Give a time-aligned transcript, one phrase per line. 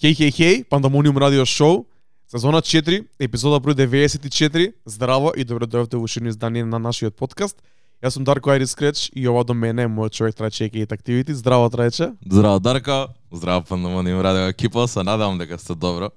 [0.00, 1.82] Хеј, хеј, хеј, Пандамониум радио шоу,
[2.24, 4.72] сезона 4, епизода број 94.
[4.88, 7.58] Здраво и добро дојавте во ушино издание на нашиот подкаст.
[8.00, 11.36] Јас сум Дарко Айрис Креч и ова до мене е мојот човек Трајче и Activity.
[11.36, 12.16] Здраво, Трајче.
[12.24, 16.08] Здраво Дарко, здраво Пандамониум радио екипа, се надевам дека сте добро.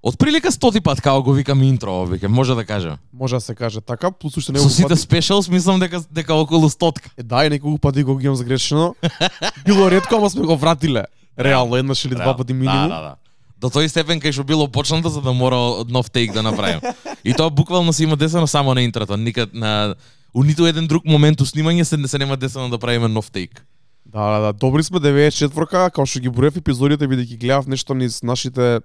[0.00, 2.96] Од прилика стоти пат како го викам интро овие, може да кажем.
[3.12, 6.70] Може да се каже така, плюс уште Со неколку сите спешалс мислам дека дека околу
[6.70, 7.10] стотка.
[7.18, 8.94] Е, да, и неколку пати го ги имам сгрешено.
[9.66, 11.04] Било ретко, ама сме го вратиле.
[11.40, 12.88] Реално, еднаш или два пати минимум.
[12.88, 13.16] Да, да, да.
[13.60, 16.80] До тој степен кај што било почнато за да мора нов тейк да направим.
[17.24, 19.94] И тоа буквално се има десено само на интрото, никад на
[20.34, 23.66] у ниту еден друг момент у снимање се се нема десено да правиме нов тейк.
[24.06, 24.52] Да, да, да.
[24.52, 28.80] Добри сме 94-ка, као што ги броев епизодите, бидејќи гледав нешто низ нашите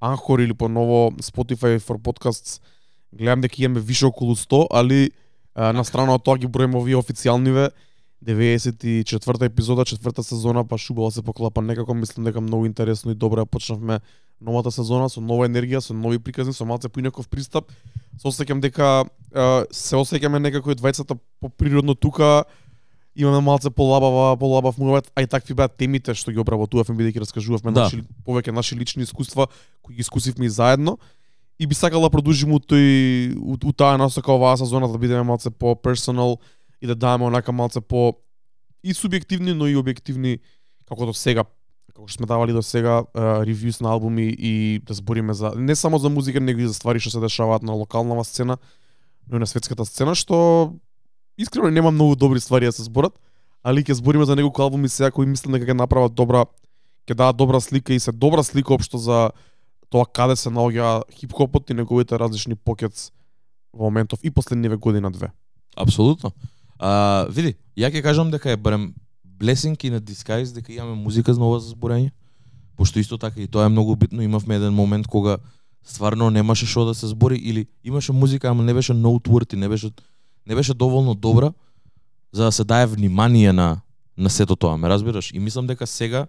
[0.00, 2.60] Анхор или поново Spotify for Podcasts,
[3.12, 5.10] гледам дека имаме више околу 100, али
[5.54, 7.70] а, на страна од тоа ги броиме овие официјалниве
[8.24, 13.44] 94-та епизода, четврта сезона, па шубаво се поклапа некако, мислам дека многу интересно и добро
[13.44, 14.00] ја почнавме
[14.40, 17.72] новата сезона со нова енергија, со нови приказни, со малце поинаков пристап.
[18.16, 22.44] Се осеќам дека а, се осеќаме некако и двајцата поприродно тука,
[23.16, 27.72] имаме малце полабава, полабав муавет, а и такви беа темите што ги обработувавме бидејќи раскажувавме
[27.72, 27.84] Да.
[27.84, 29.48] наши повеќе наши лични искуства
[29.82, 30.98] кои ги искусивме и заедно.
[31.58, 35.22] И би сакал да продолжиме у тој у, у таа насока оваа сезона да бидеме
[35.22, 36.36] малце по personal
[36.80, 38.16] и да даваме онака малце по
[38.84, 40.38] и субјективни, но и објективни
[40.88, 41.44] како до сега
[41.96, 45.98] како што сме давали до сега ревјус на албуми и да збориме за не само
[45.98, 48.58] за музика, него и за ствари што се дешаваат на локалната сцена,
[49.28, 50.76] но и на светската сцена што
[51.38, 53.16] искрено нема многу добри ствари да се зборат,
[53.64, 56.44] али ќе збориме за неколку албуми сега кои мислам дека ќе направат добра
[57.08, 59.30] ќе дадат добра слика и се добра слика општо за
[59.88, 63.10] тоа каде се наоѓа хип-хопот и неговите различни покетс
[63.72, 65.30] во моментов и последниве година две.
[65.76, 66.32] Апсолутно.
[66.78, 68.94] А, види, ја ќе кажам дека е барем
[69.38, 72.10] blessing и на disguise дека имаме музика за ново за зборење.
[72.76, 75.38] Пошто исто така и тоа е многу битно, имавме еден момент кога
[75.86, 79.90] стварно немаше што да се збори или имаше музика, ама не беше noteworthy, не беше
[80.46, 81.52] не беше доволно добра
[82.32, 83.80] за да се дае внимание на
[84.18, 85.30] на сето тоа, ме разбираш?
[85.32, 86.26] И мислам дека сега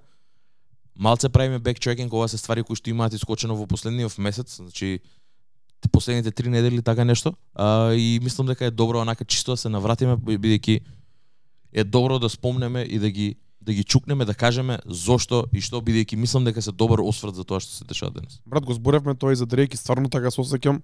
[1.00, 5.00] малце правиме backtracking кога се ствари кои што имаат искочено во последниот месец, значи
[5.92, 7.34] последните три недели така нешто.
[7.54, 10.82] А, и мислам дека е добро онака чисто да се навратиме бидејќи
[11.74, 15.82] е добро да спомнеме и да ги да ги чукнеме да кажеме зошто и што
[15.84, 18.40] бидејќи мислам дека се добар осврт за тоа што се дешава денес.
[18.48, 20.80] Брат, го зборевме тоа и за Дрейк и стварно така се осеќам.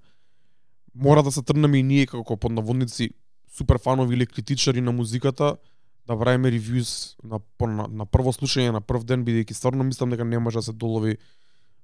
[0.93, 3.09] Мора да се трнеме и ние како поднаводници,
[3.47, 5.55] супер фанови или критичари на музиката
[6.07, 10.27] да правиме ревјуз на, на, на прво слушање на прв ден бидејќи стварно мислам дека
[10.27, 11.17] не може да се долови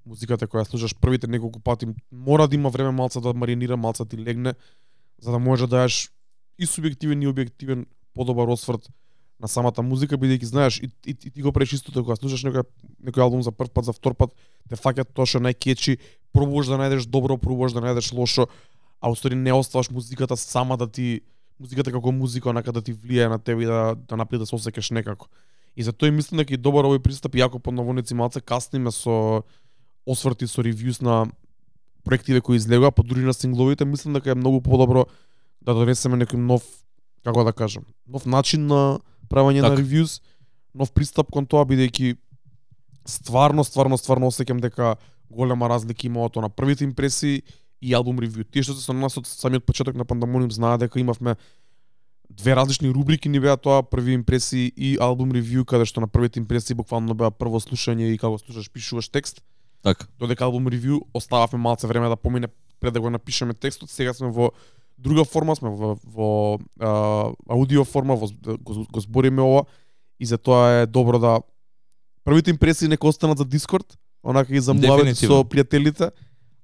[0.05, 1.87] музиката која слушаш првите неколку пати.
[2.11, 4.53] Мора да има време малца да маринира, малца да ти легне
[5.21, 6.09] за да можеш да дадеш
[6.59, 8.89] и субјективен и објективен подобар осврт
[9.39, 12.65] на самата музика бидејќи знаеш и, и, и ти го правиш истото кога слушаш некој
[13.07, 14.33] некој албум за прв пат, за втор пат,
[14.69, 15.97] те фаќа тоа што е најкечи,
[16.35, 18.49] пробуваш да најдеш добро, пробуваш да најдеш лошо,
[18.99, 21.21] а устори не оставаш музиката сама да ти
[21.59, 24.55] музиката како музика онака да ти влијае на тебе и да да направи да се
[24.55, 25.27] осеќаш некако.
[25.75, 29.43] И за тој мислам дека и добар овој пристап иако под наводници малце касниме со
[30.09, 31.27] осврти со ревјуз на
[32.03, 35.05] проективе кои излегува, па дури на сингловите, мислам дека е многу подобро
[35.61, 36.65] да донесеме некој нов
[37.23, 38.99] како да кажам, нов начин на
[39.29, 39.81] правење на Така.
[39.83, 40.19] ревјуз,
[40.73, 42.15] нов пристап кон тоа бидејќи
[43.05, 44.95] стварно, стварно, стварно осеќам дека
[45.29, 47.43] голема разлика има од тоа на првите импресии
[47.81, 48.47] и албум ревју.
[48.49, 51.35] Тие што се со нас од самиот почеток на Пандамониум знаат дека имавме
[52.29, 56.39] две различни рубрики ни беа тоа први импресии и албум ревју каде што на првите
[56.39, 59.41] импресии буквално беа прво слушање и како слушаш пишуваш текст
[59.83, 60.07] Така.
[60.19, 62.47] додека албум ревју остававме малце време да помине
[62.79, 63.89] пред да го напишеме текстот.
[63.89, 64.51] Сега сме во
[64.97, 68.27] друга форма, сме во, во а, аудио форма, во,
[68.59, 69.65] го, го збориме ова
[70.19, 71.39] и затоа е добро да
[72.23, 76.11] првите импресии нека останат за Дискорд, онака и за муавет со пријателите,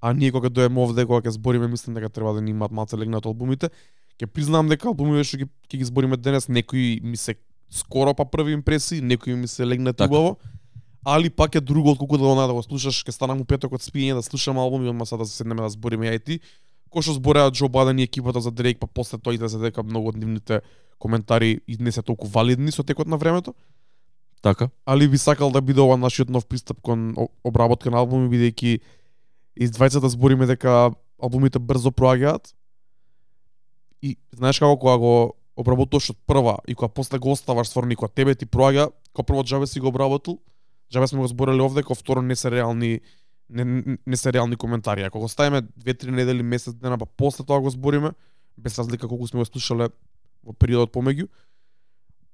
[0.01, 2.99] а ние кога дојдеме овде кога ќе збориме, мислам дека треба да ни имаат малце
[2.99, 3.71] легнат албумите.
[4.19, 7.39] Ќе признам дека албумите што ќе ги збориме денес, некои ми се
[7.71, 10.11] скоро па први импресии, некои ми се легнат Така.
[11.05, 13.85] Али пак е друго отколку да она да го слушаш, ќе станам у петок од
[13.85, 16.39] спиење да слушам албум и одма сега да се седнеме да збориме ја и ти.
[16.89, 20.09] Кој што збореа Џо Баден и екипата за Дрейк, па после тоа излезе дека многу
[20.09, 20.61] од нивните
[20.97, 23.53] коментари и не се толку валидни со текот на времето.
[24.41, 24.69] Така.
[24.85, 28.79] Али би сакал да биде ова нашиот нов пристап кон обработка на албуми бидејќи
[29.55, 32.53] из двајцата збориме дека албумите брзо проаѓаат.
[34.01, 35.13] И знаеш како кога го
[35.55, 39.25] обработуваш од прва и кога после го оставаш стварно и кога тебе ти проаѓа, кога
[39.25, 40.39] прво џабе си го обработил,
[40.93, 42.99] џабе сме го збореле овде, кога второ не се реални
[43.49, 45.03] не, не, се реални коментари.
[45.03, 48.11] Ако го ставиме 2-3 недели, месец дена, па после тоа го збориме,
[48.57, 49.89] без разлика колку сме го слушале
[50.45, 51.27] во периодот помеѓу,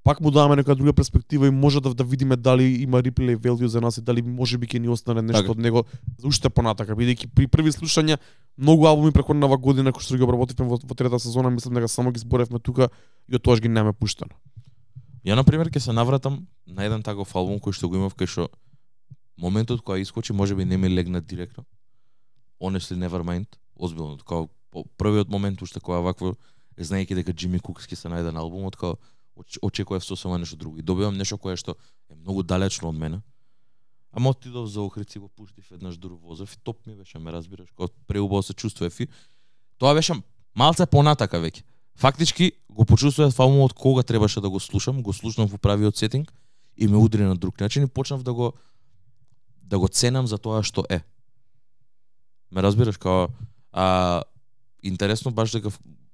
[0.04, 3.66] пак му даваме нека друга перспектива и може да да видиме дали има реплay value
[3.66, 5.52] за нас и дали можеби ќе ни остане нешто Така.
[5.52, 5.86] од него
[6.18, 8.18] за уште понатака бидејќи при први слушања
[8.58, 12.12] многу албуми преходнава година кои што ги обработивме во, во трета сезона мислам дека само
[12.12, 12.90] ги зборевме тука
[13.30, 14.34] и од тогаш ги немаме пуштено.
[15.26, 18.28] Ја на пример ќе се навратам на еден таков албум кој што го имав кај
[18.28, 18.48] што
[19.38, 21.66] моментот кога искочи можеби не ми легна директно.
[22.62, 26.36] Honestly Nevermind, озбилно, како по првиот момент уште кога вакво
[26.78, 28.98] знаејќи дека Джими Кукс ќе се најде на албумот, како
[29.36, 30.78] оч- очекував сосема нешто друго.
[30.78, 31.76] И добивам нешто кое што
[32.10, 33.22] е многу далечно од мене.
[34.12, 37.32] Ама отидов за Охрид си го пуштив еднаш дур возов и топ ми беше, ме
[37.32, 39.08] разбираш, кога преубаво се чувствував и
[39.78, 40.14] тоа беше
[40.56, 41.64] малце понатака веќе.
[42.02, 46.34] Фактички го почувствував од кога требаше да го слушам, го слушнав во правиот сетинг
[46.78, 48.54] и ме удри на друг начин и почнав да го
[49.62, 51.04] да го ценам за тоа што е.
[52.52, 53.30] Ме разбираш како
[53.72, 54.24] а
[54.82, 55.70] интересно баш дека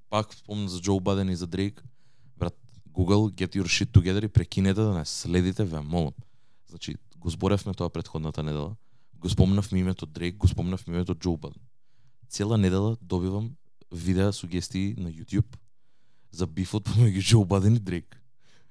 [0.09, 1.83] пак спомнам за Џо Баден и за Дрейк.
[2.35, 2.55] Брат,
[2.91, 6.13] Google get your shit together и прекинете да не следите, ве молам.
[6.67, 8.75] Значи, го зборевме тоа предходната недела.
[9.15, 11.63] Го спомнавме името Дрейк, го спомнавме името Џо Баден.
[12.29, 13.55] Цела недела добивам
[13.91, 15.55] видеа сугестии на YouTube
[16.37, 18.17] за бифот помеѓу Џо Баден и Дрейк.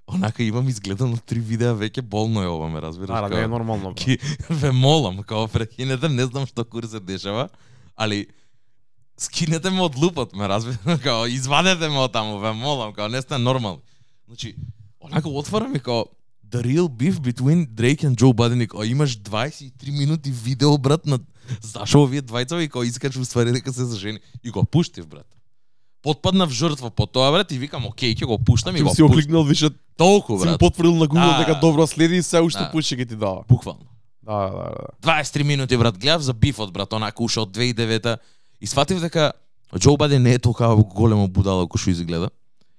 [0.06, 3.10] Онака имам изгледано три видеа веќе болно е ова, ме разбираш?
[3.10, 3.94] Како- не е нормално.
[3.94, 4.18] Ки,
[4.50, 7.48] ве молам, као прекинете, не знам што кур се дешава,
[7.96, 8.26] али
[9.18, 13.22] скинете ме од лупот, ме разбира, као извадете ме од таму, ве молам, као не
[13.22, 13.82] сте нормални.
[14.28, 14.54] Значи,
[15.00, 16.06] онака отварам и као
[16.46, 21.06] The real beef between Drake and Joe Budden и као имаш 23 минути видео брат
[21.06, 21.18] на
[21.62, 25.26] зашо овие двајца и као искаш уствари дека се зажени и го пуштив брат.
[26.06, 29.06] Потпаднав жртва по тоа брат и викам окей, ќе го пуштам и го си пуштам.
[29.08, 30.60] окликнал више, Толку си брат.
[30.60, 31.60] потврдил на Google Да, дека да.
[31.60, 32.70] добро следи и се уште Да.
[32.70, 33.42] пуше ги ти дава.
[33.48, 33.86] Буквално.
[34.22, 34.70] Да, да,
[35.02, 35.22] да.
[35.24, 38.18] 23 минути брат гледав за бифот брат онака уште од 2009
[38.60, 39.32] и сватив дека
[39.74, 42.30] Џо Баден не е толку големо будала кој што изгледа.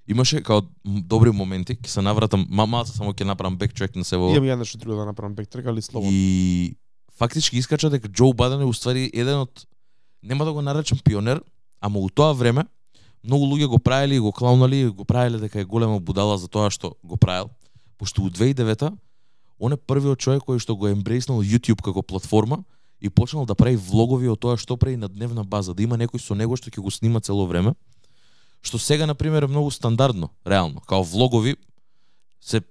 [0.06, 4.16] Имаше као добри моменти, ќе се навратам, ма, малце само ќе направам бектрек на се
[4.16, 6.08] во Имам ја нешто друго да направам бектрек, али слободно.
[6.10, 6.76] и
[7.12, 9.66] фактички искача дека Џо Баден е уствари еден од
[10.22, 11.42] нема да го наречам пионер,
[11.80, 12.64] ама у тоа време
[13.28, 16.48] многу луѓе го правеле и го клаунали и го правеле дека е голема будала за
[16.48, 17.50] тоа што го правел.
[17.98, 18.96] Пошто у 2009
[19.60, 22.64] он е првиот човек кој што го ембрейснал YouTube како платформа
[23.00, 26.18] и почнал да прави влогови од тоа што прави на дневна база, да има некој
[26.18, 27.74] со него што ќе го снима цело време.
[28.62, 31.56] Што сега на пример е многу стандардно, реално, као влогови
[32.40, 32.62] се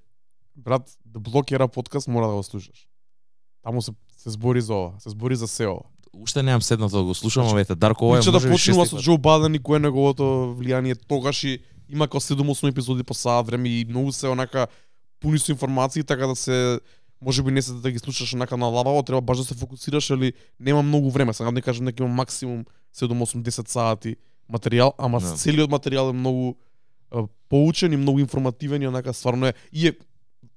[0.57, 2.87] Брат, да блокира подкаст мора да го слушаш.
[3.61, 5.81] Таму се се збори за ова, се збори за се ова
[6.21, 8.97] уште немам седнато да го слушам, ама ете Дарко ова е Прича да почнува со.
[8.97, 11.59] Џо Баден и кое неговото влијание тогаш и
[11.89, 14.67] има као 7-8 епизоди по саат време и многу се онака
[15.19, 16.79] пуни со информации така да се
[17.21, 20.33] можеби не се да ги слушаш онака на лававо, треба баш да се фокусираш или
[20.59, 21.33] нема многу време.
[21.33, 22.65] Сега не кажам дека има максимум
[22.95, 24.15] 7-8-10 сати
[24.51, 25.35] материјал, ама Да.
[25.35, 26.55] целиот материјал е многу
[27.49, 29.93] поучен и многу информативен и онака стварно е и е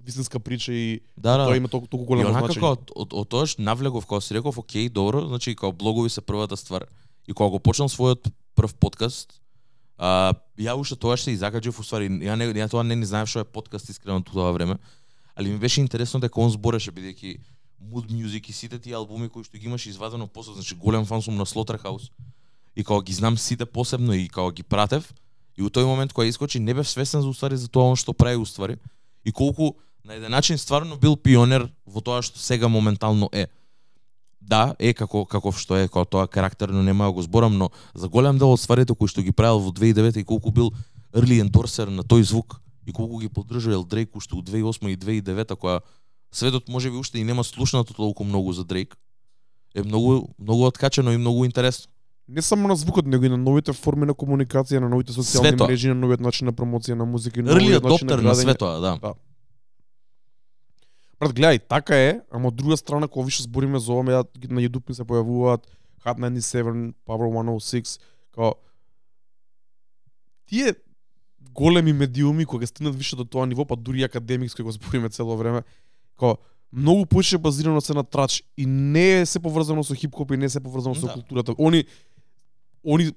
[0.04, 1.46] вистинска прича и Да, да.
[1.46, 2.60] тоа има толку толку големо онака значење.
[2.60, 6.20] као од, од, од тоаш навлегов кога си реков окей, добро, значи као блогови се
[6.20, 6.86] првата ствар.
[7.28, 9.40] И кога го почнал својот прв подкаст,
[9.98, 13.40] а, ја уште тогаш се изакаджив уствари, ја не ја тоа не ни знаев што
[13.40, 14.78] е подкаст искрено тоа време.
[15.36, 17.40] Али ми беше интересно дека он збореше бидејќи
[17.80, 21.22] Mood Music и сите тие албуми кои што ги имаш извадено после, значи голем фан
[21.22, 22.10] сум на Slaughterhouse.
[22.76, 25.12] И кога ги знам сите посебно и кога ги пратев,
[25.56, 28.36] и у тој момент кога искочи не бев свесен за уствари за тоа што прави
[28.36, 28.78] уствари
[29.24, 29.76] и колку
[30.10, 33.46] на еден начин стварно бил пионер во тоа што сега моментално е.
[34.40, 38.08] Да, е како каков што е, како тоа карактерно нема да го зборам, но за
[38.08, 40.72] голем дел од стварите кои што ги правил во 2009 и колку бил
[41.14, 44.96] early endorser на тој звук и колку ги поддржува Ел Дрейк уште у 2008 и
[44.96, 45.80] 2009 кога
[46.32, 48.98] светот можеби уште и нема слушнато толку многу за Дрейк.
[49.74, 51.86] Е многу многу откачено и многу интересно.
[52.26, 55.88] Не само на звукот, него и на новите форми на комуникација, на новите социјални мрежи,
[55.88, 58.42] на новиот начин на промоција на музика и на новиот начин на градење.
[58.42, 59.14] светоа, да.
[61.20, 64.88] Брат, гледај, така е, ама од друга страна кога више збориме за ова, на YouTube
[64.88, 65.66] ми се појавуваат
[66.04, 68.00] Hot 97, Power 106,
[68.32, 68.54] као
[70.48, 70.72] тие
[71.52, 74.72] големи медиуми кои ќе стигнат више до тоа ниво, па дури и академикс кој го
[74.72, 75.60] збориме цело време,
[76.16, 76.38] као
[76.72, 80.48] многу повеќе базирано се на трач и не е се поврзано со хип-хоп и не
[80.48, 81.12] е се поврзано со Да.
[81.12, 81.52] културата.
[81.58, 81.84] Они
[82.80, 83.12] они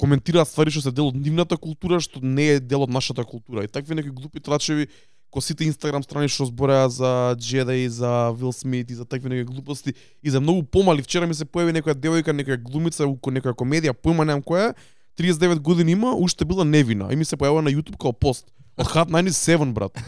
[0.00, 3.64] коментираат ствари што се дел од нивната култура, што не е дел од нашата култура.
[3.64, 4.88] И такви некои глупи трачеви
[5.34, 9.28] ко сите инстаграм страни што збореа за Джеда и за Вил Смит и за такви
[9.28, 9.90] некои глупости
[10.22, 11.02] и за многу помали.
[11.02, 14.74] Вчера ми се појави некоја девојка, некоја глумица, у некоја комедија, појма немам која, е,
[15.18, 17.08] 39 години има, уште била невина.
[17.10, 18.46] И ми се појавува на YouTube као пост.
[18.76, 19.98] Од Hot 97, брат.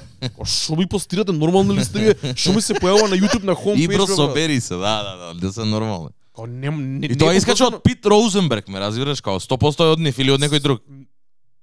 [0.45, 2.35] Шо ми постирате, нормални ли сте вие?
[2.37, 4.17] Шо ми се појавува на YouTube на home И page, бро бе, брат?
[4.17, 6.11] собери се, да, да, да, да се нормално.
[6.37, 9.41] Као, не, не, И тоа не е искача поврзано- од Пит Роузенберг, ме разбираш, као
[9.41, 10.81] 100% е од нив или од некој друг.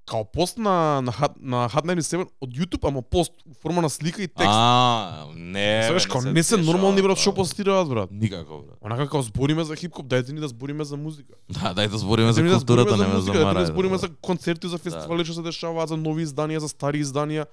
[0.05, 4.23] Као пост на на на Hot 97 од YouTube, ама пост во форма на слика
[4.23, 4.47] и текст.
[4.47, 5.89] А, не.
[5.93, 7.21] Бе, као не се нормални брат тоа.
[7.21, 8.11] што постираат брат.
[8.11, 8.77] Никако брат.
[8.81, 11.33] Онака као збориме за хип-хоп, дајте ни да збориме за музика.
[11.49, 13.59] Да, дај да збориме за Дајте да културата, збориме нема за музика, дајте ни марај.
[13.59, 13.97] да збориме да.
[13.97, 17.45] за концерти, за фестивали што се дешаваат, за нови изданија, за стари изданија.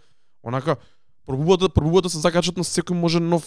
[0.42, 0.76] Онака
[1.26, 3.46] пробуваат да пробуваат да се закачат на секој може нов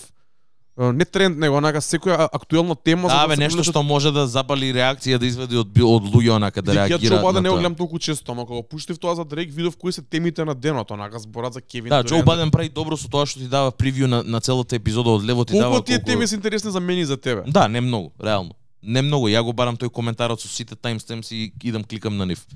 [0.77, 4.27] не тренд, него онака секоја актуелна тема Да, бе, се нешто привлечат- што може да
[4.27, 7.50] запали реакција да извади од од луѓе онака да Ја реагираат Џо Баден на не
[7.50, 10.56] го гледам толку често, ама кога пуштив тоа за Дрейк, видов кои се темите на
[10.56, 12.03] денот, онака зборат за Кевин Да.
[12.03, 15.24] Џо Баден прави добро со тоа што ти дава превју на, на целата епизода од
[15.24, 17.44] лево ти дава Колку тие теми се интересни за мене и за тебе?
[17.48, 18.51] Да, не многу, реално.
[18.84, 19.27] Не многу.
[19.30, 22.48] Ја го барам тој коментарот со сите timestamps и идам кликам на нив.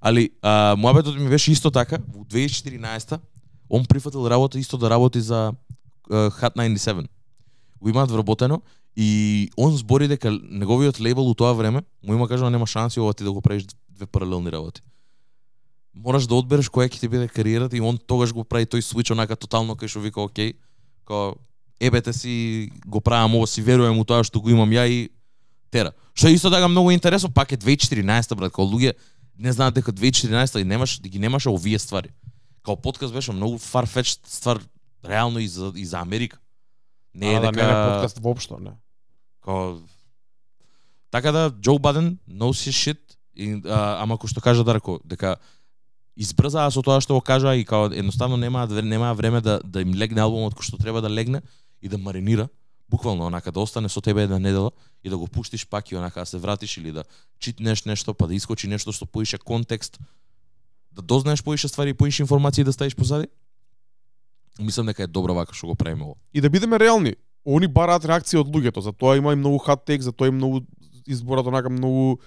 [0.00, 3.18] Али а, моабетот ми беше исто така во 2014
[3.70, 5.52] он прифатил работа исто да работи за
[6.10, 7.06] а, Hot 97.
[7.82, 8.62] Го имаат вработено
[8.96, 13.14] и он збори дека неговиот лейбл у тоа време му има кажано нема шанси ова
[13.14, 14.82] ти да го правиш две паралелни работи.
[15.94, 19.10] Мораш да одбереш која ќе ти биде кариерата и он тогаш го прави тој свич
[19.10, 20.54] онака тотално кај што вика окей,
[21.04, 21.36] као
[21.80, 25.08] ебете си го правам ово си верувам у тоа што го имам ја и
[25.70, 25.92] тера.
[26.14, 28.96] Што е исто така многу интересно, пак е 2014 брат, као луѓе
[29.38, 32.08] не знаат дека 2014 и немаш ги немаше овие ствари.
[32.64, 34.60] Као подкаст беше многу farfetched ствар
[35.04, 36.38] реално и за и за Америка.
[37.16, 38.72] Не е А, да, дека не, не, подкаст воопшто, не.
[39.40, 39.80] Као...
[41.10, 43.00] Така да, Џо Баден his shit,
[43.34, 45.36] и, а, ама кој што кажа Дарко, дека
[46.16, 49.80] избрзаа со тоа што го кажа и као едноставно немаат вре- немаа време да да
[49.80, 51.42] им легне албумот кој што треба да легне
[51.80, 52.48] и да маринира,
[52.88, 54.72] буквално онака да остане со тебе една недела
[55.04, 57.04] и да го пуштиш пак и онака да се вратиш или да
[57.38, 59.98] читнеш нешто па да искочи нешто што поише контекст,
[60.92, 63.28] да дознаеш поише ствари и поише информации да ставиш позади.
[64.58, 66.16] Мислам дека е добро вака што го правиме ово.
[66.32, 70.02] И да бидеме реални, они бараат реакција од луѓето, затоа има и многу хат тек,
[70.02, 70.64] затоа и многу
[71.06, 72.20] изборат онака многу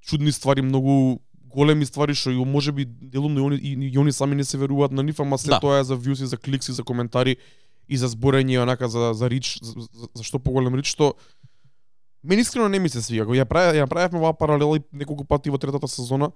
[0.00, 1.20] чудни ствари, многу
[1.56, 4.92] големи ствари што и можеби делумно и они и, и они сами не се веруваат
[4.92, 5.60] на нив, ама се Да.
[5.60, 7.36] тоа е за вјуси, за кликси, за коментари
[7.88, 11.14] и за зборење онака за за рич, за, за, за што поголем рич што
[12.26, 13.30] мене искрено не ми се свига.
[13.32, 16.32] Ја правев, ја правевме оваа паралела и неколку пати во третата сезона.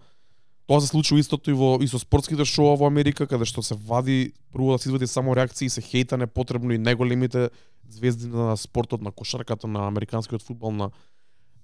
[0.70, 3.74] Тоа се случува истото и во и со спортските шоуа во Америка каде што се
[3.74, 7.48] вади прво да се извади само реакции и се хејта непотребно и најголемите
[7.90, 10.90] звезди на спортот, на кошарката, на американскиот фудбал, на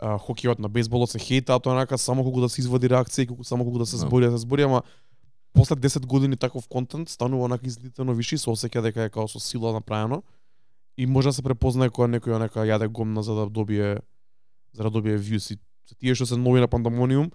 [0.01, 3.45] а, хокејот, на бейсболот се хејтаат онака само колку да се извади реакција и колку
[3.45, 4.09] само колку да се Да.
[4.09, 4.83] збори, да се збори, ама
[5.55, 9.29] после 10 години таков контент станува онака излитено виши и се осеќа дека е као
[9.29, 10.23] со сила направено
[10.99, 14.03] и може да се препознае кога некој онака јаде гомна за да добие
[14.75, 15.59] за да добие views и
[15.95, 17.31] тие што се нови на Пандамониум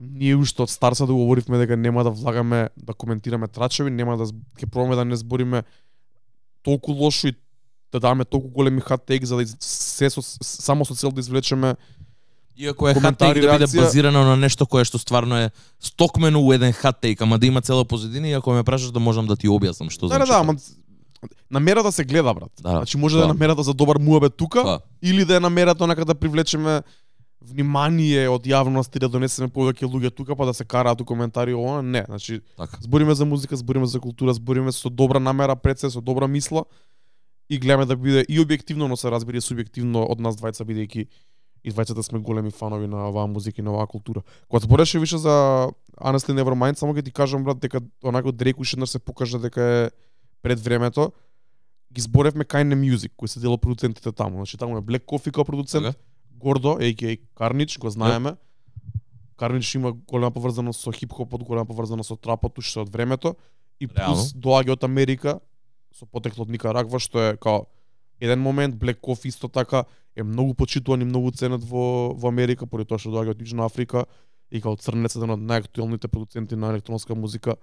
[0.00, 4.24] ние уште од старца да говоривме дека нема да влагаме да коментираме трачеви, нема да
[4.24, 5.62] ќе пробаме да не збориме
[6.62, 7.34] толку лошо и
[7.92, 11.74] да даваме толку големи хат тек за да се со, само со цел да извлечеме
[12.56, 16.52] Иако е Коментари, хат да биде базирано на нешто кое што стварно е стокмено у
[16.52, 19.36] еден хат тейк, ама да има цела позадина и ако ме прашаш да можам да
[19.36, 20.32] ти објаснам што Да, значи.
[20.32, 20.54] да, да, ама
[21.50, 22.52] намерата се гледа брат.
[22.60, 23.32] Да, значи може да е да.
[23.32, 24.80] намерата за добар муабет тука Да.
[25.02, 26.82] или да е намерата онака да привлечеме
[27.40, 31.54] внимание од јавност и да донесеме повеќе луѓе тука па да се караат у коментари
[31.54, 32.78] ова, не, значи Така.
[32.80, 36.64] збориме за музика, збориме за култура, збориме со добра намера пред се, со добра мисла
[37.48, 41.06] и гледаме да биде и објективно, но се разбира и субјективно од нас двајца бидејќи
[41.64, 44.22] и двајцата сме големи фанови на оваа музика и на оваа култура.
[44.48, 45.68] Кога збореше више за
[46.00, 49.62] Honestly Nevermind, само ќе ти кажам брат дека онако Дрейк уште еднаш се покажа дека
[49.62, 49.90] е
[50.42, 51.12] пред времето.
[51.92, 54.36] Ги зборевме Kind Music, кој се дел од продуцентите таму.
[54.36, 55.98] Значи таму е Black Coffee као продуцент, Така.
[56.40, 57.18] Гордо, a.k.a.
[57.34, 58.36] Карнич, го знаеме.
[59.36, 63.36] Карнич има голема поврзаност со хип-хопот, голема поврзаност со трапот уште од времето
[63.80, 65.38] и плюс доаѓа од Америка
[65.96, 67.64] со потекло од Никарагва што е као
[68.20, 69.84] еден момент Black Coffee исто така
[70.16, 73.64] е многу почитуван и многу ценет во во Америка поради тоа што доаѓа од Јужна
[73.64, 74.04] Африка
[74.50, 77.56] и као Црнец еден од најактуелните продуценти на електронска музика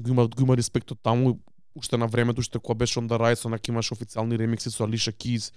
[0.00, 1.38] го има го има респектот таму
[1.74, 5.12] уште на времето уште кога беше on the rise онака имаше официјални ремикси со Алиша
[5.12, 5.52] Киз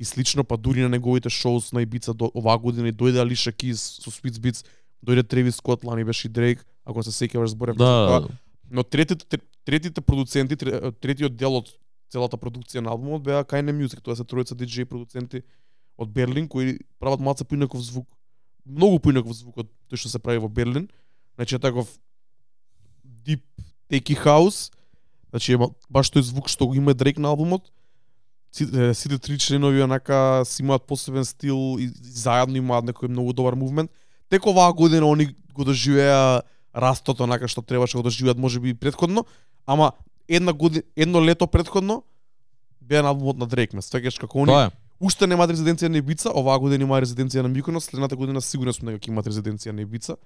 [0.00, 3.52] и слично па дури на неговите шоус на Ибица до оваа година и дојде Алиша
[3.52, 4.64] Киз со Spitz Beats
[5.04, 8.20] дојде Тревис Скот, лани беше и Дрейк, ако се сеќаваш зборевме за тоа.
[8.20, 8.28] Да,
[8.70, 11.68] Но третите тр- третите продуценти, тре- третиот дел од
[12.08, 15.42] целата продукција на албумот беа Kind Music, тоа се тројца диџеи продуценти
[15.98, 18.08] од Берлин кои прават малце поинаков звук.
[18.64, 20.88] Многу поинаков звук од тој што се прави во Берлин.
[21.36, 21.88] Значи е таков
[23.04, 23.42] deep
[23.90, 24.72] techy house.
[25.30, 27.68] Значи ема баш тој звук што го има Дрейк на албумот.
[28.52, 33.54] Сите, сите три членови онака си имаат посебен стил и, заедно имаат некој многу добар
[33.54, 33.90] мувмент.
[34.28, 36.42] Тек оваа година они го доживеа
[36.74, 39.24] растот онака што требаше го доживеат можеби и предходно,
[39.66, 39.92] ама
[40.28, 42.02] една година, едно лето предходно
[42.80, 44.70] беа на албумот на Дрейк, ме свеќаш како они тоа е.
[45.00, 48.90] уште немаат резиденција на Ибица, оваа година има резиденција на Миконос, следната година сигурно сум
[48.90, 50.16] дека ќе имаат резиденција на Ибица.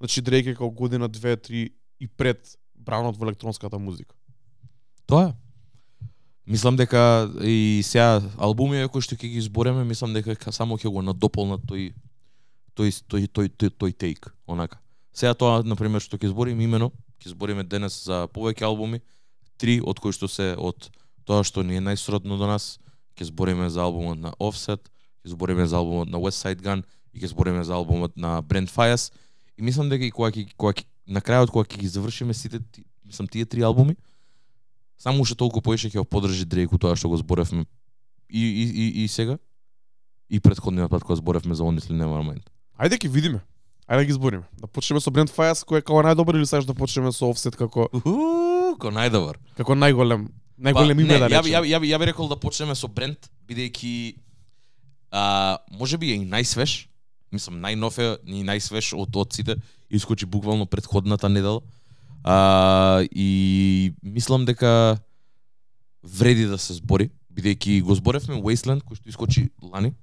[0.00, 4.16] Значи Дрейк е како година, две, три и пред бранот во електронската музика.
[5.06, 5.32] Тоа е.
[6.50, 10.98] Мислам дека и сега албуми кои што ќе ги избореме, мислам дека само ќе го
[11.06, 11.92] надополнат тој
[12.74, 14.80] тој тој тој тој, тој тейк, онака.
[15.14, 16.90] Сега тоа на пример што ќе избориме, имено,
[17.22, 18.98] ќе избориме денес за повеќе албуми,
[19.62, 20.90] три од кои што се од
[21.22, 22.80] тоа што ни е најсродно до нас,
[23.14, 24.90] ќе збориме за албумот на Offset,
[25.22, 26.82] ќе збориме за албумот на West Side Gun
[27.14, 29.12] и ќе збориме за албумот на Brent Fires.
[29.54, 32.58] И мислам дека и кога ќе кога на крајот кога ќе ги завршиме сите
[33.06, 33.94] мислам тие три албуми,
[35.00, 37.64] само уште толку поише ќе го поддржи Дрейк тоа што го зборевме
[38.28, 39.38] и, и, и, и сега
[40.30, 42.44] и предходниот пат кога зборевме за Honestly Nevermind.
[42.78, 43.40] Ајде ќе видиме.
[43.90, 44.44] Ајде да ги избориме.
[44.60, 47.56] Да почнеме со Brent Fayez кој е како најдобар или сакаш да почнеме со Offset
[47.58, 49.40] како Уху, ко најдобар.
[49.58, 50.28] како најголем
[50.60, 52.76] најголем Па, име не, да ја, би- ја, ја, би- ја би рекол да почнеме
[52.78, 54.14] со Брент, бидејќи
[55.10, 56.86] а, може би е и најсвеж,
[57.32, 59.56] мислам најнов е и најсвеж од од сите,
[59.90, 61.58] искочи буквално предходната недела.
[62.24, 64.98] А, и мислам дека
[66.02, 69.94] вреди да се збори, бидејќи го зборевме Wasteland кој што искочи лани,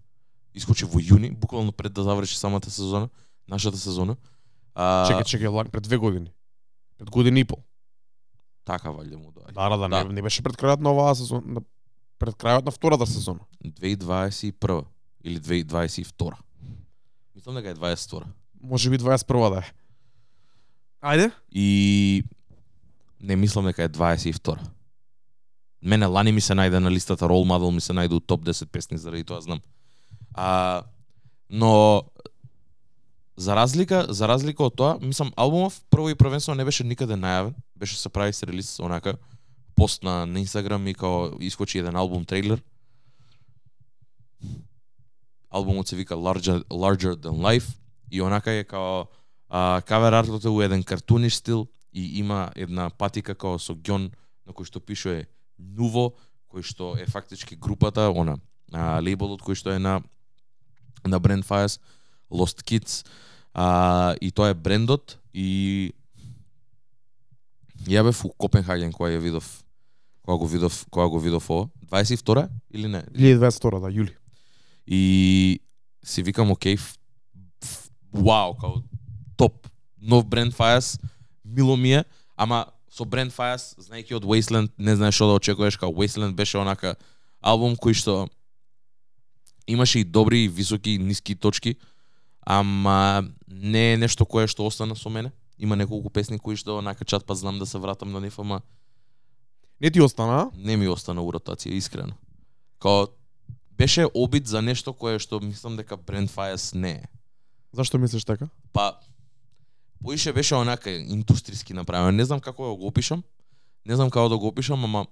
[0.54, 3.10] искочи во јуни, буквално пред да заврши самата сезона,
[3.48, 4.18] нашата сезона.
[4.76, 6.32] А, Чекај, чекај, лак пред две години.
[6.98, 7.64] Пред година и пол.
[8.66, 9.54] Така валјда му доаѓа.
[9.54, 10.04] Да, да, да, Да.
[10.04, 11.62] не, не беше пред крајот на оваа сезона, на
[12.20, 13.40] пред крајот на втората сезона.
[13.64, 14.86] 2021
[15.24, 16.34] или 2022.
[17.36, 18.24] Мислам дека е 22.
[18.62, 19.72] Може би 21 да е.
[21.02, 21.32] Ајде.
[21.52, 22.24] И
[23.22, 24.58] не мислам дека е 22.
[25.82, 28.66] Мене лани ми се најде на листата Role Model, ми се најде у топ 10
[28.66, 29.62] песни, заради тоа знам.
[30.34, 30.84] А,
[31.50, 32.04] но
[33.38, 37.54] за разлика, за разлика од тоа, мислам албумов прво и првенствено не беше никаде најавен,
[37.76, 39.18] беше се прави с релиз онака
[39.76, 42.64] пост на, на Инстаграм и као искочи еден албум трейлер.
[45.50, 47.78] Албумот се вика Larger, Larger Than Life
[48.12, 49.06] и онака е као
[49.50, 54.12] а, кавер артот е у еден картуниш стил и има една патика као со ѓон
[54.46, 55.26] на кој што пишува
[55.58, 56.14] Нуво,
[56.52, 58.38] кој што е фактички групата, она,
[58.72, 60.02] а, лейболот кој што е на
[61.06, 61.80] на Brand Fires,
[62.32, 63.06] Lost Kids,
[63.54, 65.94] а, и тоа е брендот и
[67.88, 69.64] ја бев у Копенхаген кога ја видов
[70.22, 71.70] кога го видов кога го видов ово.
[71.88, 73.02] 22 или не?
[73.16, 74.14] 2022 да, јули.
[74.88, 75.60] и
[76.04, 76.78] си викам окей
[78.12, 78.84] вау као
[79.38, 79.68] топ
[80.02, 81.00] нов бренд Fires
[81.46, 82.04] мило ми е
[82.36, 86.58] ама со бренд Fires знаејќи од Wasteland не знаеш што да очекуваш као Wasteland беше
[86.58, 86.96] онака
[87.42, 88.28] албум кој што
[89.68, 91.78] имаше и добри и високи и ниски точки
[92.42, 97.06] ама не е нешто кое што остана со мене има неколку песни кои што онака
[97.06, 98.62] чат па знам да се вратам на нив ама
[99.82, 102.16] Не ти остана, не ми остана у ротација, искрено.
[102.82, 103.08] Као,
[103.78, 107.04] беше обид за нешто кое што мислам дека Brand Fires не е.
[107.74, 108.50] Зашто мислиш така?
[108.74, 108.98] Па,
[110.04, 112.16] поише беше онака индустријски направен.
[112.16, 113.24] Не знам како да го опишам,
[113.86, 115.06] не знам како да го опишам, ама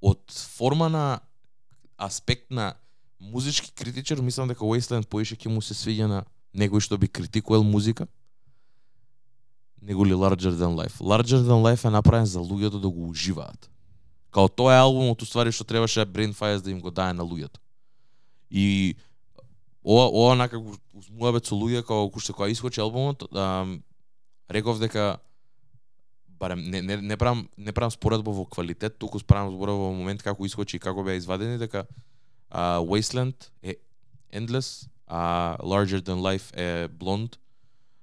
[0.00, 1.20] од форма на
[1.98, 2.74] аспект на
[3.20, 6.24] музички критичар, мислам дека Wasteland поише ќе му се свиѓа на
[6.56, 8.06] некој што би критикувал музика,
[9.82, 11.00] него ли Larger Than Life.
[11.00, 13.70] Larger Than Life е направен за луѓето да го уживаат.
[14.30, 17.58] Као тоа е албумот уствари што требаше Brain Fires да им го дае на луѓето.
[18.50, 18.96] И
[19.84, 23.66] ова ова онака го узмуабет со луѓе као куште кога искочи албумот, а,
[24.50, 25.20] реков дека
[26.28, 30.22] барем не не не правам не правам споредба во квалитет, туку правам зборува во момент
[30.22, 31.86] како искочи и како беа извадени дека
[32.50, 33.76] а, Wasteland е
[34.32, 37.36] Endless, а Larger Than Life е blond,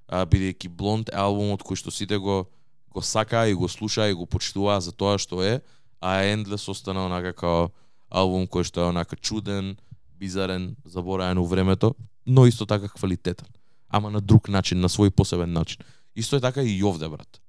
[0.08, 2.48] а, бидејќи blond е албумот кој што сите го
[2.90, 5.62] го сака и го слуша и го почитуваа за тоа што е,
[6.02, 7.72] а Endless остана онака како
[8.10, 9.78] албум кој што е онака чуден,
[10.19, 13.47] бизарен, забораен у времето, но исто така квалитетен.
[13.89, 15.82] Ама на друг начин, на свој посебен начин.
[16.15, 17.41] Исто е така и овде, брат.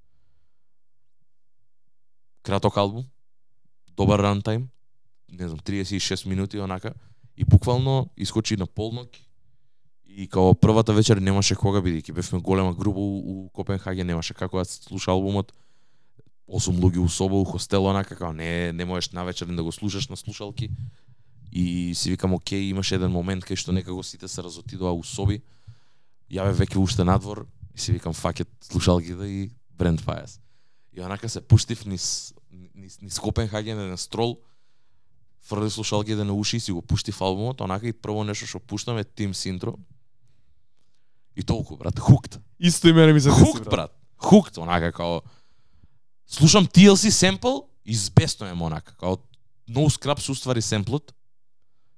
[2.42, 3.04] Краток албум,
[3.96, 4.68] добар рантайм,
[5.32, 6.94] не знам, 36 минути онака,
[7.36, 9.08] и буквално искочи на полнок
[10.18, 14.58] и као првата вечер немаше кога бидејќи бевме голема група у, у Копенхаген, немаше како
[14.58, 15.52] да се слуша албумот.
[16.48, 20.08] Осум луѓе у соба, у хостел, онака, као не, не можеш навечерен да го слушаш
[20.08, 20.70] на слушалки.
[21.52, 25.40] И си викам, окей, имаше еден момент кај што некако сите се разотидоа у соби.
[26.28, 30.40] Ја бе веќе уште надвор и си викам, факет, слушалките и Brand Fires.
[30.92, 32.34] И онака се пуштив низ,
[32.74, 34.40] низ, низ Копенхаген, еден строл,
[35.40, 38.98] фрли слушалките на уши и си го пуштив албумот, онака и прво нешто што пуштам
[38.98, 39.78] е Team Sintro.
[41.36, 42.40] И толку, брат, хукт.
[42.60, 43.94] Исто и мене ми се Хукт, брат.
[44.16, 45.22] Хукт, онака као
[46.26, 49.16] слушам TLC семпл и збеснуем онака, као
[49.68, 51.14] No Scrubs уствари семплот.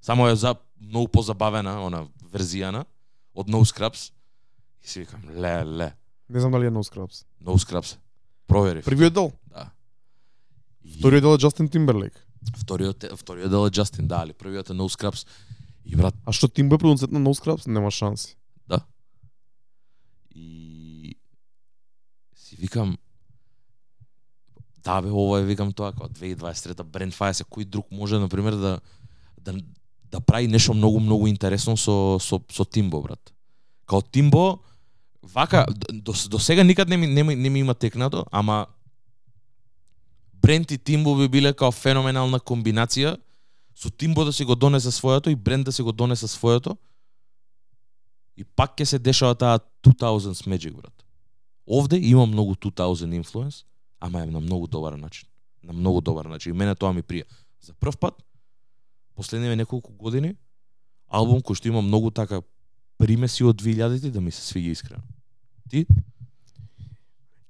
[0.01, 2.85] Само е за многу позабавена она верзијана
[3.35, 4.13] од No Scrubs.
[4.85, 5.93] И си викам, ле, ле,
[6.29, 7.25] Не знам дали е No Scrubs.
[7.43, 7.99] no scrubs.
[8.47, 8.85] Проверив.
[8.85, 9.71] Првиот дел, Да.
[10.85, 12.17] И вториот дел е Justin Timberlake.
[12.57, 15.27] вториот, вториот дел е Justin, да, али првиот е No Scrubs.
[15.85, 17.67] И брат, А што Тимбо е продуцент на No Scrubs?
[17.67, 18.37] Нема шанси.
[20.35, 21.15] и
[22.35, 22.99] си викам
[24.85, 28.57] да бе, ова е викам тоа како 2023 Brand се кој друг може на пример
[28.57, 28.81] да
[29.41, 29.53] да
[30.11, 33.33] да прави нешто многу многу интересно со со со Тимбо брат.
[33.87, 34.59] Као Тимбо
[35.23, 38.67] вака до, до сега никад не ми не ми, не ми има текнато, ама
[40.35, 43.17] Брент и Тимбо би биле као феноменална комбинација
[43.75, 46.77] со Тимбо да си го донесе своето и Брент да си го донесе своето
[48.37, 51.05] и пак ќе се дешава таа 2000s Magic, брат.
[51.67, 53.65] Овде има многу 2000 influence,
[54.01, 55.29] ама е на многу добар начин.
[55.65, 56.55] На многу добар начин.
[56.55, 57.25] И мене тоа ми прија.
[57.61, 58.17] За прв пат,
[59.21, 60.35] последниве неколку години,
[61.09, 62.41] албум кој што има многу така
[63.01, 65.05] примеси од 2000-ти да ми се свиѓа искрено.
[65.71, 65.87] Ти?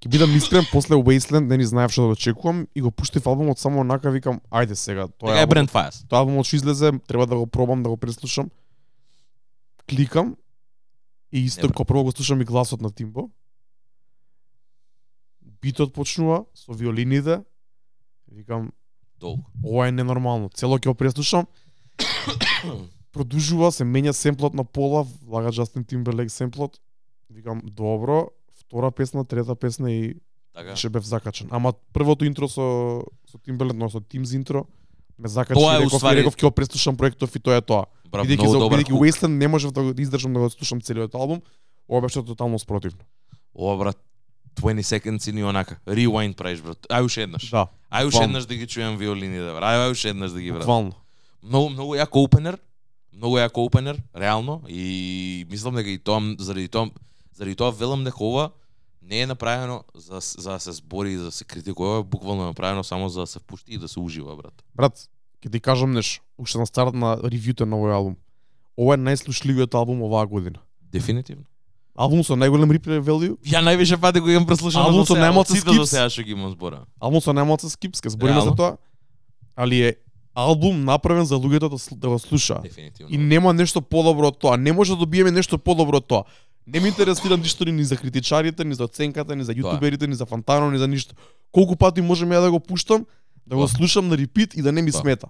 [0.01, 3.59] Ќе бидам искрен, после Wasteland не ни знаев што да очекувам и го пуштив албумот
[3.61, 6.03] само онака викам, ајде сега, тоа Тоа е е Brand Fires.
[6.09, 8.51] тоа албумот што излезе, треба да го пробам, да го преслушам.
[9.91, 10.37] Кликам
[11.33, 13.31] и исто кога прво го слушам и гласот на Тимбо.
[15.63, 17.43] Битот почнува со виолините.
[18.33, 18.73] Викам,
[19.21, 19.45] Долго.
[19.65, 20.49] ова е ненормално.
[20.49, 21.47] Цело ќе го преслушам.
[23.13, 26.79] Продужува, се менја семплот на пола, влага Justin Timberlake семплот.
[27.31, 30.15] Викам, добро, втора песна, трета песна и
[30.55, 30.77] Така.
[30.77, 31.49] Ше бев закачен.
[31.51, 34.67] Ама првото интро со со Timberlake, но со Teams интро
[35.19, 37.61] ме закачи Тоа е реков, уствари- и реков ќе го преслушам проектов и тоа е
[37.61, 37.87] тоа.
[38.11, 38.93] Браво, Бидејќи за бидејќи.
[38.93, 41.43] Wasteland не можев да го издржам да го слушам целиот албум,
[41.89, 42.99] ова беше тотално спротивно.
[43.55, 43.99] Ова брат
[44.61, 45.77] 20 seconds и ни онака.
[45.87, 46.87] Rewind правиш брат.
[46.89, 47.51] Ај уште еднаш.
[47.51, 48.25] Да, Ај уште буквално.
[48.25, 49.65] еднаш да ги чујам виолините, брат.
[49.65, 50.61] Ај уште еднаш да ги брат.
[50.61, 50.93] буквално.
[51.43, 52.59] Многу многу јак опенер.
[53.13, 54.85] Многу јак опенер, реално и
[55.51, 56.91] мислам дека и тоа заради тоа
[57.35, 58.51] заради тоа велам дека ова
[59.03, 62.03] не е направено за за да се збори и за да се критикува, ова е
[62.03, 64.63] буквално направено само за да се пушти и да се ужива, брат.
[64.75, 65.09] Брат,
[65.43, 66.23] ќе ти кажам нешто.
[66.39, 68.17] Уште на старт на ревјуто на овој албум.
[68.79, 70.61] Ова е најслушливиот албум оваа година.
[70.83, 71.45] Дефинитивно.
[71.97, 75.75] Албум со најголем replay value, Ја највише пати го имам преслушано Албум со најмалку сите
[75.75, 76.87] до сега што ги имам збора.
[77.01, 78.77] албум со најмалку скипс, ке збориме за тоа.
[79.57, 79.97] Али е
[80.35, 82.63] албум направен за луѓето да, да го слушаат.
[82.63, 83.13] Дефинитивно.
[83.15, 84.57] И нема нешто подобро од тоа.
[84.57, 86.25] Не може да добиеме нешто подобро од тоа.
[86.67, 90.27] Не ме интересира ништо ни за критичарите, ни за оценката, ни за јутуберите, ни за
[90.27, 91.15] Фантано, ни за ништо.
[91.53, 93.07] Колку пати можеме ја да го пуштам,
[93.47, 95.29] да го слушам на репит и да не ми смета.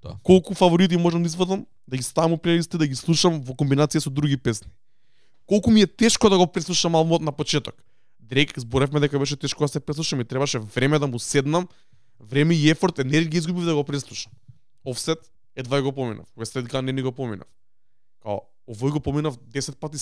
[0.00, 0.14] Тоа.
[0.22, 3.98] Колку фаворити можам да извадам, да ги ставам у плейлисти, да ги слушам во комбинација
[3.98, 4.70] со други песни.
[5.48, 7.74] Колку ми е тешко да го преслушам албумот на почеток.
[8.20, 11.68] Дрейк зборевме дека беше тешко да се преслушам и требаше време да му седнам,
[12.20, 14.32] време и ефорт, енергија изгубив да го преслушам.
[14.84, 15.24] Offset
[15.56, 16.26] едва го поминав.
[16.36, 17.48] Westside Gun не ни го поминав.
[18.22, 19.96] Као, овој го поминав 10 пати,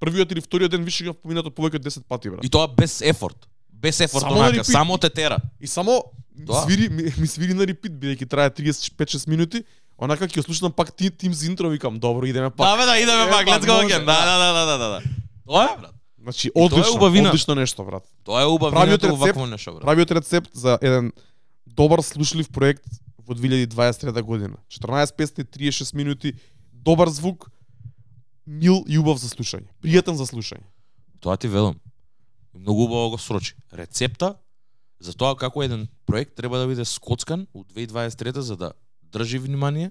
[0.00, 2.44] првиот или вториот ден више го поминат од повеќе од 10 пати, брат.
[2.44, 3.48] И тоа без ефорт.
[3.68, 5.36] Без ефорт Само на онака, само те тера.
[5.60, 6.02] И само
[6.38, 6.62] ми Тоа.
[6.62, 9.64] свири, ми, ми свири на репит, бидејќи трае 35-6 минути,
[9.98, 12.66] онака ќе слушам пак ти тим за интро, викам, добро, идеме пак.
[12.66, 14.04] Да, бе, да, идеме Е, пак, пак let's go again.
[14.04, 15.02] Да, да, да, да, да, да.
[15.46, 15.94] Тоа е, брат.
[16.22, 17.28] Значи, одлично, убавина.
[17.28, 18.04] одлично нешто, брат.
[18.24, 19.82] Тоа е убавината Правиот во рецепт- вакво нешто, брат.
[19.82, 21.12] Правиот рецепт за еден
[21.66, 22.84] добар слушлив проект
[23.18, 24.56] во 2023 година.
[24.68, 26.32] 14 песни, 36 минути,
[26.72, 27.50] добар звук,
[28.46, 29.68] мил и убав за слушање.
[29.82, 30.64] Пријатен за слушање.
[31.20, 31.76] Тоа ти велам.
[32.54, 33.54] Многу убаво го срочи.
[33.72, 34.34] Рецепта
[35.00, 38.72] за тоа како еден проект треба да биде скоцкан у 2023 за да
[39.12, 39.90] држи внимание,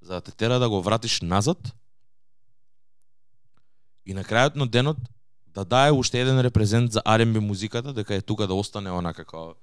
[0.00, 1.72] за да те тера да го вратиш назад
[4.06, 4.96] и на крајот на денот
[5.54, 9.54] да дае уште еден репрезент за R&B музиката, дека е тука да остане онака како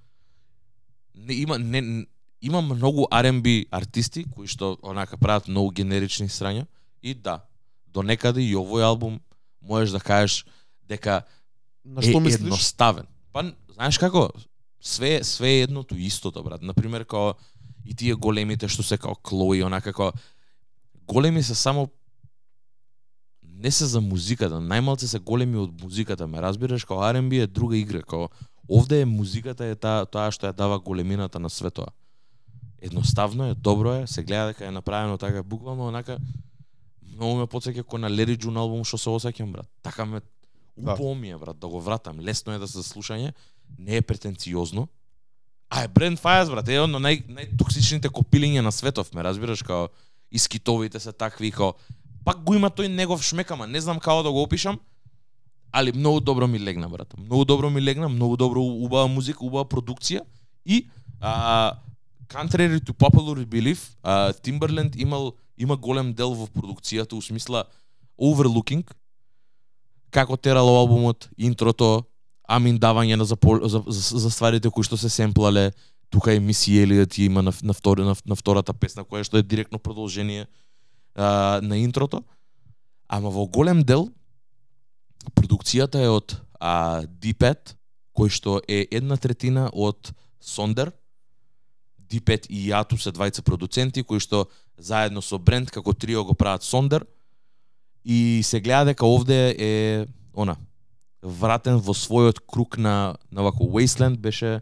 [1.15, 2.05] не има не
[2.41, 6.65] има многу R&B артисти кои што онака прават многу генерични срања
[7.01, 7.45] и да,
[7.87, 9.21] до некаде и овој албум
[9.61, 10.45] можеш да кажеш
[10.83, 11.23] дека
[11.85, 12.41] На што е мислиш?
[12.41, 13.07] едноставен.
[13.31, 14.29] Па знаеш како
[14.81, 16.61] све све е едното истото брат.
[16.61, 17.35] На пример како
[17.85, 20.11] и тие големите што се како Клои, онака како
[21.07, 21.87] големи се само
[23.43, 27.77] не се за музиката, најмалце се големи од музиката, ме разбираш, како R&B е друга
[27.77, 28.29] игра, како
[28.67, 31.93] овде е музиката е таа тоа што ја дава големината на светоа.
[32.81, 36.17] Едноставно е, добро е, се гледа дека е направено така буквално онака
[37.15, 39.69] многу ме потсеќа кој на Лери Джун албум што се осеќам брат.
[39.81, 40.21] Така ме
[40.77, 40.97] Да.
[41.23, 42.19] Е, брат, да го вратам.
[42.19, 43.33] Лесно е да се слушање,
[43.79, 44.87] не е претенциозно.
[45.75, 49.89] А е Brand Fires, брат, е едно нај, најтоксичните копилиња на светов, ме разбираш, као
[50.31, 51.73] и скитовите се такви, као
[52.23, 54.79] пак го има тој негов шмек, ама не знам како да го опишам,
[55.75, 57.11] али многу добро ми легна, брат.
[57.19, 60.23] Многу добро ми легна, многу добро убава музика, убава продукција
[60.63, 60.87] и
[61.19, 61.75] а,
[62.31, 67.65] contrary to popular belief, а, Timberland имал има голем дел во продукцијата, у смисла
[68.15, 68.87] overlooking,
[70.09, 72.05] како терало албумот, интрото,
[72.47, 75.71] Амин давање на за, за, за, за стварите кои што се семплале,
[76.09, 79.43] тука е Миси Елиот има на, на, втор, на, на втората песна која што е
[79.43, 80.45] директно продолжение
[81.15, 82.23] а, на интрото.
[83.07, 84.09] Ама во голем дел
[85.33, 87.75] продукцијата е од а, Дипет,
[88.13, 90.93] кој што е една третина од Сондер.
[91.97, 94.45] Дипет и Јату се двајца продуценти кои што
[94.77, 97.07] заедно со бренд како трио го прават Сондер
[98.05, 99.73] и се гледа дека овде е
[100.33, 100.55] она
[101.25, 104.61] вратен во својот круг на на вако Wasteland беше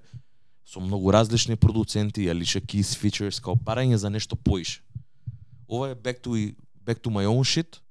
[0.65, 4.81] со многу различни продуценти, Alicia Keys features, као парање за нешто поише.
[5.67, 7.81] Ова е back to, back to my own shit,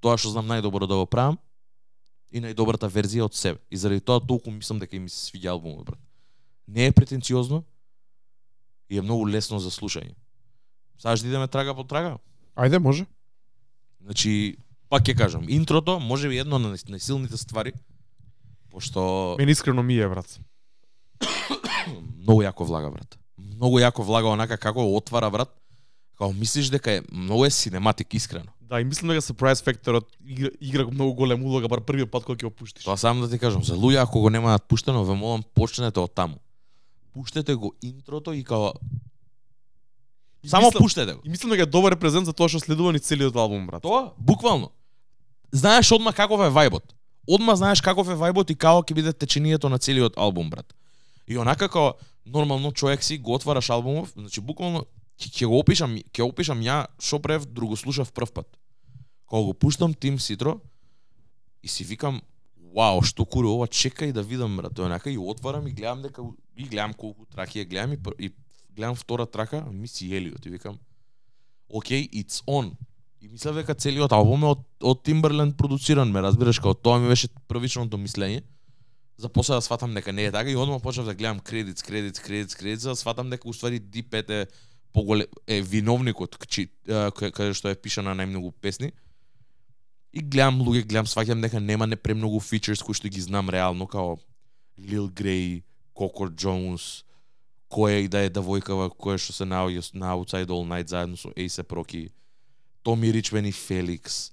[0.00, 1.38] тоа што знам најдобро да го правам,
[2.30, 3.58] и најдобрата верзија од себе.
[3.70, 6.00] И заради тоа толку мислам дека ми се свиѓа албумот, брат.
[6.66, 7.64] Не е претенциозно
[8.88, 10.14] и е многу лесно за слушање.
[10.98, 12.18] Саш да идеме трага по трага?
[12.54, 13.06] Ајде, може.
[14.00, 14.58] Значи,
[14.90, 17.72] пак ќе кажам, интрото може би едно на најсилните ствари,
[18.70, 20.40] пошто Мене искрено ми е, брат.
[22.18, 23.18] многу јако влага, брат.
[23.38, 25.54] Многу јако влага онака како отвара, брат.
[26.18, 28.52] Као мислиш дека е многу е синематик искрено.
[28.60, 32.38] Да, и мислам дека surprise факторот игра, игра многу голема улога бар првиот пат кога
[32.38, 32.84] ќе го пуштиш.
[32.84, 36.14] Тоа сам да ти кажам, за луѓе ако го немаат пуштено, ве молам почнете од
[36.14, 36.38] таму.
[37.14, 38.74] Пуштете го интрото и као
[40.46, 41.20] само мислам, пуштете го.
[41.24, 43.82] И мислам дека е добар репрезент за тоа што следува ни целиот албум, брат.
[43.82, 44.70] Тоа, буквално.
[45.52, 46.94] Знаеш одма каков е вајбот.
[47.28, 50.74] Одма знаеш каков е вајбот и како ќе биде течението на целиот албум, брат.
[51.26, 54.86] И онака како нормално човек си го отвараш албумов, значи буквално
[55.18, 58.46] ќе го опишам, ќе опишам ја што прев друго слушав прв пат.
[59.26, 60.60] Кога го пуштам Тим Ситро
[61.62, 62.22] и си викам
[62.74, 66.22] Вау, што куре ова, чекај да видам брат, Тоа онака и отварам и гледам дека
[66.56, 68.32] и гледам колку траки ја гледам и, и
[68.70, 70.78] гледам втора трака, Миси Елиот и викам
[71.70, 72.74] Океј, it's on.
[73.20, 77.08] И мислев дека целиот албум е од, од Timberland продуциран, ме разбираш, као тоа ми
[77.10, 78.40] беше првичното мислење.
[79.20, 82.20] За после да сватам дека не е така и одма почнав да гледам кредит, кредит,
[82.20, 84.46] кредит, кредит, за да сватам дека уствари D5 е
[84.92, 88.92] поголе е виновникот кчи, а, каде што е пишана најмногу песни.
[90.16, 93.86] И гледам луѓе, гледам сваќам дека нема не премногу фичерс кои што ги знам реално
[93.86, 94.16] као
[94.80, 95.60] Lil Grey,
[95.92, 97.04] Coco Jones,
[97.68, 101.28] која и да е девојкава која што се наоѓа на Outside All Night заедно со
[101.36, 102.08] Ace Rocky,
[102.82, 104.32] Томи Ричман и Феликс,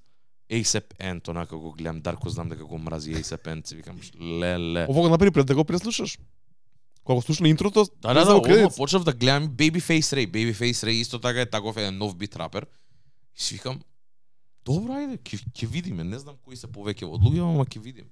[0.50, 4.86] A$AP Ant, онака го гледам, Дарко знам дека го мрази A$AP Ant, си викам, леле.
[4.90, 6.20] Ово го направи пред да го преслушаш.
[7.04, 8.72] Кога го слушна интрото, Да, да, да, кредит.
[8.78, 10.28] почнав да гледам Babyface Ray.
[10.28, 12.68] Babyface Ray исто така е таков еден нов бит рапер.
[13.38, 13.82] И си викам,
[14.66, 16.04] добро, ајде, ќе ќе видиме.
[16.04, 18.10] Не знам кои се повеќе од луѓе, ама ќе видиме.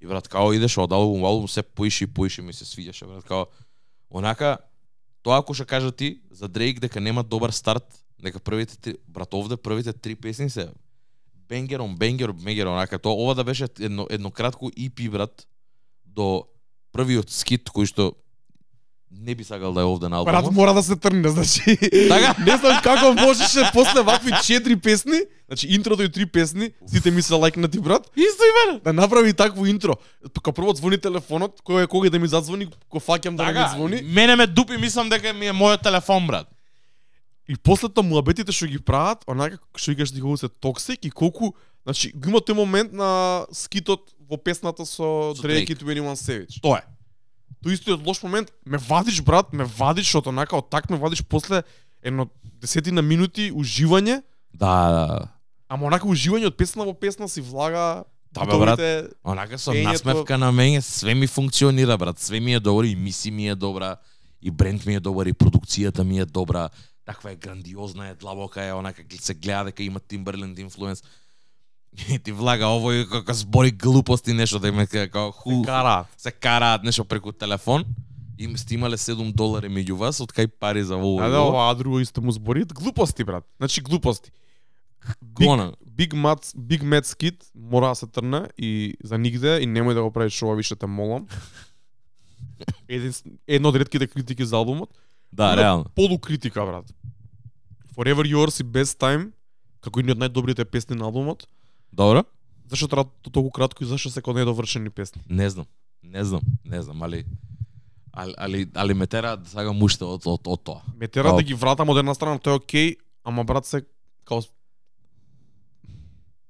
[0.00, 3.24] И брат, као идеш од албум, албум се поише и поише ми се свиѓаше, брат,
[3.24, 3.46] као
[4.10, 4.58] онака
[5.22, 7.84] тоа ако што кажа ти за Дрейк дека нема добар старт,
[8.22, 10.68] дека првите три, брат, овде првите три песни се
[11.48, 15.46] бенгер он бенгер, бенгер, онака тоа ова да беше едно едно кратко EP брат
[16.06, 16.44] до
[16.92, 18.12] првиот скит кој што
[19.12, 20.54] не би сакал да е овде на Брат, албумот.
[20.54, 21.76] мора да се трне, значи.
[22.08, 22.34] Така?
[22.46, 27.22] не знам како можеше после вакви четири песни, значи интрото и три песни, сите ми
[27.22, 28.80] се лајкнати, брат, Исто и мене.
[28.80, 29.94] да направи такво интро.
[30.34, 33.68] Кога прво звони телефонот, кој е кога да ми задзвони, го фаќам да Така, ми
[33.74, 34.02] звони.
[34.04, 36.46] мене ме дупи, мислам дека ми е мојот телефон, брат.
[37.50, 41.54] И после тоа муабетите што ги прават, онака што ти колку се токсик и колку,
[41.82, 45.98] значи го има тој момент на скитот во песната со Со Дрейк и Drake.
[45.98, 46.60] 21 Savage.
[46.62, 46.86] Тоа е.
[47.58, 51.26] Тој истиот лош момент, ме вадиш брат, ме вадиш што онака од так ме вадиш
[51.26, 51.64] после
[52.02, 52.30] едно
[52.62, 54.22] десетина минути уживање,
[54.54, 55.28] Да, да, да.
[55.68, 58.78] ама онака уживање од песна во песна си влага Да, бе, брат.
[59.24, 62.18] Онака со Пењето- насмевка на мене, све ми функционира, брат.
[62.18, 63.96] Све ми е добро, и миси ми е добра,
[64.42, 66.68] и бренд ми е добар, и продукцијата ми е добра.
[67.10, 71.02] Таква е грандиозна, е длабока е, онака се гледа дека има Timberland инфлуенс.
[72.06, 76.04] И ти влага овој како збори глупости нешто да има како ху, Кара.
[76.16, 77.84] се караат нешто преку телефон.
[78.38, 81.18] Им сте имале 7 долари меѓу вас, од кај пари за ово.
[81.18, 82.64] Да, да, ова друго исто му збори.
[82.64, 83.44] Глупости, брат.
[83.58, 84.30] Значи глупости.
[85.22, 85.72] Гона.
[85.98, 90.02] Big Mad, Big Mad Skit мора да се трне и за нигде и немој да
[90.02, 91.26] го правиш ова више те молам.
[92.88, 93.12] Еден,
[93.48, 94.94] едно од ретките критики за албумот.
[95.32, 95.84] Да, реално.
[95.94, 96.94] Полукритика, брат.
[97.94, 99.30] Forever Yours и Best Time,
[99.80, 101.46] како едни од најдобрите песни на албумот.
[101.92, 102.24] Добро?
[102.66, 105.22] Зашто траа то- толку кратко и зашто се кон недовршени песни?
[105.28, 105.66] Не знам.
[106.02, 107.24] Не знам, не знам, али
[108.12, 110.80] али али, али ме тера да сакам уште од од, од тоа.
[110.96, 113.82] Ме тера да ги вратам од една страна, тоа е окей, ама брат се
[114.24, 114.40] као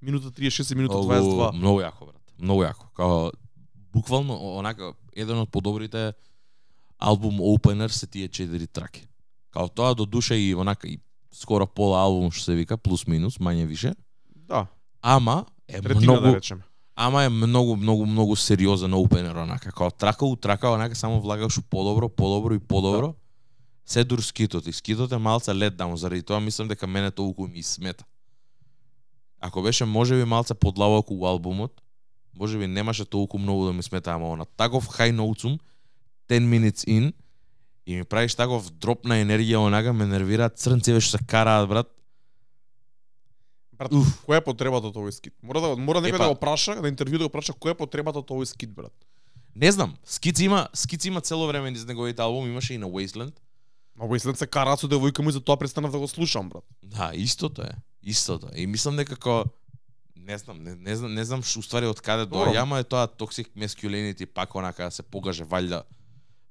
[0.02, 1.52] минута 36 и минута Многу, 22.
[1.52, 2.22] многу јако, брат.
[2.38, 2.84] Многу јако.
[2.94, 3.30] Као
[3.92, 6.12] буквално о- онака еден од подобрите
[7.00, 9.06] албум опенер се тие четири траки.
[9.50, 11.00] Као тоа до душа и онака и
[11.32, 13.94] скоро пола албум што се вика плюс минус, мање више.
[14.48, 14.66] Да,
[15.02, 16.62] Ама е третина многу да речеме.
[16.96, 21.58] ама е многу, многу, многу сериозен опенер, онака, као трака у трака, онака само влагаш
[21.58, 23.06] у подобро, подобро и подобро.
[23.06, 23.14] Да.
[23.86, 27.46] Се дур скитот, и скитот е малце лет даун, заради тоа мислам дека мене толку
[27.46, 28.04] ми смета.
[29.40, 31.82] Ако беше можеби малце подлабоко у албумот,
[32.38, 35.58] можеби немаше толку многу да ми смета, ама на таков high notes
[36.30, 37.12] 10 minutes in,
[37.86, 41.88] и ми правиш таков дроп на енергија, онака ме нервира, црнцеве што се караат, брат.
[43.74, 44.12] Брат, Уф.
[44.28, 45.34] која е потребата од овој скит?
[45.42, 48.22] Мора да мора некој да го праша, да интервју да го праша која е потребата
[48.22, 48.94] од овој скит, брат.
[49.56, 53.34] Не знам, Скиц има, Скиц има цело време низ неговите албум, имаше и на Wasteland.
[53.98, 56.64] На Wasteland се караат со девојка му и затоа престанав да го слушам, брат.
[56.82, 57.74] Да, истото е.
[58.02, 58.52] Истото.
[58.54, 59.50] И мислам дека како
[60.14, 63.08] не знам, не, не знам, не знам што уствари од каде доаѓа, ама е тоа
[63.08, 65.82] токсик masculinity пак онака да се погаже валјда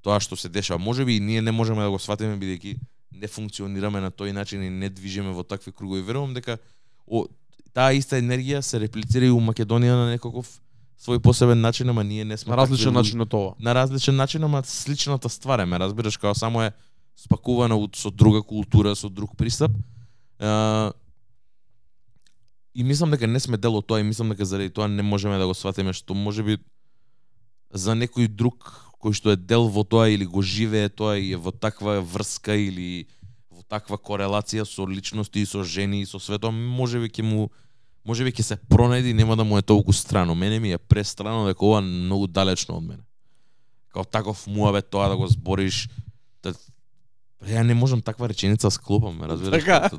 [0.01, 0.79] тоа што се дешава.
[0.79, 2.77] Можеби и ние не можеме да го сватиме бидејќи
[3.12, 6.01] не функционираме на тој начин и не движиме во такви кругови.
[6.01, 6.57] Верувам дека
[7.07, 7.25] о,
[7.73, 10.59] таа иста енергија се реплицира и у Македонија на некаков
[10.99, 13.55] свој посебен начин, ама ние не сме на различен начин од тоа.
[13.59, 16.71] На различен начин, ама сличната ствар е, ме разбираш, како само е
[17.15, 19.71] спакувана со друга култура, со друг пристап.
[20.39, 20.93] Uh,
[22.75, 25.38] и мислам дека не сме дел од тоа и мислам дека заради тоа не можеме
[25.38, 26.59] да го сватиме што можеби
[27.73, 31.39] за некој друг кој што е дел во тоа или го живее тоа и е
[31.39, 33.07] во таква врска или
[33.49, 37.49] во таква корелација со личности и со жени и со свето, можеби ќе му
[38.05, 40.35] можеби ќе се пронајди нема да му е толку страно.
[40.35, 43.03] Мене ми е престрано дека ова многу далечно од мене.
[43.93, 45.88] Као таков муабет тоа да го збориш,
[46.43, 46.53] да
[47.47, 49.63] Ја не можам таква реченица да склопам, ме разбираш?
[49.63, 49.89] Така.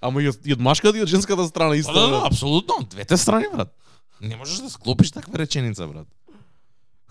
[0.00, 1.94] Ама и од, и од машката и од женската страна исто.
[1.94, 3.72] Да, да, да, апсолутно, двете страни, брат.
[4.20, 6.06] Не можеш да склопиш таква реченица, брат.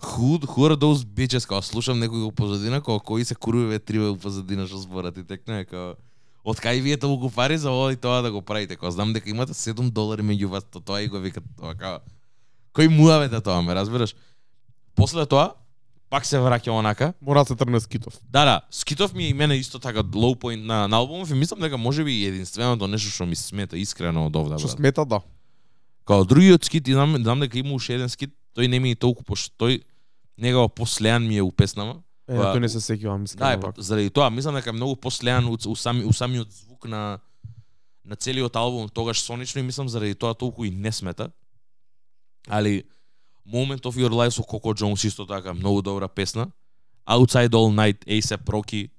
[0.02, 1.46] Who, who are those bitches?
[1.46, 5.24] Као слушам некој во позадина, као кои се куруве триве во позадина што зборат и
[5.24, 5.94] текне, као
[6.42, 8.76] од кај вие толку пари за ова и тоа да го правите?
[8.76, 12.02] Као знам дека имате 7 долари меѓу вас, то тоа и го викат тоа као
[12.74, 14.16] кој муавете тоа, ме разбираш?
[14.96, 15.54] После тоа,
[16.10, 17.12] пак се враќа онака.
[17.20, 18.18] Мора се трне Скитов.
[18.28, 21.60] Да, да, Скитов ми и мене исто така low point на, на албумов и мислам
[21.60, 24.58] дека можеби единственото нешто што ми смета искрено од овда.
[24.58, 25.22] Што смета, да.
[26.04, 28.98] Као другиот скит, и знам, знам дека има уште еден скит, тој не ми е
[28.98, 29.82] толку пошто тој
[30.38, 32.02] негова послеан ми е у песнама.
[32.28, 33.60] Е, тој не се сеќавам, искрено.
[33.60, 36.88] Да, е, заради тоа мислам дека е многу послеан у, у, сами, у самиот звук
[36.88, 37.20] на
[38.04, 41.30] на целиот албум тогаш сонично и мислам заради тоа толку и не смета.
[42.48, 42.84] Али
[43.46, 46.50] Moment of Your Life со Коко Джонс исто така многу добра песна.
[47.06, 48.90] Outside All Night A$AP Rocky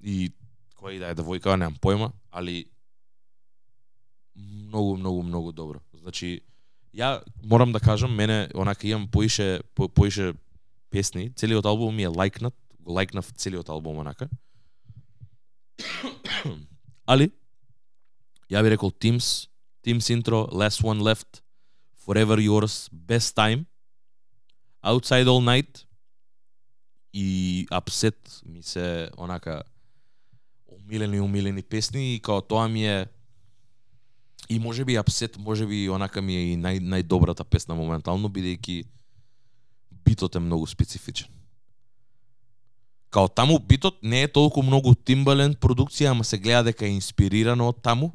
[0.00, 0.32] и
[0.76, 2.66] која и да е девојка, немам појма, али
[4.34, 5.80] многу, многу, многу добро.
[5.94, 6.42] Значи,
[6.96, 10.32] ја морам да кажам, мене онака имам поише по, поише
[10.90, 14.28] песни, целиот албум ми е лайкнат, го лайкнав целиот албум онака.
[17.06, 17.30] али
[18.52, 19.48] ја би рекол Teams,
[19.84, 21.40] Teams intro, Last One Left,
[22.04, 23.64] Forever Yours, Best Time,
[24.84, 25.84] Outside All Night
[27.12, 29.62] и Upset ми се онака
[30.66, 33.06] умилени умилени песни и као тоа ми е
[34.48, 38.84] и може би апсет, може би онака ми е и нај, најдобрата песна моментално, бидејќи
[40.04, 41.28] битот е многу специфичен.
[43.12, 47.68] Као таму битот не е толку многу Timbaland продукција, ама се гледа дека е инспирирано
[47.68, 48.12] од таму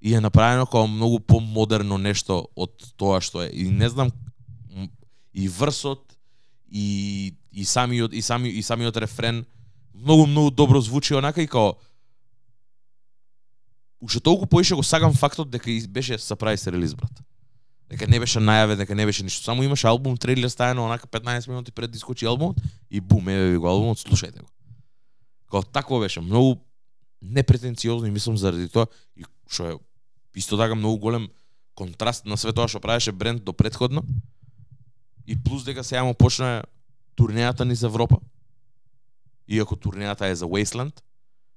[0.00, 3.50] и е направено како многу помодерно нешто од тоа што е.
[3.50, 4.12] И не знам
[5.34, 6.14] и врсот
[6.70, 9.44] и и самиот и сами и самиот рефрен
[9.94, 11.74] многу многу добро звучи онака и као
[14.00, 17.22] уште толку поише го сагам фактот дека беше surprise релиз брат.
[17.88, 19.44] Дека не беше најаве, дека не беше ништо.
[19.44, 23.50] Само имаше албум трейлер стајано онака 15 минути пред да искочи албумот и бум, еве
[23.50, 24.48] ви го албумот, слушајте го.
[25.50, 26.60] Као такво беше, многу
[27.22, 29.74] непретенциозно и мислам заради тоа и што е
[30.36, 31.28] исто така многу голем
[31.74, 34.04] контраст на све тоа што правеше бренд до предходно.
[35.26, 36.62] И плюс дека сега му почна
[37.16, 38.20] турнејата ни за Европа.
[39.48, 41.00] Иако турнејата е за Wasteland,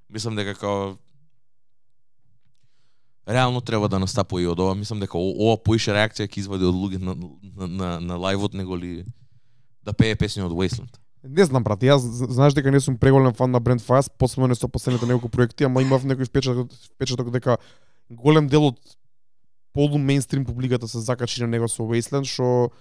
[0.09, 0.97] мислам дека као
[3.33, 4.75] реално треба да настапува и од ова.
[4.75, 8.75] Мислам дека ова поише реакција ќе извади од луѓе на, на, на, на лајвот него
[8.75, 9.05] ли
[9.83, 11.01] да пее песни од Wasteland.
[11.23, 12.01] Не знам, брат, јас
[12.33, 15.63] знаеш дека не сум преголем фан на Brand Fast, посебно не со последните неколку проекти,
[15.63, 17.59] ама имав некој впечаток, впечаток дека
[18.09, 18.79] голем дел од
[19.73, 22.71] полу мейнстрим публиката се закачи на него со Wasteland, што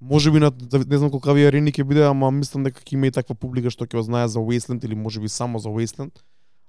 [0.00, 2.96] може би на да не знам колку ви арени ќе биде, ама мислам дека ќе
[2.96, 6.16] има и таква публика што ќе знае за Wasteland или може би само за Wasteland.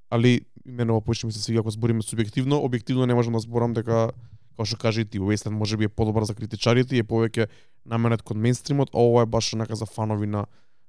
[0.09, 3.73] Али мене ова поише ми се свига ако збориме субјективно, објективно не можам да зборам
[3.73, 4.11] дека
[4.57, 7.47] како што кажи ти Wasteland може би е подобар за критичарите и е повеќе
[7.85, 10.45] наменет кон мейнстримот, а ова е баш онака за фанови на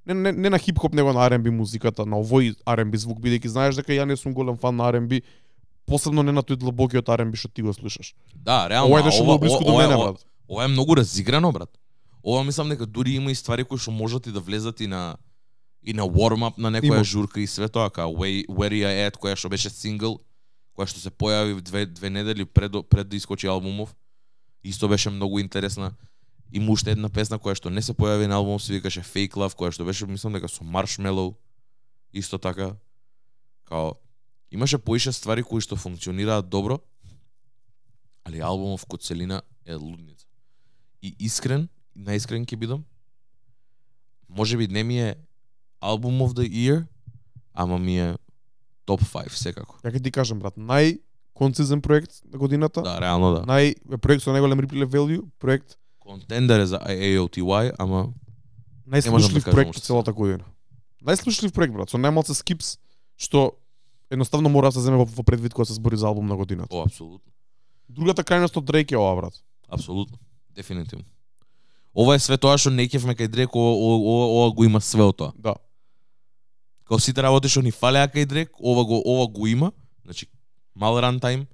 [0.08, 3.76] не, не, не на хип-хоп, него на R&B музиката, на овој R&B звук, бидејќи знаеш
[3.76, 5.20] дека ја не сум голем фан на R&B,
[5.86, 8.14] посебно не на тој длабокиот R&B што ти го слушаш.
[8.34, 8.88] Да, реално.
[8.88, 10.24] Ова е нешто ова, близко до мене, брат.
[10.48, 11.68] Ова е многу разиграно, брат.
[12.24, 15.16] Ова мислам дека дури има и ствари кои што можат и да влезат и на
[15.89, 17.05] и на warm-up на некоја Има.
[17.05, 20.20] журка и све тоа, као Where, You At, која што беше сингл,
[20.76, 23.97] која што се појави две, две недели пред, пред да искочи албумов.
[24.64, 25.95] Исто беше многу интересна.
[26.53, 29.57] Има уште една песна која што не се појави на албумов, се викаше Fake Love,
[29.57, 31.36] која што беше, мислам дека со Marshmello.
[32.12, 32.76] Исто така.
[33.64, 33.97] Као,
[34.51, 36.84] имаше поише ствари кои што функционираат добро,
[38.28, 40.26] али албумов код целина е лудница.
[41.01, 42.84] И искрен, наискрен ќе бидам,
[44.28, 45.16] може би не ми е
[45.80, 46.86] album of the year,
[47.54, 48.16] ама ми е
[48.84, 49.78] топ 5 секако.
[49.84, 52.82] Ја ќе ти кажам брат, најконцизен проект на годината.
[52.82, 53.42] Да, реално да.
[53.46, 58.08] Нај проект со најголем replay value, проект Контендер е за AOTY, ама
[58.86, 60.44] да најслушлив кажам проект од целата година.
[61.04, 62.78] Најслушлив проект брат, со најмалце скипс
[63.18, 63.52] што
[64.10, 66.74] едноставно мора да се земе во, во предвид кога се збори за албум на годината.
[66.74, 67.32] о, апсолутно.
[67.88, 69.34] Другата крајност од Дрейк е ова брат.
[69.68, 70.18] Апсолутно.
[70.54, 71.04] Дефинитивно.
[71.94, 75.12] Ова е све тоа што не ме кај Дрек, ова, ова, ова, го има све
[75.12, 75.32] тоа.
[75.36, 75.54] Да.
[76.89, 79.72] Као сите работи што ни фалеа кај Дрек, ова го ова го има.
[80.05, 80.26] Значи
[80.74, 81.47] мал рантайм.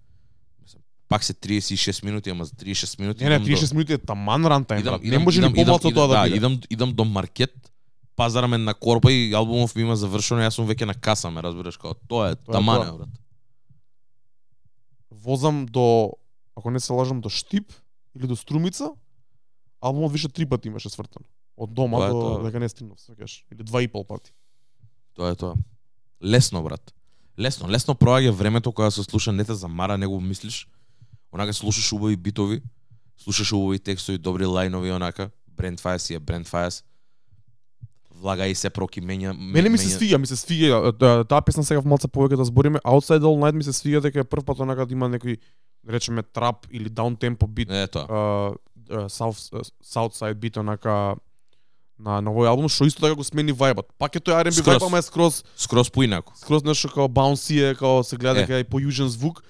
[1.09, 3.99] Пак се 36 минути, ама за 36 минути Не, не, идам до- 36 минути е
[3.99, 5.03] таман рантајм, идам, брат.
[5.03, 6.37] Не идам, може идам, ни помалку тоа да да, биде.
[6.37, 7.73] идам, идам до маркет,
[8.17, 11.77] пазарам една корпа и албумов ми има завршено, јас сум веќе на каса, ме разбираш,
[11.77, 12.97] као тоа е, Тоа е тамане, тоа.
[12.97, 13.09] брат.
[15.13, 16.13] Возам до,
[16.57, 17.73] ако не се лажам, до Штип
[18.15, 18.91] или до Струмица,
[19.81, 21.23] албумот више три пати имаше свртан.
[21.57, 23.45] Од дома Тоа е до тоа, дека не стигнав, сваќаш.
[23.53, 24.33] Или два и пол пати.
[25.15, 25.55] Тоа е тоа.
[26.25, 26.95] Лесно, брат.
[27.39, 30.69] Лесно, лесно проаѓа времето кога се слуша, не те замара, не го мислиш.
[31.33, 32.63] Онака слушаш убави битови,
[33.19, 35.31] слушаш убави текстови, добри лајнови, онака.
[35.57, 36.83] Фајас си е Бренд Фајас.
[38.11, 39.37] Влага и се проки менја.
[39.37, 40.93] Мене ми се свиѓа, ми се свиѓа
[41.25, 42.79] таа- песна сега в малце повеќе да збориме.
[42.79, 45.39] Outside All Night ми се свиѓа дека е прв пат онака да има некој
[45.85, 48.07] да речеме трап или даун темпо бит, Е тоа.
[48.07, 48.57] uh,
[48.89, 51.17] uh, South uh, Southside бит онака
[51.99, 53.87] на на овој албум што исто така го смени вајбот.
[53.99, 56.33] Пак е тој R&B вајб, ама е скроз Скроз поинако.
[56.37, 58.43] скроз нешто као bouncy е, као се гледа Е.
[58.43, 59.43] дека е по южен звук.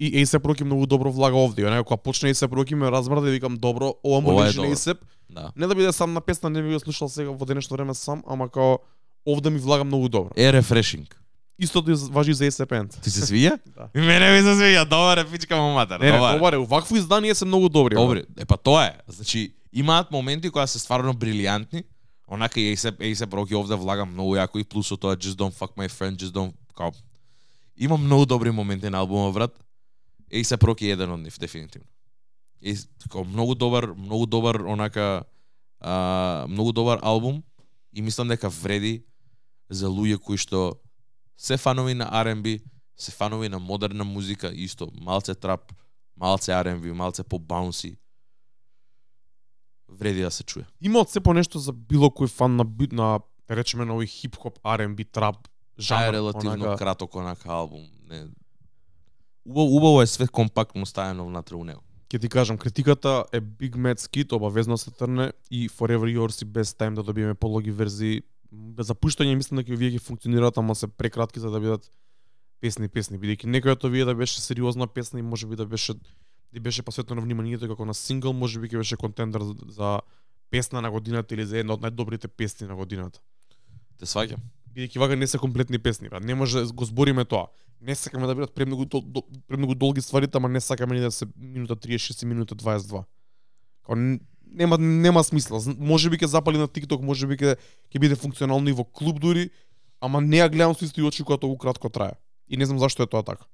[0.00, 1.66] И A$AP Rocky многу добро влага овде.
[1.66, 4.50] Онака кога почне A$AP Rocky ме разбрда и викам добро, ова му е на.
[4.50, 4.96] A$AP.
[5.30, 5.52] Да.
[5.56, 8.22] Не да биде сам на песна, не би го слушал сега во денешно време сам,
[8.26, 8.78] ама као
[9.26, 10.30] овде ми влага многу добро.
[10.36, 11.18] Е рефрешинг.
[11.58, 13.00] Истото и важи и за Band.
[13.02, 13.58] Ти се свија?
[13.76, 13.88] Да.
[13.94, 14.84] И мене ми се свија.
[14.84, 16.00] Добар е пичка му матер.
[16.00, 16.36] Не, добар е.
[16.36, 17.94] добаре, вакво издание се многу добри.
[17.94, 18.92] Добри, е па тоа е.
[19.08, 21.84] Значи, имаат моменти кои да се стварно брилијантни.
[22.28, 25.36] Онака и се и се проки овде влага многу јако и плюс од тоа Just
[25.36, 26.54] Don't Fuck My Friend, Just Don't...
[26.74, 26.92] Као...
[27.76, 29.52] Има многу добри моменти на албумот, брат.
[30.32, 31.88] A$AP се проки еден од нив, дефинитивно.
[32.60, 32.76] И
[33.10, 35.24] као многу добар, многу добар онака
[35.80, 37.42] а, многу добар албум
[37.92, 39.04] и мислам дека вреди
[39.68, 40.78] за луѓе кои што
[41.36, 42.62] се фанови на R&B,
[42.96, 45.72] се фанови на модерна музика, исто малце трап,
[46.16, 47.96] малце R&B, малце по баунси.
[49.98, 50.64] Вреди да се чуе.
[50.80, 54.08] Има од се по нешто за било кој фан на на да речеме на овој
[54.08, 56.08] хип-хоп, R&B, трап, жанр.
[56.08, 56.76] е релативно онака.
[56.76, 57.86] краток онака албум.
[58.08, 58.26] Не...
[59.44, 61.82] Убаво, убаво е све компактно ставено внатре у него.
[62.12, 66.46] Ќе ти кажам, критиката е Big Mad Skit, обавезно се трне и Forever Yours и
[66.46, 68.22] Best Time да добиеме пологи верзии.
[68.52, 71.88] Без запуштање мислам дека овие ќе функционираат, ама се прекратки за да бидат
[72.60, 75.94] песни песни, бидејќи некоја од овие да беше сериозна песна и можеби да беше
[76.52, 80.00] да беше посветено вниманието како на сингл, можеби ќе беше контендер за,
[80.50, 83.20] песна на годината или за една од најдобрите песни на годината.
[83.98, 84.36] Те сваќам.
[84.74, 86.24] бидејќи вака не се комплетни песни, брат.
[86.24, 87.46] Не може го збориме тоа.
[87.80, 91.10] Не сакаме да бидат премногу дол, дол, премногу долги стварите, ама не сакаме ни да
[91.10, 93.04] се минута 36 и минута 22.
[93.82, 93.96] Као
[94.46, 95.60] нема нема смисла.
[95.60, 97.56] Зн- Можеби ќе запали на TikTok, можеби ќе
[97.90, 99.50] ќе биде функционално и во клуб дури,
[100.00, 102.12] ама не ја гледам со исти очи кога толку кратко трае.
[102.48, 103.44] И не знам зашто е тоа така.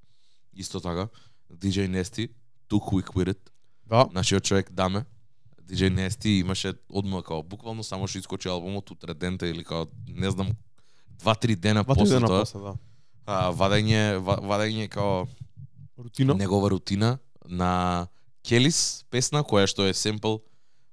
[0.55, 1.09] Исто така,
[1.53, 2.31] DJ Nasty,
[2.71, 3.39] Too Quick With It,
[3.87, 5.05] Да, нашиот човек Даме,
[5.63, 10.31] DJ Nasty имаше одма као буквално само што искочи албумот утре дента или као не
[10.31, 10.53] знам
[11.11, 12.75] два-три дена два три после дена тоа, после, да.
[13.27, 15.27] а, вадење ва- вадење као
[15.99, 16.35] Рутина.
[16.35, 18.07] негова рутина на
[18.43, 20.37] Келис песна која што е семпл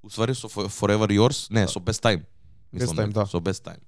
[0.03, 2.23] уствари со Fo- Forever Yours, не, со Best Time.
[2.73, 3.25] Мислам Time, дека, да.
[3.25, 3.79] Со Best Time.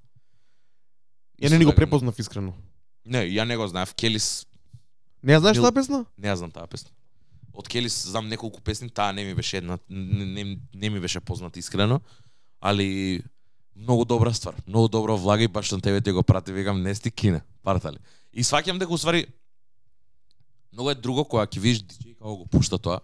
[1.41, 2.53] Ја не ни го препознав искрено.
[3.05, 3.93] Не, ја не го знаев.
[3.93, 4.45] Келис,
[5.23, 6.05] Не ја знаеш таа песна?
[6.17, 6.89] не ја знам таа песна.
[7.57, 11.19] Од Келис знам неколку песни, таа не ми беше една, не, не, не ми беше
[11.19, 12.01] позната искрено,
[12.61, 13.23] али
[13.75, 16.95] многу добра ствар, многу добро влага и баш на тебе ти го прати, викам, не
[16.95, 17.97] сти кине, партали.
[18.33, 19.25] И сваќам дека усвари
[20.73, 23.01] многу е друго кога ќе видиш диџеј како го пушта тоа.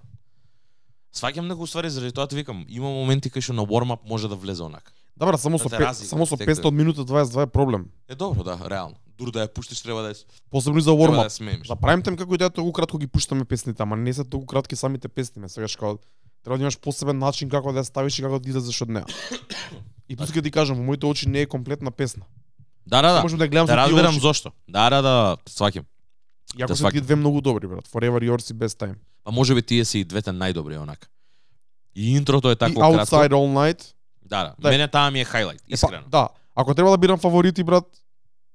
[1.13, 4.29] Сваќам дека усвари заради тоа ти викам, има моменти кај што на warm up може
[4.29, 4.93] да влезе онака.
[5.17, 6.53] Да, брат, само Да со само со секој.
[6.53, 7.85] 500 минута 22 е проблем.
[8.09, 8.95] Е добро, да, реално.
[9.17, 11.67] Дур да ја пуштиш треба да ја Посебно и за да warm ја смееш.
[11.67, 14.75] За прайм тайм како идеја толку кратко ги пуштаме песните, ама не се толку кратки
[14.75, 15.99] самите песни, ме сегаш како
[16.43, 19.05] Треба да имаш посебен начин како да ја ставиш и како да излезеш од неа.
[20.09, 22.25] И пуска ти кажам, во моите очи не е комплетна песна.
[22.87, 23.21] Да, да, да.
[23.21, 24.19] Можам да гледам Да очи.
[24.19, 24.51] зошто.
[24.67, 25.85] Да, да, да, сваќам.
[26.57, 27.87] Јако да се две многу добри, брат.
[27.87, 28.95] Forever Yours и Best Time.
[29.23, 31.07] Па може би тие се и двете најдобри онака.
[31.95, 33.35] И интрото е И такво Outside кратко.
[33.35, 33.93] All Night.
[34.25, 34.55] Да, да.
[34.59, 34.69] Да.
[34.69, 36.03] Мене таа ми е хајлайт, Е, искрено.
[36.03, 36.29] Па, да.
[36.55, 37.85] Ако треба да бирам фаворити, брат,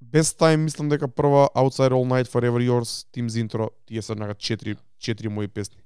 [0.04, 4.34] Best Time мислам дека прва Outside All Night, Forever Yours, Team's Intro, тие се однака
[4.34, 5.76] четири, четири мои песни.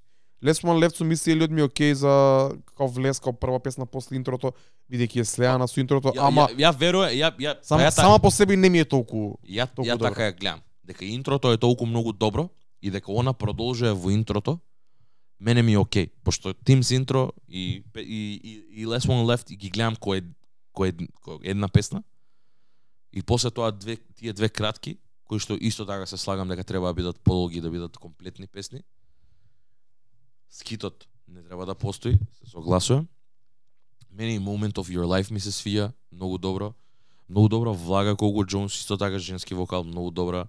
[0.44, 3.86] Left One Left со Мисси Елиот ми е окей за као влез као прва песна
[3.86, 4.52] после интрото,
[4.92, 7.90] бидејќи е слеана со интрото, Ја, ама ја, ја верувам, ја ја сам, па ја,
[7.90, 10.08] сама по себе не ми е толку ја, толку ја добро.
[10.08, 10.60] така ја гледам.
[10.84, 12.48] Дека интрото е толку многу добро
[12.82, 14.58] и дека она продолжува во интрото,
[15.42, 19.56] мене ми е окей, пошто Teams интро и и и, и Last One Left и
[19.56, 20.24] ги гледам кој е
[20.70, 22.02] кој е кој е една песна.
[23.12, 26.86] И после тоа две тие две кратки кои што исто така се слагам дека треба
[26.86, 28.82] да бидат подолги да бидат комплетни песни.
[30.50, 33.08] Скитот не треба да постои, се согласувам.
[34.10, 36.74] Мене и Moment of Your Life ми се свија, многу добро.
[37.28, 40.46] Многу добра влага Кого Джонс, исто така женски вокал, многу добра.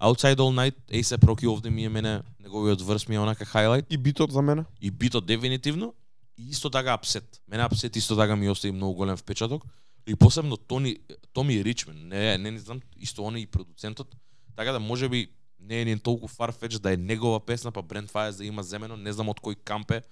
[0.00, 3.86] Outside All Night, A$AP Rocky овде ми е мене, неговиот врс ми е онака хайлайт.
[3.90, 4.64] и битот за мене.
[4.80, 5.94] И битот дефинитивно.
[6.38, 7.40] И исто така апсет.
[7.48, 9.64] Мене апсет исто така ми остави многу голем впечаток.
[10.06, 10.96] И посебно Тони,
[11.32, 14.16] Томи Ричмен, не, не, не знам, исто он е и продуцентот.
[14.56, 15.28] Така да може би
[15.60, 18.96] не е ни толку farfetch да е негова песна, па Брент Фајес да има земено,
[18.96, 20.02] не знам од кој камп е,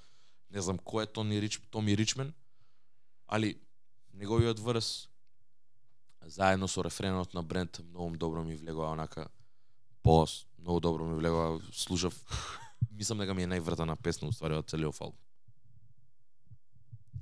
[0.51, 2.35] не знам кој е Тони Рич, Томи Ричмен,
[3.27, 3.57] али
[4.15, 5.09] неговиот врс
[6.27, 9.29] заедно со рефренот на Брент многу добро ми влегува онака
[10.09, 12.15] пос, многу добро ми влегува, слушав
[12.91, 15.19] мислам дека ми е највртана песна уствари од целиот албум.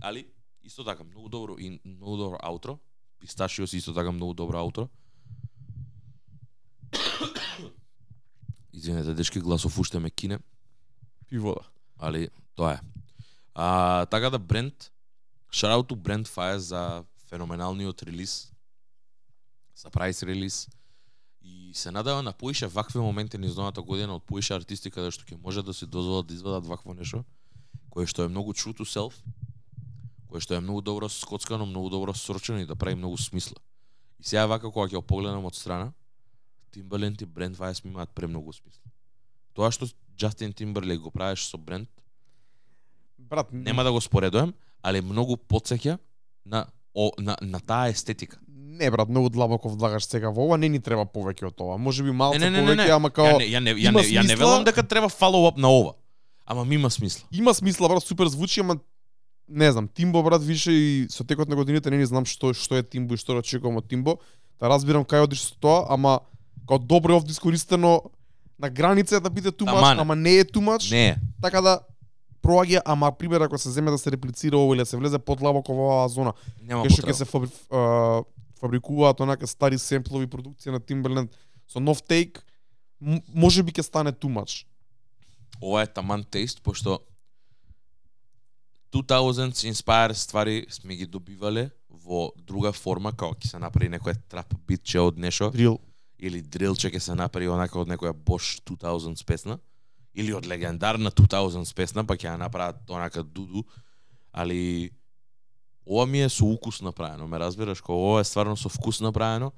[0.06, 0.22] Али
[0.62, 2.78] исто така многу добро и многу добро аутро.
[3.18, 4.86] Писташиос исто така многу добро аутро.
[8.72, 10.38] Извинете, дечки, гласов уште ме кине,
[11.28, 11.66] Пи вода.
[11.98, 12.80] али тоа е.
[13.54, 14.92] А, така да Брент,
[15.50, 18.52] шарауту Брент Фаје за феноменалниот релиз,
[19.74, 20.68] сапрайз релиз,
[21.46, 25.22] и се надава на поише вакви моменти низ новата година од поише артисти каде што
[25.22, 27.22] ќе може да си дозволат да извадат вакво нешто,
[27.90, 29.14] кое што е многу true to self,
[30.26, 33.56] кое што е многу добро скоцкано, многу добро срочено и да прави многу смисла.
[34.18, 35.92] И сега вака кога ќе го погледнам од страна,
[36.74, 38.82] Timbaland и Brent Weiss ми имаат премногу смисла.
[39.54, 39.86] Тоа што
[40.18, 41.88] Justin Timberlake го правиш со Brent,
[43.18, 45.98] Брат, нема да го споредувам, али многу подсеќа
[46.44, 48.38] на о, на, на таа естетика.
[48.78, 51.78] Не брат, многу длабоко влагаш сега во ова, не ни треба повеќе од ова.
[51.78, 52.90] Може би малце Не, не, не, не, повеќе, не.
[52.92, 55.56] ама као Ја не, ја не, ја не, ја не велам дека треба follow up
[55.56, 55.94] на ова.
[56.46, 57.26] Ама ми има смисла.
[57.32, 58.76] има смисла, брат, супер звучи, ама
[59.48, 62.76] не знам, Тимбо брат више и со текот на годините не ни знам што што
[62.76, 64.18] е Тимбо и што да очекувам од Тимбо.
[64.60, 66.20] Да разбирам кај одиш со тоа, ама
[66.68, 68.02] као добро е овде искористено
[68.58, 70.38] на граница да биде too much, Ама не.
[70.38, 70.90] е much.
[70.90, 71.16] Не.
[71.42, 71.80] Така да
[72.42, 75.74] проаѓа, ама пример ако се земе да се реплицира ово или да се влезе подлабоко
[75.74, 77.50] во оваа зона, нема кај што ќе се фабри,
[78.60, 81.32] фабрикуваат онака стари семплови продукција на Timberland
[81.68, 82.42] со нов тейк,
[83.00, 84.64] може би ќе стане too much.
[85.60, 87.00] Ова е таман тест, пошто
[88.92, 94.54] 2000s inspired ствари сме ги добивале во друга форма, као ќе се направи некој трап
[94.66, 95.78] битче од нешо, Дрил.
[96.18, 99.58] или дрилче ќе се направи онака од некоја Bosch 2000s песна,
[100.14, 103.64] или од легендарна 2000s песна, па ќе ја направат онака дуду,
[104.32, 104.90] али
[105.86, 109.52] ова ми е со укус направено, ме разбираш, као ова е стварно со вкус направено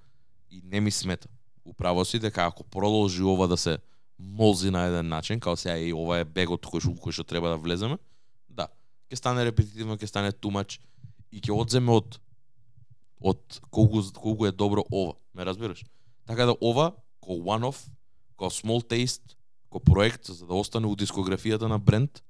[0.51, 1.29] и не ми смета.
[1.64, 3.79] Управо си дека ако продолжи ова да се
[4.18, 7.49] молзи на еден начин, као сега и ова е бегот кој што, кој што треба
[7.49, 7.99] да влеземе,
[8.49, 8.68] да,
[9.11, 10.81] ќе стане репетитивно, ќе стане тумач
[11.33, 12.20] и ќе одземе од
[13.18, 15.85] од колку колку е добро ова, ме разбираш?
[16.26, 17.89] Така да ова ко one off,
[18.37, 19.35] ко small taste,
[19.70, 22.22] ко проект за да остане у дискографијата на бренд,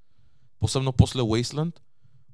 [0.59, 1.79] посебно после Wasteland,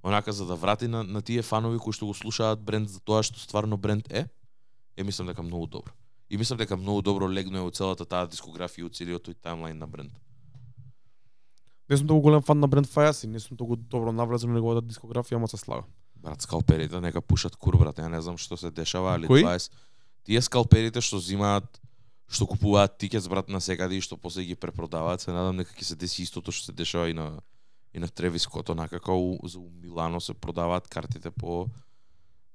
[0.04, 3.22] онака за да врати на, на тие фанови кои што го слушаат бренд за тоа
[3.22, 4.26] што стварно бренд е,
[4.96, 5.92] е мислам дека многу добро.
[6.30, 10.12] И мислам дека многу добро легнува целата таа дискографија целиот тој таймлайн на бренд.
[11.88, 14.56] Не сум толку голем фан на Брент Фајас и не сум толку добро навлезен на
[14.56, 15.84] неговата дискографија, ама се слага.
[16.16, 17.98] Брат, скалперите нека пушат кур, брат.
[18.00, 19.58] Ја не знам што се дешава, али е...
[19.58, 19.70] с-
[20.24, 21.80] Тие скалперите што земаат
[22.28, 25.84] што купуваат тикет брат на секаде и што после ги препродаваат, се надам дека ќе
[25.84, 27.40] се деси истото што се дешава и на
[27.94, 31.68] и на Тревис Скот, онака како у, за у Милано се продаваат картите по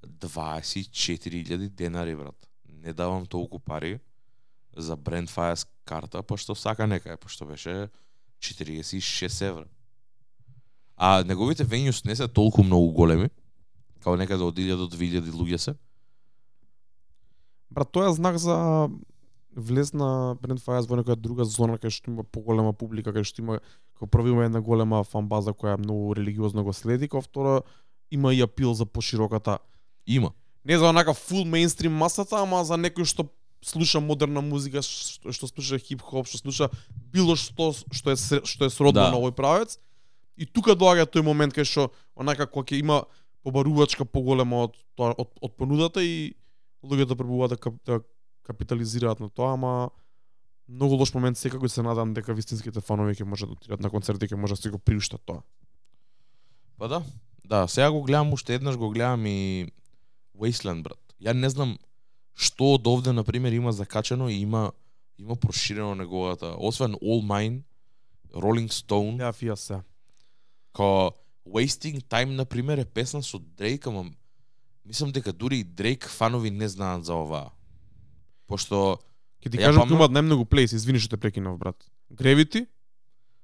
[0.04, 2.48] 24.000 денари, брат.
[2.68, 4.00] Не давам толку пари
[4.78, 7.90] за Brand Fires карта, па што сака па што беше
[8.40, 9.66] 46 евра.
[10.96, 13.30] А неговите венјус не се толку многу големи,
[14.04, 15.76] као некаде да од 1000 до 2000 луѓе се.
[17.72, 18.90] Брат, тоа е знак за
[19.56, 23.42] влез на Brand Fires во некоја друга зона кај што има поголема публика, кај што
[23.42, 23.60] има
[23.94, 27.62] како прво има една голема фан база која многу религиозно го следи, како второ
[28.12, 29.60] има и апил за пошироката
[30.08, 30.32] Има.
[30.66, 33.28] не за онака фул мейнстрим масата, ама за некој што
[33.62, 36.70] слуша модерна музика, што, што слуша хип-хоп, што слуша
[37.12, 39.12] било што што е што е сродно Да.
[39.12, 39.80] на овој правец.
[40.38, 43.06] И тука доаѓа тој момент кај што онака кога ќе има
[43.44, 46.36] побарувачка поголема од тоа од, од понудата и
[46.84, 48.00] луѓето пробуваат да, да
[48.50, 49.90] капитализираат на тоа, ама
[50.70, 54.26] многу лош момент секако се надам дека вистинските фанови ќе можат да отидат на концерти
[54.26, 55.42] и ќе можат да си го приуштат тоа.
[56.78, 57.04] Па да.
[57.46, 59.70] Да, сега го гледам уште еднаш, го гледам и
[60.38, 61.02] Wasteland, брат.
[61.22, 61.78] Ја не знам
[62.40, 64.72] што од овде, на пример, има закачено и има
[65.20, 67.62] има проширено неговата, освен All Mine,
[68.34, 69.82] Rolling Stone, Ја фија се.
[70.74, 71.12] Као
[71.44, 74.06] Wasting Time, на пример, е песна со Дрейк, ама
[74.86, 77.52] мислам дека дури и Дрейк фанови не знаат за оваа.
[78.50, 78.98] Пошто,
[79.40, 81.78] Ќе ти кажам кои имаат најмногу плейс, извини што те прекинав, брат.
[82.12, 82.66] Gravity,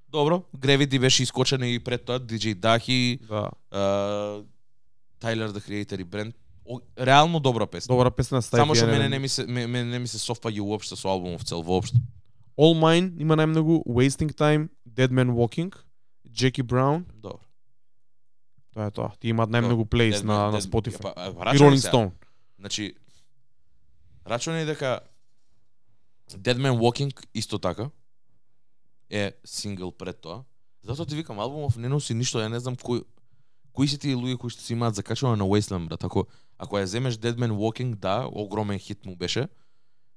[0.09, 3.51] добро, Gravity беше искочен и пред тоа, DJ Дахи, да.
[5.19, 6.35] Тайлер the Creator и Брент.
[6.99, 7.93] Реално добра песна.
[7.93, 8.57] Добра песна Стајфи.
[8.57, 11.43] Само што мене не ми се ме- мене не ми се софаѓа уопште со албумов
[11.43, 11.97] цел воопште.
[12.57, 15.69] All Mine има најмногу, Wasting Time, Dead Man Walking,
[16.27, 17.39] Jackie Brown, Добро.
[18.73, 19.11] тоа е тоа.
[19.19, 21.01] Ти имаат најмногу плейс на, на Spotify.
[21.03, 21.13] Па,
[21.53, 21.77] И Rolling.
[21.85, 22.11] Stone.
[22.59, 22.95] Значи,
[24.25, 24.99] рачунај дека
[26.29, 27.89] Dead Man Walking исто така
[29.09, 30.43] е сингл пред тоа.
[30.83, 33.05] Затоа ти викам, албумов не носи ништо, ја не знам кој
[33.75, 36.03] кои се тие луѓе кои што си имаат закачено на Wasteland, брат.
[36.03, 39.47] Ако ако ја земеш Dead Man Walking, да, огромен хит му беше.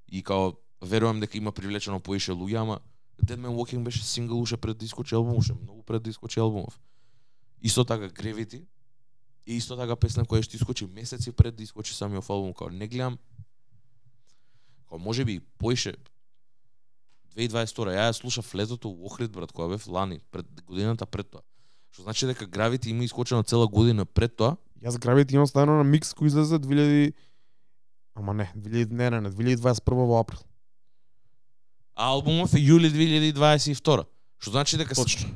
[0.09, 0.53] И као
[0.83, 2.81] верувам дека има привлечено поише луѓе, ама
[3.25, 6.41] Dead Man Walking беше сингл уште пред да искочи албум, уште многу пред да искочи
[6.41, 6.81] албумов.
[7.63, 8.65] Исто така Gravity,
[9.47, 12.87] и исто така песна која што искочи месеци пред да искочи самиот албум, као не
[12.87, 13.19] гледам
[14.89, 15.95] као може би поише
[17.37, 21.43] 2022 ја ја слушав летото во Охрид брат која бев лани пред годината пред тоа.
[21.93, 24.57] Што значи дека Gravity има искочено цела година пред тоа.
[24.83, 27.15] Јас Gravity имам ставено на микс кој излезе 2000
[28.19, 30.41] Ама не, 2000 не, не, не, 2021 во април.
[31.95, 34.07] А албумов е јули 2022.
[34.39, 35.31] Што значи дека Точно.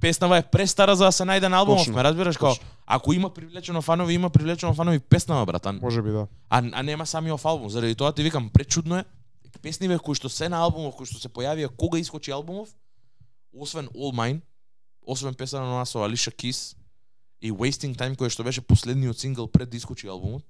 [0.00, 2.66] Песнава е престара за да се најде на албумов, ме разбираш точно.
[2.86, 6.26] ако има привлечено фанови, има привлечено фанови песнава брат, а, Може би да.
[6.50, 7.68] а, а нема самиот албум.
[7.68, 9.04] Заради тоа ти викам пречудно е
[9.62, 12.68] песниве кои што се на албумов, кои што се појавија кога искочи албумов,
[13.52, 14.40] освен All Mine,
[15.02, 16.76] освен песна на нас со Алиша Кис
[17.40, 20.44] и Wasting Time кој што беше последниот сингл пред да искочи албумот,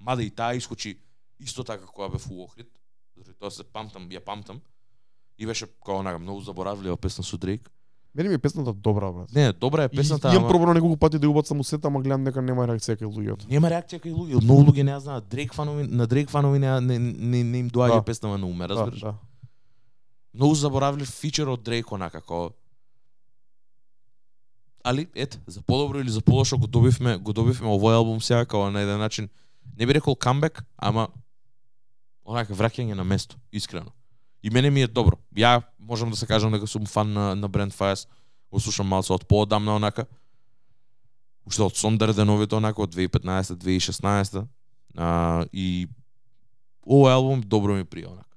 [0.00, 0.98] мада и таа искочи
[1.40, 2.68] исто така кога бев у Охрид,
[3.38, 4.60] тоа се памтам, ја памтам,
[5.38, 7.70] и беше као онака многу заборавлива песна со Дрейк.
[8.14, 9.32] Мене ми е песната добра, брат.
[9.34, 12.00] Не, добра е песната, Имам ама пробано неколку пати да ја убацам у сета, ама
[12.00, 13.48] гледам дека нема реакција кај луѓето.
[13.50, 15.28] нема реакција кај луѓе, многу луѓе не знаат.
[15.28, 18.02] Дрейк фанови, на Дрейк фанови не, не, не, не им доаѓа Да.
[18.02, 19.00] песнава на уме, Да, разбираш?
[19.00, 19.14] да.
[20.34, 22.50] многу заборавлив фичер од Дрейк онака како
[24.84, 28.70] Али ет, за подобро или за полошо го добивме, го добивме овој албум сега како
[28.70, 29.28] на еден начин
[29.78, 31.08] не би рекол камбек, ама
[32.24, 33.90] онака враќање на место, искрено.
[34.44, 35.16] И мене ми е добро.
[35.32, 38.04] Ја можам да се кажам дека сум фан на на Brand Fires,
[38.52, 40.04] го слушам малце од поодамна онака.
[41.48, 44.44] Уште од Сондер деновите онака од 2015-2016
[44.96, 45.88] а, и
[46.84, 48.36] овој албум добро ми прија онака.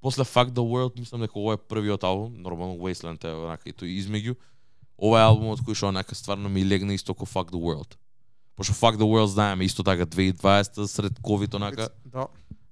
[0.00, 3.74] После Fuck the World мислам дека овој е првиот албум, нормално Wasteland е онака и
[3.74, 4.36] тој измеѓу.
[4.98, 7.98] Ова е албумот кој што онака стварно ми легна исто ко Fuck the World.
[8.54, 12.26] Пошто Fuck the World знаеме исто така 2020 сред ковид онака Да.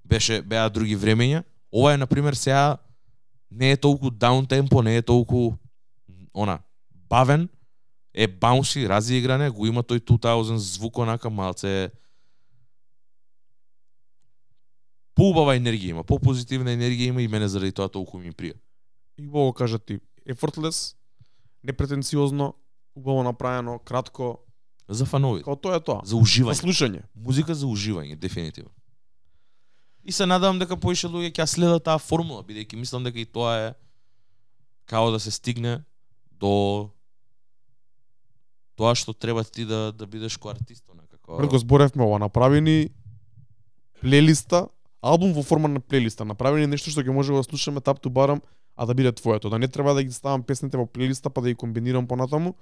[0.04, 1.42] беше беа други времења.
[1.72, 2.76] Ова е на пример сега
[3.50, 5.52] не е толку даун темпо, не е толку
[6.34, 6.60] она
[7.08, 7.48] бавен,
[8.14, 11.90] е баунси, разигране, го има тој 2000 звук онака малце
[15.14, 18.56] поубава енергија има, попозитивна енергија има и мене заради тоа толку ми прија.
[19.18, 20.94] И убаво кажа ти, effortless,
[21.64, 22.54] непретенциозно,
[22.94, 24.38] убаво направено, кратко,
[24.88, 26.00] За фанови, као тоа е тоа.
[26.04, 26.54] за уживање.
[26.54, 27.02] За слушање.
[27.14, 28.70] Музика за уживање, дефинитивно.
[30.06, 33.54] И се надевам дека поише луѓе ќе следат таа формула, бидејќи мислам дека и тоа
[33.58, 33.70] е
[34.86, 35.80] као да се стигне
[36.30, 36.90] до
[38.78, 40.86] тоа што треба ти да да бидеш ко артист,
[41.26, 41.38] како.
[41.38, 42.90] Пред го зборевме ова, направени
[44.00, 44.68] плейлиста,
[45.02, 48.10] албум во форма на плейлиста, направени нешто што ќе може да го слушаме тап ту
[48.10, 48.42] барам,
[48.76, 49.50] а да биде твоето.
[49.50, 52.54] Да не треба да ги ставам песните во плейлиста па да ги комбинирам понатаму,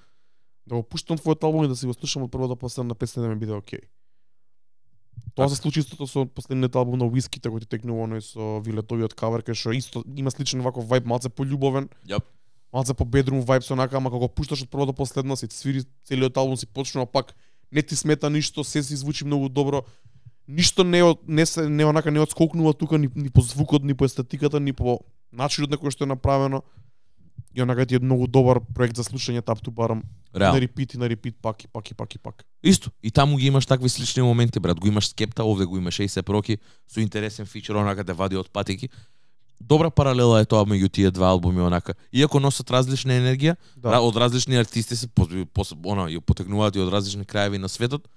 [0.67, 3.23] да го пуштам твојот албум и да си го слушам од прво до последно песна
[3.23, 3.85] да ми биде окей.
[5.35, 9.15] Тоа се случи истото со последниот албум на Whiskey, кој ти текнува оној со Вилетовиот
[9.19, 12.23] кавер, кај што исто има сличен ваков вајб, малце пољубовен, Јап.
[12.73, 15.49] малце по бедрум вајб со онака, ама кога го пушташ од прво до последно, си
[15.51, 17.35] свири целиот албум, си почнува пак,
[17.73, 19.83] не ти смета ништо, се си звучи многу добро.
[20.47, 23.95] ништо не од не се не онака не одскокнува тука ни, ни по звукот, ни
[23.95, 25.01] по естетиката, ни по
[25.33, 26.63] начинот на кој што е направено.
[27.55, 30.03] И онака ти е многу добар проект за слушање Tap to Bottom.
[30.35, 32.45] На репит и на репит пак и пак и пак и пак.
[32.63, 32.91] Исто.
[33.03, 34.81] И таму ги имаш такви слични моменти, брат.
[34.81, 38.51] Го имаш скепта, овде го имаш Ейсе Проки, со интересен фичер, онака те вади од
[38.51, 38.89] патики.
[39.61, 41.95] Добра паралела е тоа меѓу тие два албуми, онака.
[42.13, 43.91] Иако носат различна енергија, Да.
[43.91, 44.01] да.
[44.01, 45.09] од различни артисти се
[45.85, 48.09] она, ја потекнуваат и од различни краеви на светот,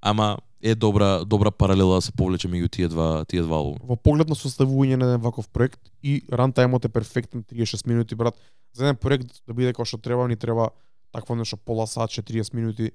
[0.00, 3.80] ама е добра добра паралела да се повлече меѓу тие два тие два албуми.
[3.84, 8.36] Во поглед на составување на еден ваков проект и рантајмот е перфектен 36 минути брат.
[8.72, 10.70] За еден проект да биде како што треба, ни треба
[11.12, 12.92] такво нешто пола сат, 40 минути,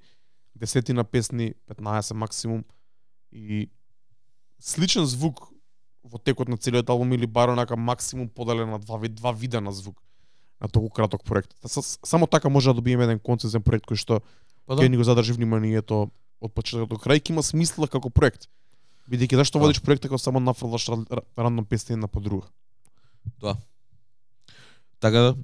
[0.56, 2.64] десетина песни, 15 максимум
[3.32, 3.70] и
[4.60, 5.52] сличен звук
[6.04, 9.72] во текот на целиот албум или бар онака максимум поделен на два, два вида на
[9.72, 10.02] звук
[10.62, 11.56] на толку краток проект.
[11.62, 14.22] Та Само така може да добиеме еден концизен проект кој што
[14.66, 16.10] Па ќе ни го задржи вниманието
[16.42, 18.48] од почетокот до крај, ќе има смисла како проект.
[19.10, 19.66] Бидејќи зашто Да.
[19.66, 22.48] водиш проект ако само нафрлаш ра- ра- рандом песни една по друга.
[23.40, 23.58] Да.
[25.00, 25.36] Така да,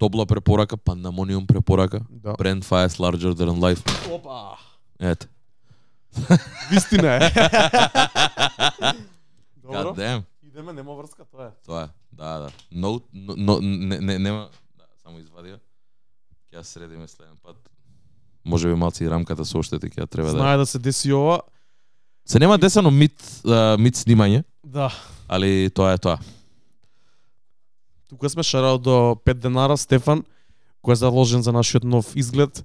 [0.00, 2.32] топла препорака, Pandemonium препорака, Да.
[2.32, 3.84] Brand Fires Larger Than Life.
[4.10, 4.56] Опа.
[5.00, 5.28] Ете.
[6.70, 7.20] Вистина е.
[9.62, 9.94] God Добро.
[9.94, 10.22] damn.
[10.42, 11.50] Идеме, нема врска, тоа е.
[11.66, 11.88] Тоа е.
[12.12, 12.48] Да, да.
[12.72, 14.48] No, no, no не, не, нема,
[14.78, 15.58] да, само извадија.
[16.50, 17.56] Ќе ја средиме следен пат.
[18.44, 20.36] Може би малци и рамката се оштети, ќе треба да.
[20.36, 21.40] Знае да се деси ова.
[22.26, 23.14] Се нема десано мит,
[23.46, 24.90] а, мит снимање, Да.
[25.28, 26.18] али тоа е тоа.
[28.10, 30.24] Тука сме шарал до 5 денара Стефан,
[30.82, 32.64] кој е заложен за нашиот нов изглед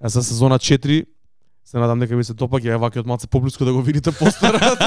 [0.00, 1.04] за сезона 4.
[1.64, 4.64] Се надам дека ви се допаѓа, е вакиот малце поблиску да го видите постерот.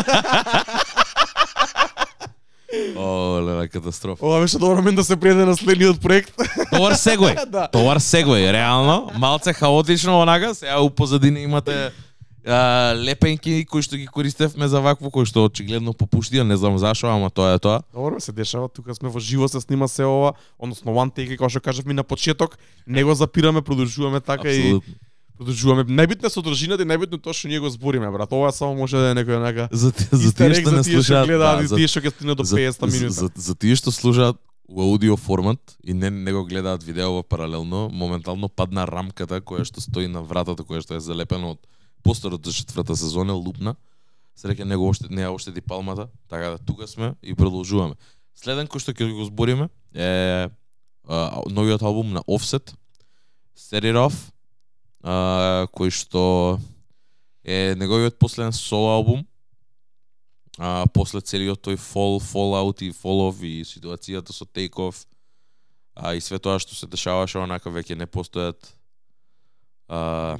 [2.97, 4.25] О, леле, катастрофа.
[4.25, 6.33] Ова беше добар момент да се преде на следниот проект.
[6.73, 7.45] Товар сегој.
[7.45, 7.69] да.
[7.69, 11.91] Товар сегој, реално, малце хаотично онака, сега у позадина имате
[12.45, 12.57] а,
[12.95, 17.29] лепенки кои што ги користевме за вакво, кои што очигледно попуштија, не знам зашо, ама
[17.29, 17.81] тоа е тоа.
[17.93, 21.49] Добро се дешава, тука сме во живо се снима се ова, односно one take како
[21.49, 24.93] што кажавме на почеток, не го запираме, продолжуваме така и Апсолутно.
[25.37, 25.83] продолжуваме.
[25.85, 28.31] Најбитно е содржината и најбитно тоа што ние го збориме, брат.
[28.31, 31.27] Ова само може да е некој онака За, ти- за тие што не за слушаат,
[31.27, 33.13] гледаат да, и за, тие што ќе стигне до за, 50 за, минута.
[33.13, 34.37] за, за тие што слушаат
[34.67, 39.81] у аудио формат и не, не го гледаат видео паралелно, моментално падна рамката која што
[39.81, 41.59] стои на вратата, која што е залепена од
[42.03, 43.75] посторот за четврта сезона, лупна.
[44.37, 47.95] Среќа него оште не ја оштети палмата, така да тука сме и продолжуваме.
[48.35, 50.49] Следен кој што ќе го збориме е
[51.07, 52.73] а, новиот албум на Offset,
[53.55, 54.31] Set It Off,
[55.03, 56.59] а, кој што
[57.43, 59.25] е неговиот последен соло албум,
[60.57, 65.05] а, после целиот тој fall, fallout и fall off и ситуацијата со take off,
[65.95, 68.73] а и све тоа што се дешаваше онака веќе не постојат
[69.87, 70.37] а,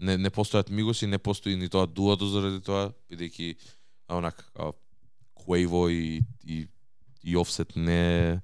[0.00, 3.56] не, не постојат мигоси, не постои ни тоа дуото заради тоа, бидејќи
[4.08, 4.74] онака као
[5.38, 6.66] Quavo и, и,
[7.22, 8.40] и Offset не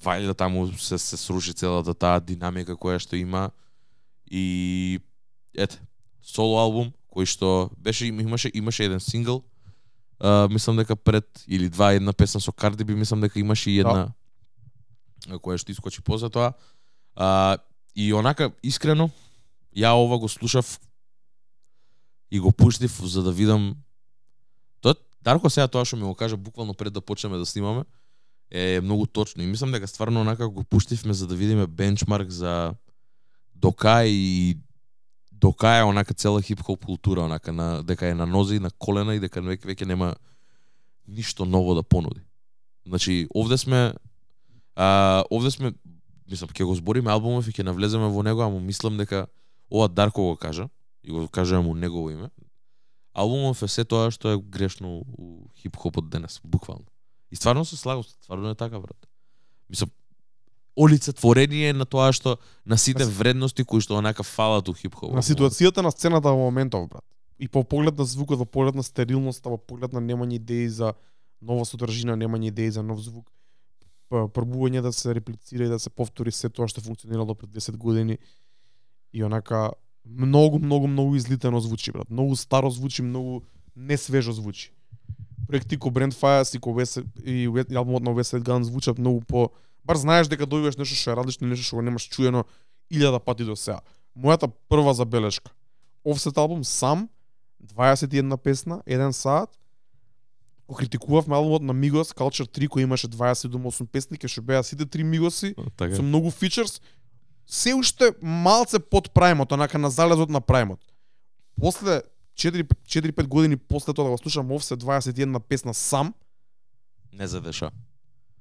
[0.00, 3.50] вајда таму се, се сруши целата таа динамика која што има.
[4.30, 5.00] И
[5.54, 5.80] ете
[6.22, 9.42] соло албум кој што беше им- имаше имаше еден сингл
[10.20, 13.80] а, мислам дека пред или два една песна со Cardi B мислам дека имаше и
[13.80, 14.12] една
[15.28, 16.54] а, која што искочи позатоа
[17.16, 17.58] а,
[17.94, 19.10] и онака искрено
[19.76, 20.80] ја ова го слушав
[22.30, 23.76] и го пуштив за да видам
[24.80, 27.84] тоа Дарко сега тоа што ми го кажа буквално пред да почнеме да снимаме
[28.50, 32.74] е многу точно и мислам дека стварно онака го пуштивме за да видиме бенчмарк за
[33.54, 34.58] дока и
[35.32, 39.20] дока е онака цела хип-хоп култура, онака на дека е на нози, на колена и
[39.20, 40.14] дека веќе веќе нема
[41.08, 42.20] ништо ново да понуди.
[42.86, 43.92] Значи, овде сме
[44.76, 45.72] а, овде сме
[46.30, 49.26] мислам ќе го збориме албумов и ќе навлеземе во него, ама мислам дека
[49.70, 50.68] ова Дарко го кажа
[51.04, 52.30] и го кажувам у негово име.
[53.14, 56.86] Албумов е се тоа што е грешно у хип-хопот денес, буквално.
[57.30, 59.08] И стварно се слагам, стварно е така, брат.
[59.70, 59.90] Мислам,
[60.76, 65.14] олицетворение на тоа што на сите вредности кои што онака фалат у хип-хоп.
[65.14, 67.04] На ситуацијата на сцената во моментов, брат.
[67.38, 70.94] И по поглед на звукот, во поглед на стерилноста, во поглед на немање идеи за
[71.40, 73.30] нова содржина, немање идеи за нов звук,
[74.10, 78.18] пробување да се реплицира и да се повтори се тоа што функционирало пред 10 години
[79.12, 79.72] и онака
[80.04, 82.10] многу, многу, многу излитено звучи, брат.
[82.10, 83.44] Многу старо звучи, многу
[83.76, 84.72] несвежо звучи.
[85.48, 89.20] Проекти ко Brand Fires и ко West, и, албумот на West Side Gun звучат многу
[89.20, 89.50] по...
[89.84, 92.44] Бар знаеш дека добиваш нешто што е различно, нешто што го немаш чуено
[92.92, 93.80] илјада пати до сега.
[94.16, 95.50] Мојата прва забелешка.
[96.04, 97.08] Offset албум сам,
[97.62, 99.50] 21 песна, 1 саат.
[100.68, 104.86] Го критикувавме албумот на Migos, Culture 3, кој имаше 28 песни, ке што беа сите
[104.86, 105.96] три Мигоси, така.
[105.96, 106.80] со многу фичерс,
[107.50, 110.80] се уште малце под праймот, онака на залезот на праймот.
[111.56, 112.02] После
[112.36, 116.14] 4 4-5 години после тоа да го слушам Offset 21 песна сам,
[117.12, 117.70] Не задеша.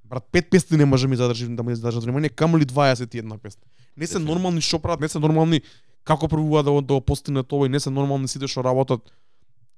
[0.06, 3.62] брат, 5 песни не може ми задржи да ми задржат внимание, камо ли 21 песна.
[3.98, 5.62] Не се нормални што прават, не се нормални
[6.04, 9.02] како пробуваат да, го- да постигнат тоа и не се нормални сите што работат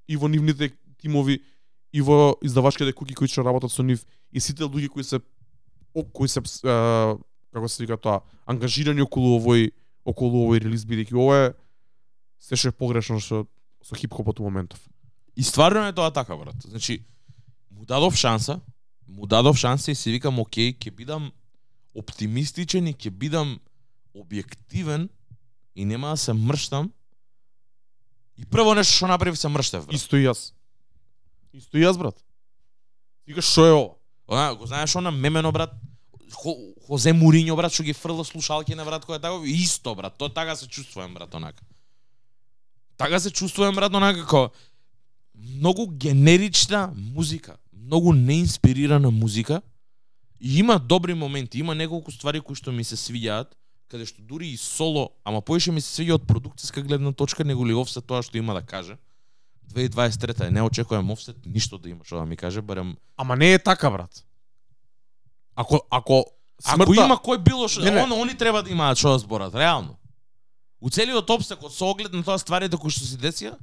[0.08, 1.40] и во нивните тимови
[1.94, 5.20] и во издавачките куки кои што работат со нив и сите луѓе кои се
[6.14, 6.42] кои се
[7.52, 9.72] како се вика тоа ангажирани околу овој
[10.08, 11.54] околу овој релиз бидејќи ова е
[12.42, 13.46] се што е погрешно што
[13.86, 14.80] со хип-хопот у моментов.
[15.36, 16.56] И стварно е тоа така, брат.
[16.66, 17.04] Значи,
[17.70, 18.60] му дадов шанса,
[19.08, 21.32] му дадов шанса и си викам, окей, ќе бидам
[21.96, 23.60] оптимистичен и ќе бидам
[24.16, 25.10] објективен
[25.76, 26.92] и нема да се мрштам.
[28.38, 29.96] И прво нешто што направив се мрштев, брат.
[29.96, 30.52] Исто и јас.
[31.54, 32.18] Исто и јас, брат.
[33.28, 33.96] Викаш што е ова?
[34.28, 35.74] Она, го знаеш она мемено, брат,
[36.32, 36.56] Хо,
[36.92, 40.58] Хозе Муриньо, брат, што ги фрла слушалки на кој е тако, исто, брат, тоа така
[40.60, 41.64] се чувствувам, брат, онака.
[42.98, 44.52] Така се чувствувам, брат, онака, како
[45.34, 49.62] многу генерична музика, многу неинспирирана музика,
[50.42, 53.56] и има добри моменти, има неколку ствари кои што ми се свиѓаат,
[53.88, 57.64] каде што дури и соло, ама поише ми се свиѓа од продукциска гледна точка, него
[57.64, 59.00] ли Offset тоа што има да каже.
[59.72, 63.54] 2023 е, не очекувам Offset ништо да има што да ми каже, барем Ама не
[63.54, 64.26] е така, брат.
[65.56, 66.26] Ако ако
[66.66, 68.04] Ако има кој било што, Не, не.
[68.04, 69.98] он, они треба да имаат што да зборат, реално.
[70.82, 73.58] У целиот обсек од со оглед на тоа стварите кои што се десија,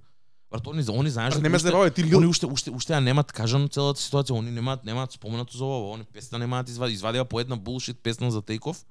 [0.50, 3.00] брат, они они знаеш Брат, не ме забавај, ти Они Лил уште уште уште ја
[3.00, 7.24] немаат кажано целата ситуација, они немаат немаат споменато за ова, они песна немаат извади, извадија
[7.24, 8.84] по една булшит песна за Off.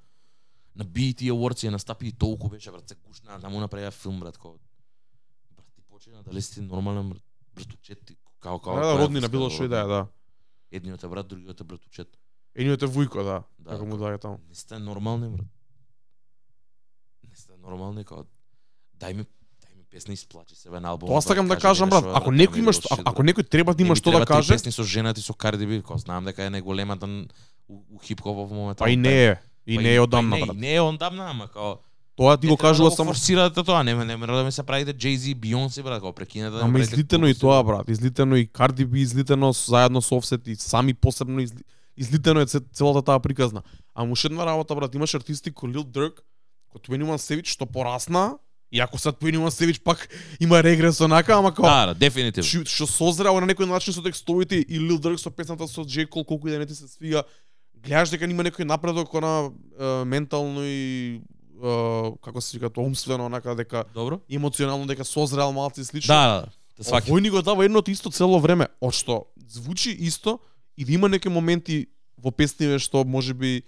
[0.76, 4.38] На BET Awards ја настапи и толку беше брат, се гушна, таму направија филм брат,
[4.38, 4.54] кој
[5.56, 7.22] брат ти почина дали си нормален брат,
[7.54, 8.76] братучет ти, као као.
[8.76, 10.06] Да, која роднина било што и да е, да.
[10.70, 12.08] Едниот е брат, другиот е братучет.
[12.58, 13.42] Едниот е Вујко, да.
[13.58, 14.40] Да, Како му како- даде таму.
[14.48, 15.46] Не сте нормални, брат.
[17.30, 18.24] Не сте нормални, као
[18.98, 19.26] дај ми
[19.62, 21.08] дај ми песни исплачи себе на албум.
[21.08, 24.10] Тоа сакам да кажам, брат, ако некој има што, ако некој треба да има што
[24.10, 27.06] да каже, песни со женати со Cardi B, као знам дека е најголемата
[27.68, 28.82] у, хип-хоп во моментот.
[28.82, 29.38] па и не е.
[29.66, 30.56] И не е одамна, не, брат.
[30.56, 31.78] Не е одамна, ама као
[32.18, 34.62] Тоа ти го треба кажува да само форсирате тоа, не не мора да ми се
[34.62, 37.88] правите Jay-Z, Beyoncé, брат, као прекинете да Ама излитено и тоа, брат.
[37.88, 41.62] Излитено и Cardi B, излитено заедно со Offset и сами посебно изли...
[41.98, 43.62] излитено е це- целата таа приказна.
[43.94, 46.22] Ама уште една работа, брат, имаш артисти кој Lil Durk,
[46.70, 48.38] кој 21 Savage што порасна,
[48.72, 50.08] иако сад 21 Savage пак
[50.40, 52.44] има регрес онака, ама као Да, да, дефинитивно.
[52.44, 55.82] што што созрел на некој начин со текстовите и Lil Durk со песната со.
[55.82, 57.22] Cole, колку и да не ти се свига,
[57.76, 61.20] гледаш дека има некој напредок она е, ментално и
[61.56, 61.70] е,
[62.22, 64.20] како се вика тоа умствено онака дека Добро?
[64.30, 66.08] емоционално дека созрел малци и слично.
[66.08, 67.00] Да, да, да.
[67.02, 70.38] Овој ни го дава едното исто цело време, од што звучи исто
[70.78, 71.86] и да има некои моменти
[72.22, 73.62] во песниве што можеби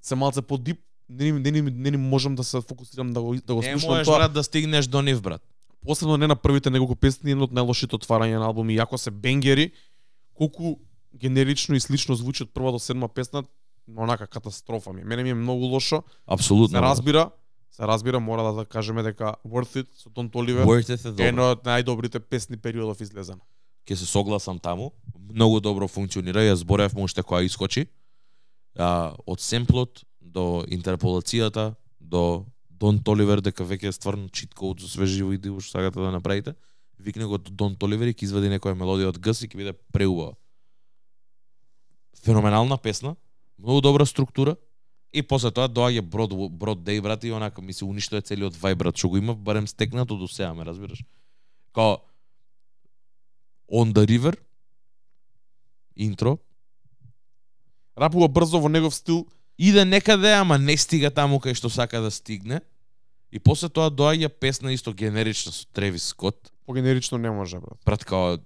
[0.00, 0.78] се малце подип,
[1.08, 3.90] не, не, не, не, не можам да се фокусирам да го да го Не слушам
[3.90, 4.18] можеш тоа.
[4.18, 5.42] брат да стигнеш до нив брат.
[5.86, 9.70] Посебно не на првите неколку песни, едно од најлошите отварања на албуми, иако се бенгери,
[10.34, 10.78] колку
[11.14, 13.42] генерично и слично звучи од прва до седма песна,
[13.96, 15.04] онака катастрофа ми.
[15.04, 16.02] Мене ми е многу лошо.
[16.26, 16.78] Апсолутно.
[16.78, 17.30] Се разбира,
[17.70, 21.28] се разбира, мора да, да кажеме дека Worth It со Don Toliver Worth it е
[21.28, 23.42] едно од најдобрите песни периодов излезена
[23.86, 24.92] ќе се согласам таму.
[25.30, 27.86] Многу добро функционира, ја зборевме уште која искочи.
[28.76, 35.24] А, од семплот до интерполацијата до Дон Толивер дека веќе е стварно читко од свежи
[35.24, 36.54] види, живо што сакате да направите.
[36.98, 40.36] Викне го Дон Толивер и ќе извади некоја мелодија од гс и ќе биде преубава.
[42.24, 43.14] Феноменална песна,
[43.58, 44.56] многу добра структура
[45.12, 48.76] и после тоа доаѓа Брод Брод Дей брат и онака ми се уништува целиот вајб
[48.76, 51.04] брат што го има барем стекнато до сега, ме разбираш?
[51.72, 52.02] Као
[53.68, 54.38] On the River
[55.96, 56.38] интро
[57.96, 59.26] Рапува брзо во негов стил,
[59.58, 62.60] иде некаде, ама не стига таму кај што сака да стигне.
[63.32, 66.52] И после тоа доаѓа песна исто генерична со Тревис Скот.
[66.66, 67.78] погенерично не може, брат.
[67.86, 68.38] Брат, као,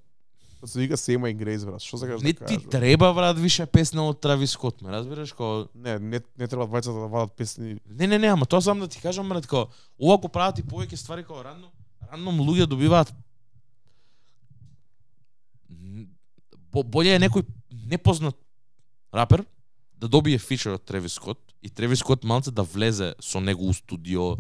[0.61, 1.83] Да се вика Сема и Грейс, брат.
[1.83, 2.63] Што сакаш не да ти кажеш?
[2.63, 2.71] брат?
[2.71, 5.33] треба, брат, више песна од Травис Скот, ме разбираш?
[5.33, 7.81] Као, Не, не, не треба двајцата да вадат песни.
[7.91, 9.67] не, не, не, ама тоа сам да ти кажам, брат, као,
[9.99, 11.73] ова го прават и повеќе ствари као рано,
[12.13, 13.13] рано луѓе добиваат
[16.73, 17.47] бо, боле е некој
[17.91, 18.37] непознат
[19.15, 19.45] рапер
[19.93, 23.75] да добие фичер од Тревис Скот и Тревис Скот малце да влезе со него у
[23.75, 24.37] студио,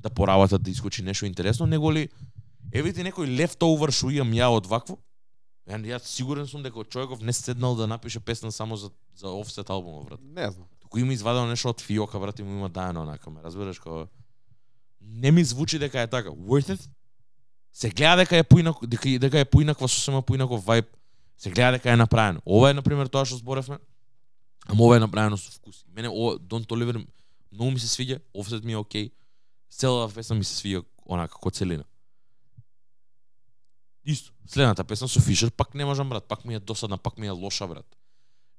[0.00, 2.08] да поработат да искочи нешто интересно, него ли
[2.72, 4.98] еве ти некој leftover што имам ја од вакво.
[5.66, 9.70] Ја, ја сигурен сум дека човеков не седнал да напише песна само за за офсет
[9.70, 10.20] албумот, брат.
[10.22, 10.66] Не знам.
[10.80, 14.06] Туку има извадено нешто од фиока, брат, и му има даено онака, ме разбираш како
[15.00, 16.28] не ми звучи дека е така.
[16.28, 16.88] Worth it?
[17.72, 20.86] Се гледа дека е поинак дека, дека е поинаква сосема поинаков вајб.
[21.38, 22.40] Се гледа дека е направено.
[22.46, 23.78] Ова е на пример тоа што зборевме.
[24.66, 25.84] Ама ова е направено со вкус.
[25.88, 27.06] Мене ова Don Toliver
[27.52, 29.10] многу ми се свиѓа, Offset ми е окей.
[29.70, 31.84] Целата песна ми се свиѓа онака како целина.
[34.04, 34.32] Исто.
[34.46, 37.30] Следната песна со Фишер пак не можам брат, пак ми е досадна, пак ми е
[37.30, 37.96] лоша брат.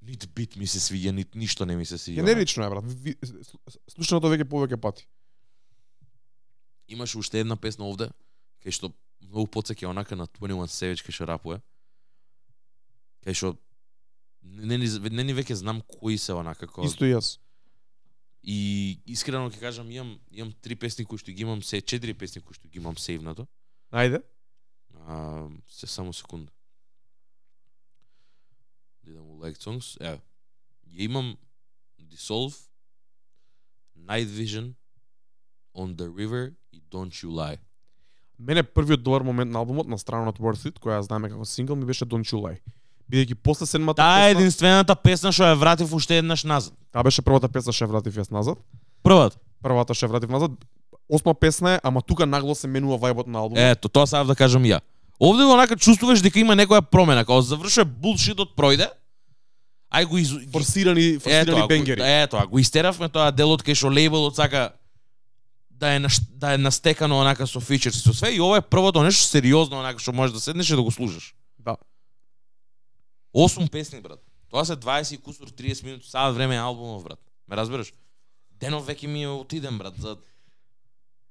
[0.02, 2.16] Нит бит ми се свиѓа, нит ништо не ми се свиѓа.
[2.16, 2.84] Генерично е брат.
[2.86, 5.08] Ви- слу- Слушнато веќе повеќе пати.
[6.88, 8.10] Имаше уште една песна овде,
[8.64, 11.62] кај што многу потсеќа онака на 21 Savage кај што рапува.
[13.28, 13.50] Кај што
[14.42, 17.34] не, ни, не ни веќе знам кои се онака како Исто и јас.
[18.42, 18.58] и
[19.06, 22.56] искрено ќе кажам имам имам три песни кои што ги имам се четири песни кои
[22.56, 23.48] што ги имам сейвнато.
[23.92, 24.22] Ајде.
[25.04, 26.52] А, се само секунда.
[29.04, 29.98] Да идам у Like Songs.
[30.00, 30.22] Е,
[30.88, 31.36] ја имам
[32.00, 32.56] Dissolve,
[33.98, 34.74] Night Vision,
[35.76, 37.60] On the River и Don't You Lie.
[38.40, 41.46] Мене првиот добар момент на албумот на страна од Worth It, која ја знаеме како
[41.46, 42.62] сингл, ми беше Don't You Lie.
[43.08, 46.74] Бидејќи после седмата Таа е песна, единствената песна што ја вратив уште еднаш назад.
[46.92, 48.58] таа беше првата песна што ја вратив јас назад.
[49.04, 49.40] Првата.
[49.64, 50.52] Првата што ја вратив назад.
[51.10, 53.64] Осма песна е, ама тука нагло се менува вајбот на албумот.
[53.64, 54.82] Ето, тоа сакав да кажам ја.
[55.20, 58.92] Овде го онака чувствуваш дека има некоја промена, као завршува булшитот пројде.
[59.88, 60.36] Ај го из...
[60.52, 62.02] Форсирани, форсирани Ето, бенгери.
[62.04, 64.74] Ето, а го истеравме тоа делот кај што лейбелот сака
[65.72, 68.62] да е наш, да е настекано онака со фичерс и со све и ова е
[68.62, 71.34] првото нешто сериозно онака што можеш да седнеш и да го слушаш.
[73.38, 74.20] Осум песни брат.
[74.50, 77.20] Тоа се 20 и кусур 30 минути саат време е албумов брат.
[77.48, 77.94] Ме разбираш?
[78.52, 80.18] Денов веќе ми е отидем брат за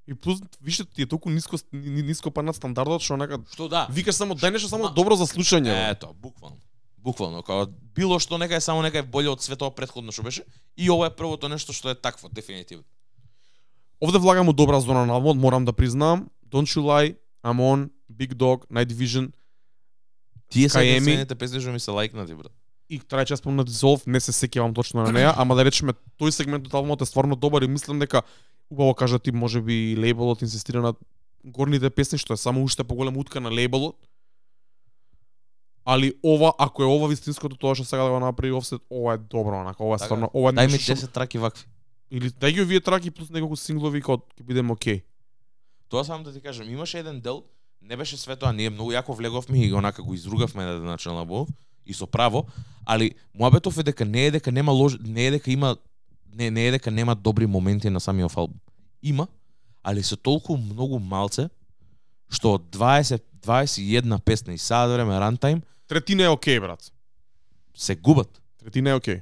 [0.09, 3.41] И плюс, виште, ти е толку ниско, ни- ни- ниско па над стандардот, што онака...
[3.53, 3.87] што да.
[3.91, 5.91] Викаш само, дај нешто само Ма- добро за слушање.
[5.91, 6.57] Ето, буквално.
[6.99, 10.23] Буквално, као било што нека е само нека е боле од све тоа претходно што
[10.23, 10.45] беше
[10.79, 12.85] и ова е првото нешто што е такво, дефинитивно.
[14.01, 16.31] Овде влагам у добра зона на албумот, морам да признам.
[16.47, 19.33] Don't You Lie, I'm On, Big Dog, Night Vision
[20.49, 22.53] Тие Еми- единствените песни што ми се лајкнати, брат.
[22.89, 26.31] и трајче ја спомна Dissolve, не се сеќавам точно на неа, ама да речеме тој
[26.31, 28.23] сегмент од албумот е стварно добар и мислам дека
[28.71, 30.95] убаво кажа ти можеби лейбелот инсистира на
[31.45, 33.97] горните песни што е само уште поголема утка на лейбелот.
[35.85, 39.19] Али ова, ако е ова вистинското тоа што сега да го направи Offset, ова е
[39.19, 40.07] добро, онака, ова е Така.
[40.07, 41.65] стварно, ова е Дај ми нешто што- 10 траки вакви.
[42.11, 45.03] или дај ги овие траки плюс неколку синглови кога ќе бидеме окей.
[45.89, 47.45] Тоа само да ти кажам, имаше еден дел,
[47.89, 51.15] не беше све тоа, ние многу јако влеговме и онака го изругавме на еден начин
[51.15, 51.49] на Бов,
[51.87, 52.47] и со право,
[52.85, 55.77] али муабетов е дека не е дека нема лож, не е дека има
[56.35, 58.59] не не е дека нема добри моменти на самиот албум.
[59.03, 59.27] Има,
[59.83, 61.49] али се толку многу малце
[62.29, 66.93] што од 20 21 песна и саат време рантайм Третина е окей, брат.
[67.75, 68.43] се губат.
[68.59, 69.21] Третина е окей.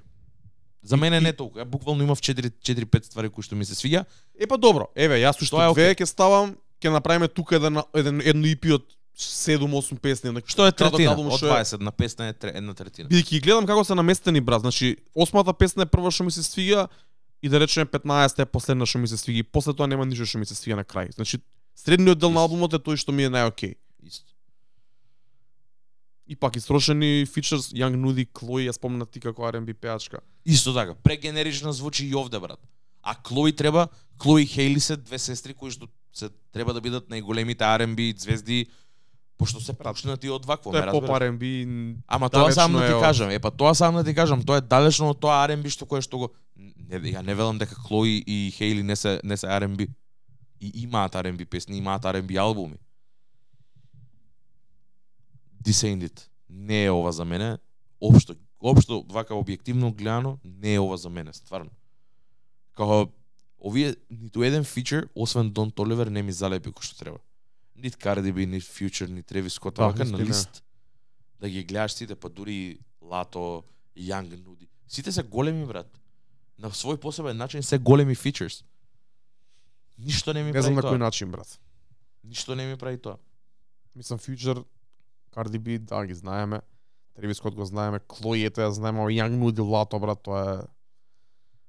[0.83, 1.59] За мене не толку.
[1.59, 4.05] Ја буквално имав 4 4-5 ствари кои што ми се свиѓа.
[4.41, 4.89] Е па добро.
[4.97, 8.85] Еве, јас уште две ќе ставам, ќе направиме тука еден еден едно EP од
[9.17, 10.31] 7-8 песни.
[10.31, 11.11] на- Што е третина?
[11.11, 13.09] албум, Од што е- 20 на песна е една третина.
[13.09, 16.89] Бидејќи гледам како се наместени брат, значи осмата песна е прва што ми се свиѓа
[17.43, 20.27] и да речеме 15 е последна што ми се свиѓа и после тоа нема ништо
[20.27, 21.15] што ми се свиѓа на крај.
[21.15, 21.39] Значи
[21.77, 23.75] средниот дел на албумот е тој што ми е најокей.
[24.03, 24.31] Исто.
[26.27, 30.19] И пак истрошени фичерс Young Nudy, Chloe, ја спомна ти како R&B пеачка.
[30.45, 32.59] Исто така, прегенерична звучи и овде брат.
[33.03, 37.11] А Клои треба, Клои и Хейли се две сестри кои што се треба да бидат
[37.11, 38.67] најголемите R&B звезди
[39.37, 41.35] пошто се пушнати од вакво, Тоа ме е поп разбираш.
[41.35, 41.97] R&B.
[42.07, 44.61] Ама тоа сам да ти кажам, е па тоа сам да ти кажам, тоа е
[44.61, 48.55] далечно од тоа R&B што кое што го не, ја не велам дека Клои и
[48.55, 49.91] Хейли не се не се R&B.
[50.61, 52.79] И имаат R&B песни, имаат R&B албуми.
[55.65, 56.29] It.
[56.49, 57.59] Не е ова за мене.
[58.01, 61.71] Општо, општо вака објективно гледано, не е ова за мене, стварно.
[62.77, 63.09] Као
[63.65, 67.19] овие ниту еден фичер освен Дон Толивер не ми залепи кој што треба.
[67.77, 70.63] Нит Cardi B, нит Future, нит Travis Scott, Да, вака на лист
[71.41, 73.65] да ги гледаш сите, па дури Лато,
[73.97, 74.69] Young Nudy.
[74.89, 76.01] Сите се големи брат.
[76.59, 78.65] На свој посебен начин се големи фичерс.
[79.99, 80.95] Ништо не ми Не знам прави на тоа.
[80.95, 81.61] кој начин, брат.
[82.25, 83.19] Ништо не ми прави тоа.
[83.97, 84.65] Мислам Future,
[85.33, 86.61] Cardi B, да ги знаеме.
[87.19, 90.67] Travis Scott го знаеме, Chloe ето ја знаеме, Young Nudy Лато, брат, тоа е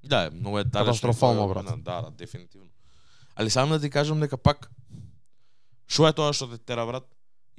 [0.06, 0.92] Да, многу е далечно.
[0.92, 1.84] Катастрофално, брат.
[1.84, 2.70] Да, да, дефинитивно.
[3.36, 4.72] Али само да ти кажам дека пак
[5.88, 7.06] што е тоа што те тера брат?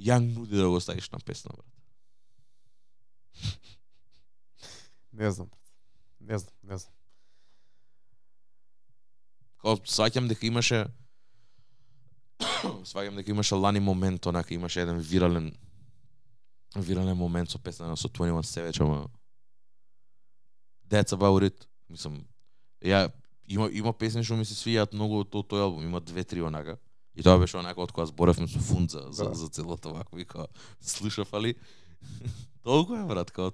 [0.01, 1.67] Young Nudy да го ставиш на песна брат.
[5.13, 5.51] не знам.
[6.21, 6.93] Не знам, не знам.
[9.63, 10.87] Као сваќам дека имаше
[12.93, 15.55] сваќам дека имаше лани момент, онака имаше еден вирален
[16.77, 19.09] вирален момент со песна со 21 Savage, ама
[20.89, 21.67] That's about it.
[21.89, 22.27] Мислам,
[22.87, 23.11] ја
[23.49, 26.79] има има песни што ми се свијаат многу од тој, албум, има две-три онака.
[27.17, 29.35] И тоа беше онака од кога зборевме со Фунза за, Да.
[29.35, 30.47] за целото вакво и као
[30.81, 31.55] слушав али
[32.63, 33.53] толку е брат, као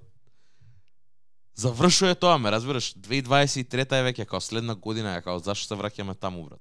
[1.55, 6.17] Завршува тоа, ме разбираш, 2023 е веќе као следна година е као зашто се враќаме
[6.19, 6.61] таму брат.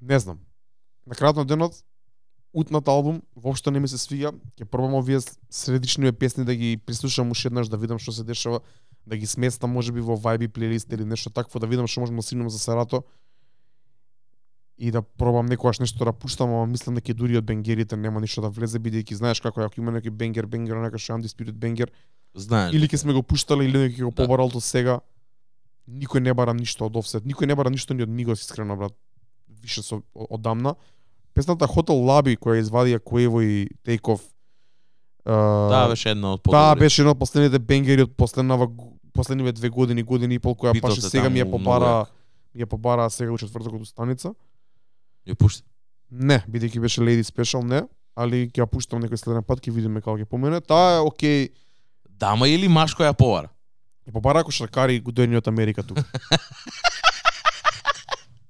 [0.00, 0.40] Не знам.
[1.06, 1.76] На крајот на денот,
[2.52, 4.32] утнат албум, воопшто не ми се свиѓа.
[4.56, 8.60] Ќе пробам овие средични песни да ги прислушам уште еднаш да видам што се дешава,
[9.08, 12.22] да ги сместам можеби во vibe плейлист или нешто такво да видам што можам да
[12.22, 13.02] синам за сарато.
[14.78, 18.40] И да пробам некогаш нешто да пуштам, ама мислам дека дури од бенгерите нема ништо
[18.40, 21.90] да влезе бидејќи знаеш како ако има некој бенгер бенгер онака што Undisputed бенгер
[22.36, 22.74] Знаеш.
[22.74, 24.22] или ќе сме го пуштале или ќе го Да.
[24.22, 25.00] побарал до сега.
[25.88, 28.92] Никој не бара ништо од Offset, никој не бара ништо ни од Мигос искрено брат.
[29.48, 30.76] Више со одамна.
[31.34, 34.20] Песната Hotel Lobby која извадија Quavo и Takeoff.
[35.26, 36.80] Да, Да, беше една од Таа подобрите.
[36.80, 38.68] беше една од последните бенгери од последнава
[39.18, 42.06] последниве две години, години и пол која Битот баш е сега ми ја побара,
[42.54, 44.34] ми ја побара сега у четвртокот станица.
[45.26, 45.66] Ја пушти.
[46.10, 47.82] Не, бидејќи беше Lady Special, не,
[48.16, 50.62] али ќе ја пуштам некој следен пат, ќе видиме како ќе помене.
[50.62, 51.50] Таа е окей,
[52.18, 53.50] Дама или машко ја повара?
[54.08, 56.04] ја побара кошаркари дојдени од Америка тука.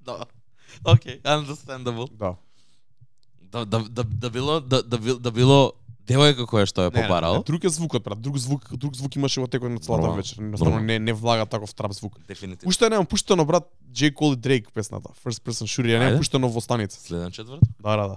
[0.08, 0.24] Да.
[0.88, 2.08] Океј, understandable.
[2.16, 2.36] да.
[3.52, 5.72] Да, да, да, да било да, да, да било
[6.08, 7.42] девојка која што ја побарал.
[7.44, 8.20] друг е звукот, брат.
[8.20, 10.36] Друг звук, друг звук имаше во текот на целата вечер.
[10.38, 10.80] Нормално.
[10.80, 12.16] не не влага таков трап звук.
[12.28, 12.68] Дефинитивно.
[12.68, 15.08] Уште немам пуштено брат J Cole и Drake песната.
[15.24, 17.00] First person shooter, ја немам пуштено во станица.
[17.00, 17.60] Следен четврт?
[17.80, 18.16] Да, да, да.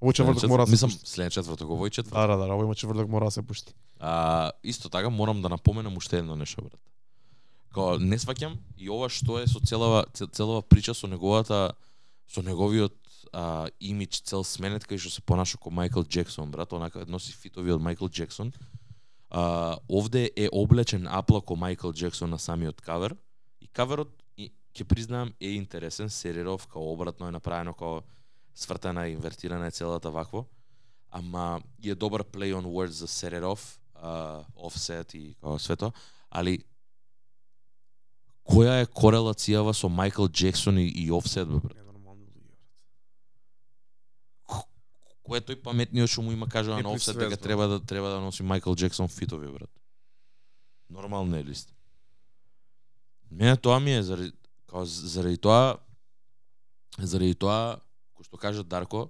[0.00, 2.14] Овој четврток мора да се Мислам, следен четврток, овој четврток.
[2.14, 3.74] Да, да, да, овој четврток мора да се пушти.
[4.00, 6.80] А, исто така морам да напоменам уште едно нешто брат.
[7.74, 11.72] Као не сваќам и ова што е со целава цел- целава прича со неговата
[12.28, 12.94] со неговиот
[13.32, 17.72] а, имидж цел сменет кај што се понаша како Майкл Джексон, брат, онака носи фитови
[17.72, 18.52] од Майкл Джексон.
[19.30, 23.16] А, овде е облечен апла ко Майкл Джексон на самиот кавер
[23.60, 24.20] и каверот
[24.74, 28.02] ќе признаам е интересен, сериров, као обратно е направено као
[28.54, 30.46] свртена и инвертирана е целата вакво.
[31.10, 35.92] Ама е добар play on words за Сереров, uh, Offset и као свето.
[36.30, 36.62] али
[38.46, 41.74] која е корелацијава со Майкл Джексон и, и Offset, бе, брат?
[41.74, 42.58] Ненормално луѓе, брат.
[45.30, 48.18] Кој е тој паметниот што му има кажува на Offset дека треба да треба да
[48.18, 49.70] носи Майкл Джексон фитови, брат?
[50.90, 51.70] Нормално е лист.
[53.30, 54.32] Мене тоа ми е заради
[54.66, 55.78] као заради тоа
[56.98, 57.78] заради тоа
[58.18, 59.06] кој што кажа Дарко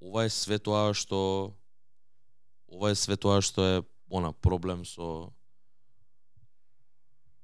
[0.00, 1.52] ова е све тоа што
[2.68, 3.76] ова е све тоа што е
[4.08, 5.32] она проблем со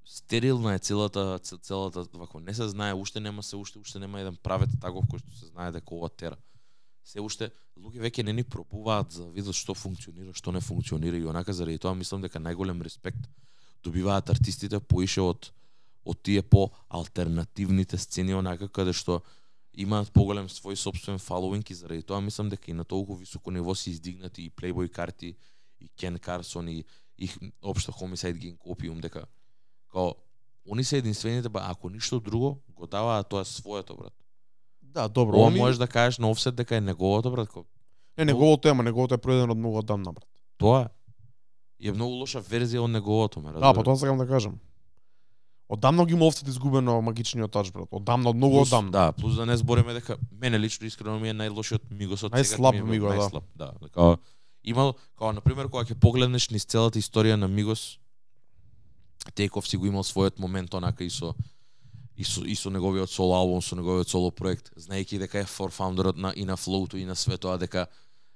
[0.04, 4.36] стерилна е целата целата вако не се знае уште нема се уште уште нема еден
[4.36, 6.36] правец таков кој што се знае дека ова тера
[7.04, 11.16] се уште луѓе веќе не ни пробуваат за да видат што функционира, што не функционира
[11.16, 13.28] и онака заради тоа мислам дека најголем респект
[13.82, 15.52] добиваат артистите поише од
[16.04, 19.20] од тие по алтернативните сцени онака каде што
[19.72, 23.74] имаат поголем свој собствен фалоинг и заради тоа мислам дека и на толку високо ниво
[23.74, 25.36] се издигнати и Playboy карти
[25.80, 26.84] и Кен Карсон и
[27.18, 27.28] и
[27.62, 29.26] општо Homicide Gang Opium дека
[29.92, 30.14] као
[30.72, 34.19] они се единствените ба ако ништо друго го даваат тоа своето брат.
[34.94, 35.38] Да, добро.
[35.38, 37.62] Ова можеш да кажеш на Offset дека е неговото брат, као
[38.18, 40.26] Не, неговото е, ама неговото е проедено од многу одамна, брат.
[40.58, 40.80] тоа
[41.80, 41.88] е.
[41.88, 43.76] Е многу лоша верзија од неговото, ме Да, разбираш.
[43.76, 44.58] па тоа сакам да кажам.
[45.68, 47.88] Одамна ги има Offset изгубено магичниот тач, брат.
[47.90, 48.90] Одамна, од многу Плюс, одамна.
[48.90, 52.84] Да, плюс да не збориме дека мене лично искрено ми е најлошиот Мигосот Најслаб сега
[52.84, 53.14] Миго, да.
[53.14, 54.16] најслаб, да.
[54.64, 57.98] Имал као на пример кога ќе погледнеш низ целата историја на Мигос
[59.34, 61.34] Тейков си го имал својот момент онака и со
[62.20, 65.70] и со, и со неговиот соло албум, со неговиот соло проект, знаејќи дека е фор
[65.72, 67.86] фаундерот на и на флоуту и на све тоа дека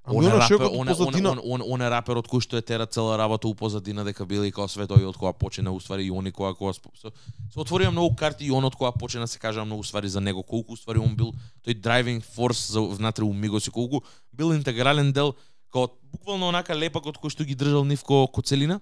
[0.06, 2.86] он е рапер, он, е- он, он, он, он е раперот кој што е тера
[2.86, 6.10] цела работа у позадина дека бил и као све тој од кога почина уствари и
[6.12, 9.64] они кога кога се, се отворија многу карти и он од кога почина се кажа
[9.64, 11.32] многу ствари за него колку уствари он бил
[11.64, 14.02] тој driving force за внатре у Мигос и колку
[14.32, 15.34] бил интегрален дел
[15.72, 18.80] као буквално онака лепакот кој што ги држал нив ко, ко целина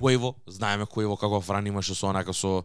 [0.00, 2.64] Quavo, знаеме Quavo како Фран имаше со онака со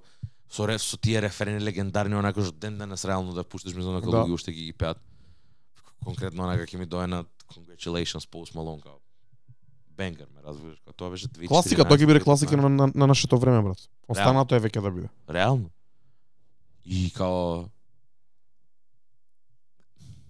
[0.49, 4.24] со реф со тие референи легендарни онака што ден денес реално да пуштиш дека Да.
[4.24, 4.98] луѓе уште ги ги пеат.
[6.06, 8.99] Конкретно онака ќе ми дое на Congratulations Post Malone као
[9.98, 11.48] бенгер ме разбираш, као тоа беше 2014.
[11.48, 12.24] Класика, тоа ќе биде 2015.
[12.24, 13.78] класика на, на, на нашето време, брат.
[14.07, 15.10] Останато е веќе да биде.
[15.30, 15.70] Реално.
[16.86, 17.66] И као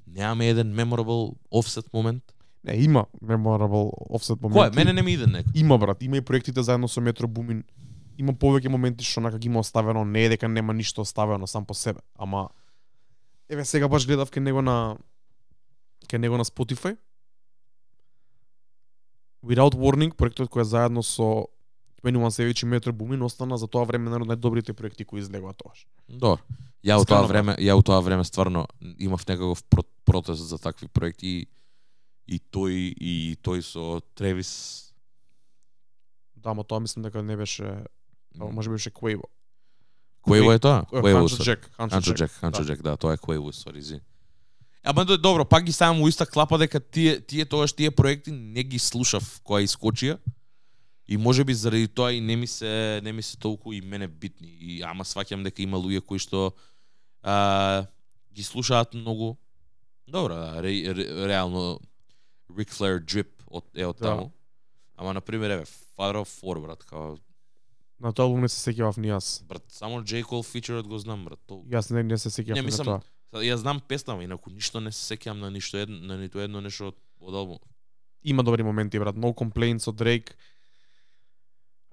[0.07, 2.34] немаме еден memorable offset момент.
[2.65, 4.59] Не, има memorable offset моменти.
[4.59, 4.75] Кој?
[4.75, 5.53] Мене не ми иде некој.
[5.55, 7.63] Има брат, има и проектите заедно со Метро Бумин.
[8.17, 11.65] Има повеќе моменти што онака ги има оставено, не е дека нема ништо оставено сам
[11.65, 12.49] по себе, ама
[13.49, 14.97] еве сега баш гледав кај него на
[16.07, 16.97] кај него на Spotify.
[19.45, 21.45] Without Warning, проектот кој е заедно со
[22.03, 25.53] Мену Севич и Метро Бумин остана за тоа време еден од најдобрите проекти кои излегоа
[25.53, 25.85] тогаш.
[26.09, 26.39] Добро.
[26.85, 28.67] Ја у тоа време, ја у тоа време стварно
[28.97, 31.47] имав некаков про- протест за такви проекти и,
[32.27, 34.81] и тој и тој со Тревис
[36.35, 37.85] Да, ама тоа мислам дека не беше, а,
[38.45, 39.23] може би беше Quavo.
[40.23, 40.85] Quavo е тоа?
[40.85, 42.31] Quavo со- Джек, Ханчо Джек.
[42.31, 42.65] Ханчо да.
[42.65, 43.99] Джек, да, тоа е Quavo, сори зи.
[44.83, 48.31] Ама до- добро, пак ги ставам у иста клапа дека тие тие тогаш тие проекти
[48.31, 50.17] не ги слушав која искочија.
[51.07, 54.07] И може би заради тоа и не ми се не ми се толку и мене
[54.07, 54.47] битни.
[54.49, 56.53] И ама сваќам дека има луѓе кои што
[57.23, 57.85] а,
[58.33, 59.37] ги слушаат многу.
[60.07, 61.79] Добро, ре, ре, реално
[62.49, 64.05] Ric Flair Drip од е од Да.
[64.09, 64.31] таму.
[64.97, 67.17] Ама на пример еве Father of Four брат, као
[67.99, 69.43] На тој албум не се сеќавав ни јас.
[69.47, 71.39] брат, само J Cole фичерот го знам брат.
[71.47, 71.67] Толку.
[71.67, 73.01] Јас не, не се сеќавав Не, на мислам, тоа.
[73.31, 76.61] Са, Ја знам песнава, инаку ништо не се сеќавам на ништо едно, на ниту едно
[76.61, 77.59] нешто од, од албум.
[78.23, 79.15] Има добри моменти, брат.
[79.15, 80.35] No Complaints од Drake.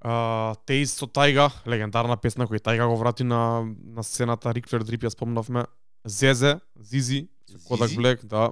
[0.03, 4.83] Uh, Taste со Тайга, легендарна песна која Тайга го врати на, на сцената, Ric Flair
[4.83, 5.67] Drip ја спомнавме.
[6.05, 7.29] Зезе, Зизи,
[7.71, 7.95] Kodak?
[7.95, 8.51] Black, да.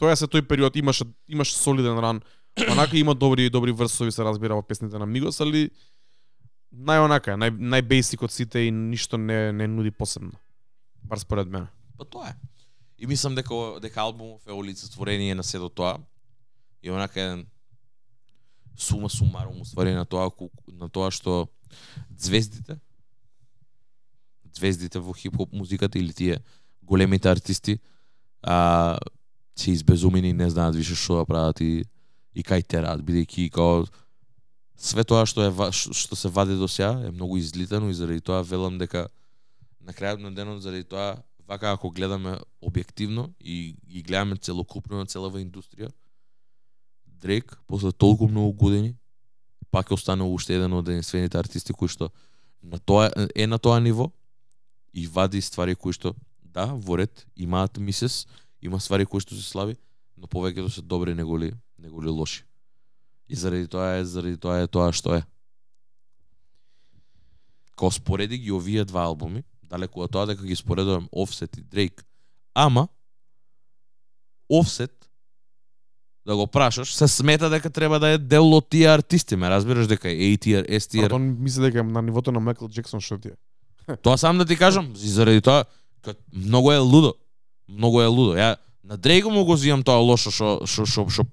[0.00, 2.22] Тоа се тој период имаше имаше солиден ран.
[2.70, 5.68] Онака има добри добри врсови се разбира во песните на Мигос, али
[6.72, 10.38] најонака, нај најбейсик од сите и ништо не не нуди посебно.
[11.04, 11.68] Бар според мене.
[11.98, 12.34] Па тоа е.
[12.98, 15.98] И мислам дека дека албумов е олицетворение на седо тоа.
[16.82, 17.46] И онака еден
[18.76, 20.30] сума сумарум уствари на тоа
[20.72, 21.48] на тоа што
[22.16, 22.78] звездите
[24.56, 26.40] звездите во хип-хоп музиката или тие
[26.82, 27.80] големите артисти
[28.42, 28.98] а
[29.60, 31.84] се избезумени не знаат више што да прават и
[32.34, 33.86] и кај терат, бидејќи као
[34.80, 38.42] све тоа што е што се вади до сега е многу излитено и заради тоа
[38.42, 39.08] велам дека
[39.80, 41.18] на крајот на денот заради тоа
[41.50, 45.90] вака ако гледаме објективно и ги гледаме целокупно на целава индустрија
[47.20, 48.94] дрек после толку многу години
[49.70, 52.10] пак е останал уште еден од единствените артисти кои што
[52.62, 54.12] на тоа е на тоа ниво
[54.94, 58.26] и вади ствари кои што да во ред имаат мисес
[58.62, 59.76] има ствари кои што се слаби
[60.16, 62.44] но повеќето се добри неголи неголи лоши
[63.28, 65.22] и заради тоа е заради тоа е тоа што е
[67.80, 72.04] Као спореди ги овие два албуми, далеку од тоа дека ги споредувам Offset и Drake,
[72.52, 72.88] ама
[74.52, 74.92] Offset
[76.26, 79.88] да го прашаш, се смета дека треба да е дел од тие артисти, ме разбираш
[79.88, 81.08] дека е A tier, S tier.
[81.08, 83.96] Брат, он мисли дека е на нивото на Майкл Джексон што ти е.
[83.96, 85.64] Тоа сам да ти кажам, и заради тоа
[86.32, 87.14] многу е лудо.
[87.70, 88.34] Многу е лудо.
[88.34, 91.24] Ја на Дрейко му го зимам тоа лошо што што што што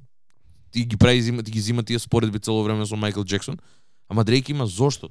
[0.72, 3.57] ти ги прави зима, ти ги зима тие споредби цело време со Майкл Джексон,
[4.09, 5.09] ама Дрейк има зошто.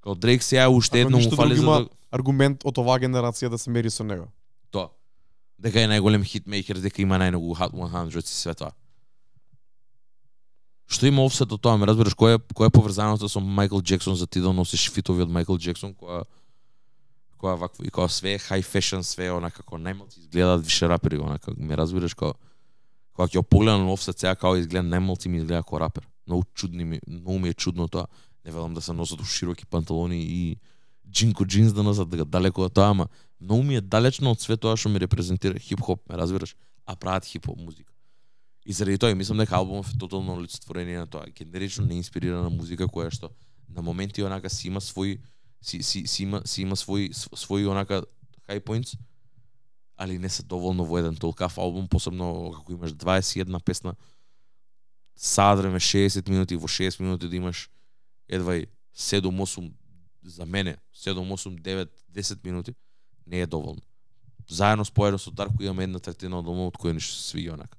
[0.00, 3.70] Као Дрейк сега уште едно му фали за да аргумент од оваа генерација да се
[3.70, 4.28] мери со него.
[4.70, 4.88] тоа.
[5.58, 8.72] Дека е најголем хитмейкер, дека има најмногу Hot 100 и све тоа.
[10.88, 14.16] Што има офсет од тоа, ме разбираш, кој е, кој е поврзаното со Майкл Джексон
[14.16, 16.24] за ти да носиш фитови од Майкл Джексон, која
[17.42, 21.54] која вакво и која све high fashion, све онака како најмалци изгледаат више рапери, онака
[21.56, 22.38] ме разбираш како
[23.12, 26.06] кога ќе погледам на офсет сега како изгледа најмалци ми изгледа како рапер.
[26.26, 28.06] Многу чудни ми, многу ми е чудно тоа.
[28.44, 30.56] Не велам да се носат у широки панталони и
[31.10, 33.08] джинко джинс да носат дека далеко од тоа, ама
[33.40, 36.56] многу ми е далечно од све тоа што ми репрезентира хип-хоп, ме разбираш,
[36.86, 37.92] а прават хип-хоп музика.
[38.66, 42.86] И заради тоа и мислам дека албумот е тотално олицетворение на тоа, генерично неинспирирана музика
[42.86, 43.30] која што
[43.68, 45.18] на моменти онака си има свој
[45.62, 48.02] си, си, си има си има свој св- своји онака
[48.48, 48.98] high points,
[49.96, 53.94] али не се доволно во еден толкав албум, посебно како имаш 21 песна,
[55.16, 57.70] сад време 60 минути, во 60 минути да имаш
[58.28, 58.66] едва и
[58.96, 59.72] 7-8
[60.24, 62.74] за мене 7, 8, 9, 10 минути
[63.26, 63.80] не е доволно.
[64.48, 67.78] Заедно споедно со Дарко имаме една третина од албумот која ништо се свиѓа онака.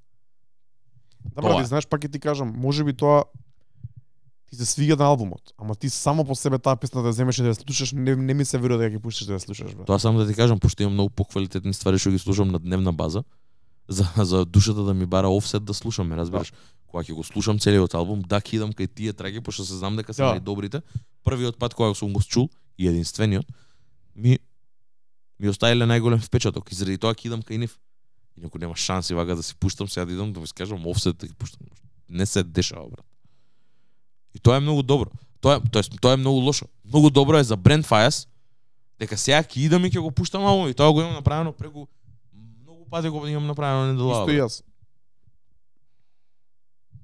[1.35, 3.23] Да, брат, знаеш, пак ќе ти кажам, може би тоа
[4.53, 7.41] ти се свига на албумот, ама ти само по себе таа песна да земеш и
[7.41, 9.87] да ја слушаш, не, не ми се верува дека ќе пуштиш да ја слушаш, брат.
[9.89, 12.93] Тоа само да ти кажам, пошто имам многу поквалитетни ствари што ги слушам на дневна
[12.93, 13.23] база,
[13.89, 16.53] за за душата да ми бара офсет да слушам, ме разбираш.
[16.85, 20.13] Кога ќе го слушам целиот албум, да кидам кај тие траки, пошто се знам дека
[20.13, 20.37] се Да.
[20.37, 20.81] најдобрите.
[21.25, 23.45] Првиот пат кога сум го чул и единствениот,
[24.15, 24.37] ми
[25.39, 27.79] ми оставиле најголем впечаток и заради тоа кидам кај нив.
[28.37, 31.27] Инаку нема шанси вака да си пуштам сега да идам да ми скажам офсет да
[31.27, 31.67] ги пуштам.
[32.09, 33.05] Не се дешава брат.
[34.33, 35.11] И тоа е многу добро.
[35.41, 36.65] Тоа тоест, тоа е многу лошо.
[36.85, 38.27] Многу добро е за Brand Fias,
[38.99, 41.87] дека сега ќе идам и ќе го пуштам албум и тоа го имам направено преку
[42.63, 44.23] многу пати го имам направено неделава.
[44.23, 44.61] Исто и јас.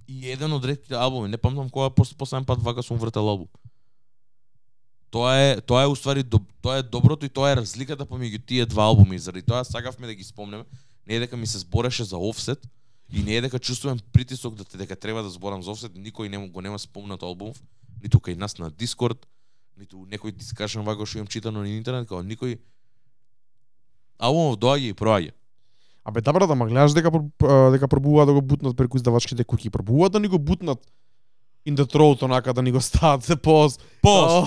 [0.09, 3.47] И еден од ретките албуми, не памтам кога пос, последен пат вака сум вртел албум.
[5.09, 8.65] Тоа е тоа е уствари доб, тоа е доброто и тоа е разликата помеѓу тие
[8.65, 9.19] два албуми.
[9.19, 10.65] Заради тоа сакавме да ги спомнеме.
[11.07, 12.67] Не е дека ми се збореше за офсет
[13.11, 16.37] и не е дека чувствувам притисок да дека треба да зборам за офсет, никој не
[16.49, 17.57] го нема спомнат албумов,
[18.03, 19.25] ниту кај нас на Дискорд,
[19.77, 22.59] ниту некој дискашен вака што имам читано на интернет, као никој.
[24.19, 25.33] Албумов доаѓа и проаѓа.
[26.03, 27.11] Абе да брат, ама гледаш дека
[27.71, 30.79] дека пробуваат да го бутнат преку издавачките куќи, пробуваат да ни го бутнат
[31.69, 33.35] in the throat онака да ни го стават се.
[33.35, 34.43] Као,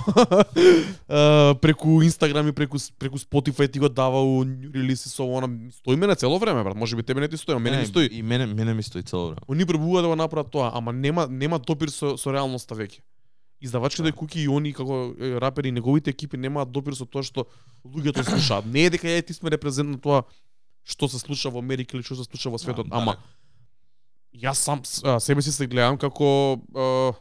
[1.08, 4.44] е, преку Инстаграм и преку преку Spotify ти го дава у
[4.74, 6.76] релиси со она стои мене цело време брат.
[6.76, 8.08] Може би тебе не ти стои, а мене ми стои.
[8.12, 9.40] И мене мене ми стои цело време.
[9.48, 13.00] Они пробуваат да го направат тоа, ама нема нема допир со со реалноста веќе.
[13.60, 14.12] Издавачките Да.
[14.12, 17.46] куки и они како рапери и неговите екипи немаат допир со тоа што
[17.86, 18.66] луѓето слушаат.
[18.66, 20.22] Не е дека ја ти сме репрезент на тоа
[20.84, 23.16] што се случува во Америка или што се случува во светот, Да, ама
[24.34, 27.12] јас сам а, себе си се гледам како а,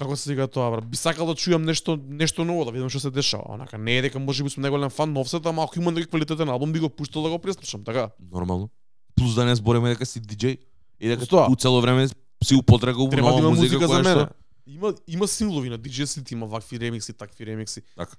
[0.00, 3.02] како се сега тоа брат, би сакал да чујам нешто нешто ново, да видам што
[3.04, 3.44] се дешава.
[3.52, 6.48] Онака не е дека можеби сум најголем фан на Offset, ама ако има некој квалитетен
[6.48, 8.10] албум би го пуштал да го преслушам, така?
[8.18, 8.70] Нормално.
[9.14, 10.56] Плюс да не збориме дека си диџеј
[11.00, 11.50] и дека Тоа.
[11.52, 14.24] у цело време си употребува Треба да нова има музика, музика за мене.
[14.24, 14.34] што
[14.66, 17.82] Има има синглови на DJ City, има вакви ремикси, такви ремикси.
[17.96, 18.16] Така.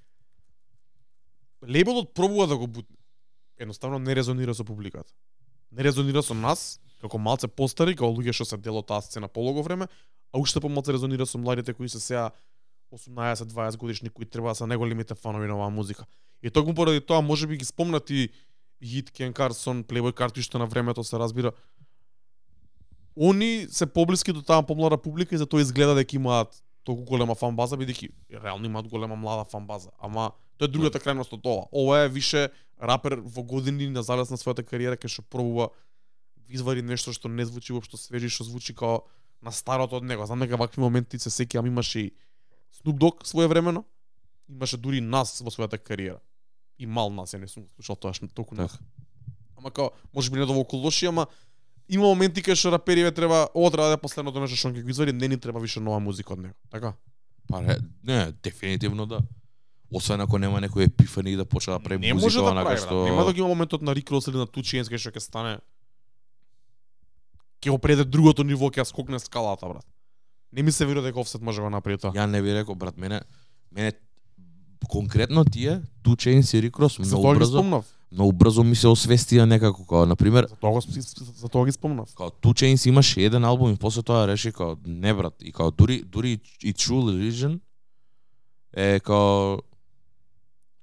[1.66, 2.98] Лейбелот пробува да го бутне.
[3.58, 5.14] Едноставно не резонира со публиката.
[5.72, 9.28] Не резонира со нас, како малце постари, како луѓе што се дел од таа сцена
[9.28, 9.88] полого време,
[10.32, 12.32] а уште помалце резонира со младите кои се сега
[12.92, 16.06] 18-20 годишни кои треба да се најголемите фанови на оваа музика.
[16.44, 18.30] И токму поради тоа може би ги спомнати
[18.84, 21.52] Хит Кен Карсон, Playboy Картишта на времето се разбира.
[23.16, 27.56] Они се поблиски до таа помлада публика и затоа изгледа дека имаат толку голема фан
[27.56, 28.10] база бидејќи
[28.44, 29.92] реално имаат голема млада фан база.
[30.00, 31.68] Ама тоа е другата крајност од ова.
[31.72, 32.50] Ова е више
[32.82, 35.91] рапер во години на завис на својата кариера кај што пробува да
[36.50, 39.02] извади нешто што не звучи воопшто свежи, што звучи као
[39.42, 40.26] на старото од него.
[40.26, 42.12] Знам дека вакви моменти се сеќавам имаше и
[42.82, 43.84] Snoop Dogg своевремено.
[44.50, 46.20] Имаше дури нас во својата кариера.
[46.78, 48.56] И мал нас, ја не сум слушал тоа што толку.
[48.56, 48.78] Така.
[49.58, 51.28] Ама као, може би не толку лоши, ама
[51.88, 54.90] има моменти кај што рапериве треба, ова треба да е последното нешто што ќе го
[54.90, 56.56] извади, не ни треба више нова музика од него.
[56.70, 56.94] Така?
[57.48, 59.22] Па не, не, дефинитивно да.
[59.92, 63.04] Освен ако нема некој епифани да почне да прави не музика може да прави, што.
[63.04, 65.60] Нема да ги има моментот на Рик Рос или на Chainz кај што ќе стане
[67.62, 69.86] ќе го преде другото ниво, ќе скокне скалата, брат.
[70.52, 72.12] Не ми се верува дека Offset може да го направи тоа.
[72.12, 73.22] Ја не би рекол брат, мене
[73.72, 73.94] мене
[74.90, 79.46] конкретно тие Two Chainz и Rick Ross За многу брзо, многу брзо ми се освестија
[79.46, 82.10] некако како на пример За тоа го за тоа ги спомнав.
[82.16, 85.72] као Two Chainz имаше еден албум и после тоа реши као не брат и као
[85.72, 87.60] дури дури и True Religion
[88.74, 89.58] е као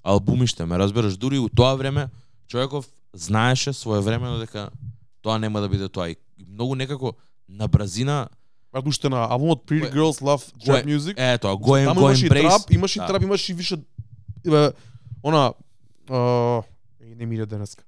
[0.02, 2.08] албумиште, ме разбираш, дури у тоа време
[2.46, 4.70] човеков знаеше своевремено дека
[5.22, 6.16] тоа нема да биде тоа и
[6.48, 7.12] многу некако
[7.48, 8.28] на бразина
[8.72, 11.14] Брат, уште на албумот Pretty Girls Love Trap Music.
[11.18, 13.06] е тоа го Таму го имаше и embrace трап, имаше и Да.
[13.06, 13.76] трап, имаше и више
[14.46, 14.70] е,
[15.22, 15.52] она
[16.10, 16.14] е,
[17.14, 17.84] не ми иде денеска.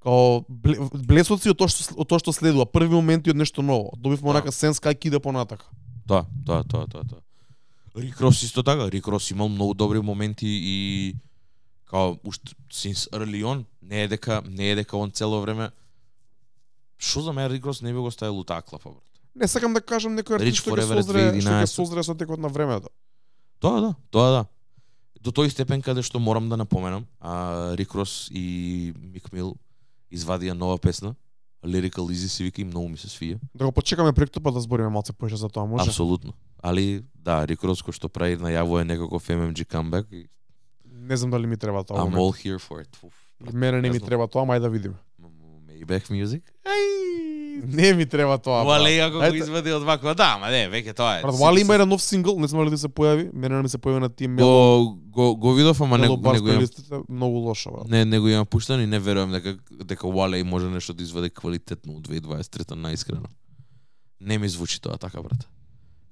[0.00, 3.90] Као бле- блесоци од тоа што од тоа што следува, први моменти од нешто ново.
[3.96, 4.30] Добивме Да.
[4.30, 5.66] онака сенс кај киде понатака.
[6.06, 7.20] Тоа, тоа, тоа, тоа, тоа.
[7.96, 11.14] Рик Рос исто така, Рик Рос имал многу добри моменти и
[11.84, 15.70] као уште since early on, не е дека не е дека он цело време
[16.98, 19.04] Што за мене Рик Рос не би го ставил у таа клапа, брат.
[19.34, 21.66] Не сакам да кажам некој артист што ќе е созре, што ќе 2011.
[21.66, 22.88] созре со текот на времето.
[23.60, 24.42] Тоа да, тоа да.
[25.22, 29.54] До тој степен каде што морам да напоменам, а Рик Рос и Мик Мил
[30.10, 31.14] извадија нова песна,
[31.64, 33.38] Lyrical Easy се вика и многу ми се свија.
[33.54, 35.90] Да го почекаме преку па да збориме малце поише за тоа, може?
[35.90, 36.32] Апсолутно.
[36.62, 40.28] Али да, Рик Рос кој што прави најавува некаков MMG comeback и
[40.86, 41.96] Не знам дали ми треба тоа.
[41.98, 42.18] I'm момент.
[42.18, 42.90] all here for it.
[43.52, 44.06] Мене не ми јасно.
[44.06, 44.94] треба тоа, мај да видиме.
[45.78, 46.42] Maybach Music.
[47.66, 48.64] Не ми треба тоа.
[48.64, 48.66] брат.
[48.66, 51.22] Вале ако го извади од ваква, да, ма не, веќе тоа е.
[51.22, 53.68] Брат, Вали има еден нов сингл, не знам дали да се појави, мене не ми
[53.68, 56.68] се појави на тие мело, го го го видов, ама не, не го имам
[57.08, 57.88] многу лошо, брат.
[57.88, 61.30] не не го имам пуштан и не верувам дека дека Вале може нешто да извади
[61.30, 63.28] квалитетно у 2023 наискрено.
[64.20, 65.48] Не ми звучи тоа така, брат.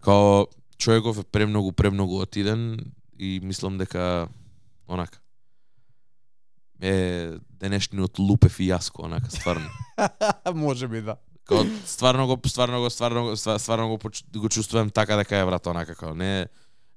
[0.01, 0.47] Као
[0.79, 2.81] човеков е премногу премногу отиден
[3.19, 4.29] и мислам дека
[4.89, 5.19] онака
[6.83, 7.31] е
[7.61, 9.71] денешниот лупе фијаско, онака стварно.
[10.55, 11.17] Може би да.
[11.47, 13.99] Као стварно го стварно го стварно го ства- стварно го
[14.41, 16.47] го чувствувам така дека е брат онака као не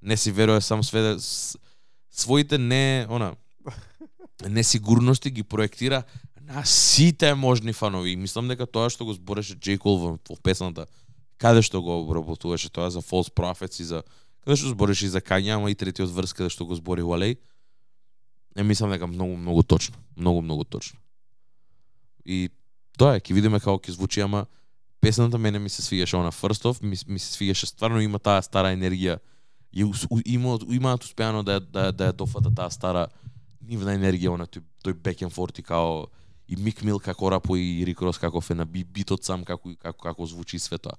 [0.02, 1.58] не си верува сам сведе с,
[2.12, 3.36] своите не она
[4.48, 6.04] несигурности ги проектира
[6.42, 8.16] на сите можни фанови.
[8.16, 9.78] Мислам дека тоа што го збореше J.
[9.78, 10.88] Cole во, во песната,
[11.38, 14.02] каде што го обработуваше тоа за False Prophets и за
[14.42, 17.38] каде што збореше и за Kanye, ама и третиот врз каде што го збори Валей,
[18.56, 21.00] е мислам дека многу многу точно, многу многу точно.
[22.26, 22.50] И
[22.98, 24.46] тоа е, ќе видиме како ќе звучи, ама
[25.02, 28.42] песната мене ми се свиеше она First Off, ми, ми се свиеше стварно има таа
[28.42, 29.20] стара енергија
[29.74, 29.86] и
[30.26, 33.08] има имаат успеано да да да ја дофата таа стара
[33.62, 36.08] нивна енергија она тој тој back and forth и као
[36.50, 39.76] и Мик Мил како рапо и Рик Рос како фе на би- битот сам како
[39.78, 40.98] како како звучи све тоа.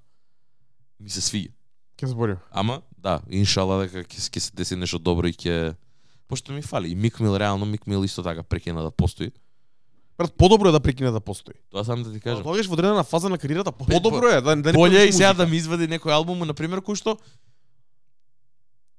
[1.01, 1.49] Ми се.
[1.99, 2.39] Ќе зборим.
[2.51, 5.75] Ама да, иншала дека ќе се деси нешто добро и ќе
[6.31, 9.31] пошто ми фали и Мик Мил реално Мик Мил исто така прекина да постои.
[10.19, 11.55] Брат, подобро е да прекине да постои.
[11.71, 12.45] Тоа сам да ти кажам.
[12.45, 15.47] Тогаш во одредена фаза на кариерата подобро е да да не Боле и сега да
[15.47, 17.17] ми извади некој албум, на пример, кој што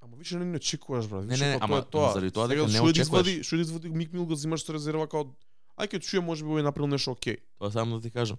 [0.02, 1.24] Ама више не не очекуваш брат.
[1.24, 2.14] Не, Више не, како ама- тоа тоа.
[2.14, 3.00] заради тоа дека не очекуваш.
[3.00, 5.26] извади, што извади Мик Мил го взимаш со резерва као
[5.78, 7.38] ај ќе чуе можеби овој направил нешто окей.
[7.60, 8.38] Тоа сам да ти кажам.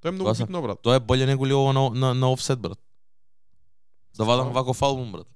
[0.00, 0.82] Тоа е многу Тоа битно брат.
[0.82, 2.78] Тоа е боле него ли ова на, на, на офсет, брат.
[4.16, 5.28] Да вадам ваков албум, брат.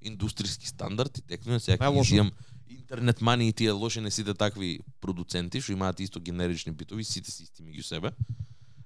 [0.00, 2.30] Индустријски стандард и текнуе сега изијам
[2.70, 7.30] интернет мани и тие лоши не сите такви продуценти што имаат исто генерични битови, сите
[7.30, 8.12] си исти меѓу себе.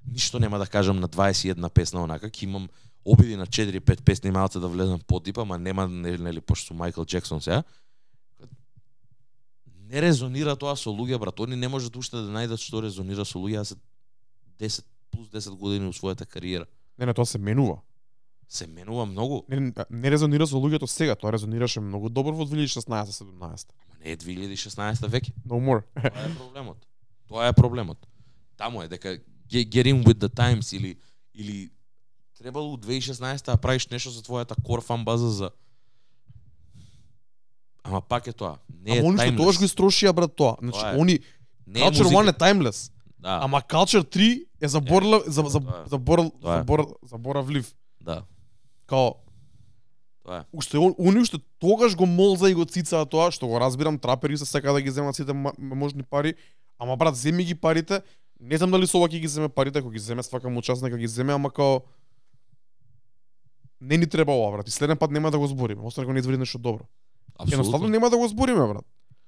[0.06, 2.68] Ништо нема да кажам на 21 песна онака, ќе имам
[3.04, 6.76] обиди на 4-5 песни малце да влезам по типа, ама нема нели, нели пошто сум
[6.76, 7.62] Майкл Джексон сега.
[9.88, 11.40] Не резонира тоа со луѓе, брат.
[11.40, 13.76] Они не можат уште да најдат што резонира со луѓе, а се
[14.58, 16.66] 10 плюс 10 години у својата кариера.
[16.98, 17.82] Не, не, тоа се менува.
[18.54, 19.42] Се менува многу.
[19.48, 23.66] Не, не, резонира со луѓето сега, тоа резонираше многу добро во 2016-17.
[23.82, 25.32] Ама не е 2016 веќе.
[25.42, 25.82] No more.
[25.98, 26.86] Тоа е проблемот.
[27.28, 27.98] Тоа е проблемот.
[28.56, 29.18] Таму е дека
[29.50, 30.94] ge- get in with the times или
[31.34, 31.70] или
[32.38, 35.50] требало у 2016 да правиш нешто за твојата core fan база за
[37.84, 38.58] Ама пак е тоа.
[38.80, 40.56] Не е Ама они што тогаш го истрошија брат тоа.
[40.60, 41.00] Значи Тоа е.
[41.00, 41.18] они
[41.66, 42.22] Не е Culture музика.
[42.22, 42.92] 1 е timeless.
[43.18, 45.84] Да, Ама Culture 3 е заборла за за Тоа
[46.54, 46.60] е.
[46.60, 46.84] е.
[47.02, 47.74] заборавлив.
[48.00, 48.22] да.
[48.94, 49.10] Као
[50.24, 50.44] Тоа е.
[50.52, 54.38] уште он- они уште тогаш го молза и го цицаа тоа, што го разбирам, трапери
[54.38, 56.34] се сака да ги земат сите можни пари,
[56.78, 58.00] ама брат, земи ги парите,
[58.40, 60.80] не знам дали со ова ќе ги земе парите, ако ги земе свака му час
[60.80, 61.82] нека ги земе, ама као
[63.80, 64.68] не ни треба ова, брат.
[64.68, 66.84] И следен пат нема да го збориме, освен ако не извади нешто добро.
[67.40, 67.88] Едноставно Апсолутно.
[67.88, 68.84] нема да го збориме, брат.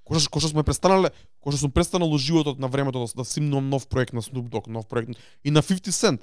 [0.07, 1.11] Кој што, што сме престанале,
[1.43, 4.69] кој што сум престанал животот на времето да, да симнувам нов проект на Snoop Dogg,
[4.69, 5.11] нов проект
[5.45, 6.23] и на 50 Cent,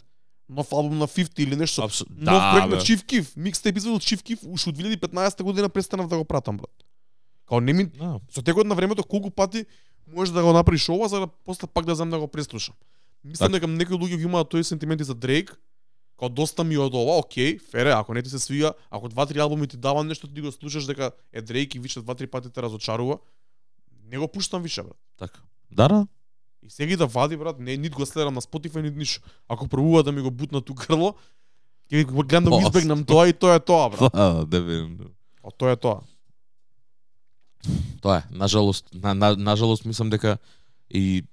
[0.50, 1.82] нов албум на 50 или нешто.
[1.82, 2.82] Апсо- Нов Да, проект на бе.
[2.82, 6.72] Chief Keef, микстейп извадил Chief Keef, уште од 2015 година престанав да го пратам, брат.
[7.46, 8.20] Као не ми Да.
[8.30, 9.66] со текот на времето колку пати
[10.08, 12.76] можеш да го направиш ова за да после пак да знам да го преслушам.
[13.24, 15.60] Мислам дека некои луѓе ги имаат тој сентименти за Дрейк,
[16.20, 19.68] као доста ми од ова, окей, фере, ако не ти се свига, ако два-три албуми
[19.68, 23.18] ти дава нешто ти го слушаш дека е Дрейк и више два-три пати те разочарува,
[24.04, 24.98] не го пуштам више, брат.
[25.18, 25.40] Така.
[25.72, 26.08] Да, да.
[26.66, 29.28] И сега да вади, брат, не, нит го следам на Spotify, нит ништо.
[29.48, 31.16] Ако пробува да ми го бутна ту грло,
[31.92, 34.14] ќе го гледам да го избегнам тоа и тоа е тоа, брат.
[34.16, 35.12] Да, дефинитивно.
[35.44, 36.00] А тоа е тоа.
[38.02, 40.38] Тоа е, нажалост, на, на, нажалост мислам дека
[40.90, 41.24] и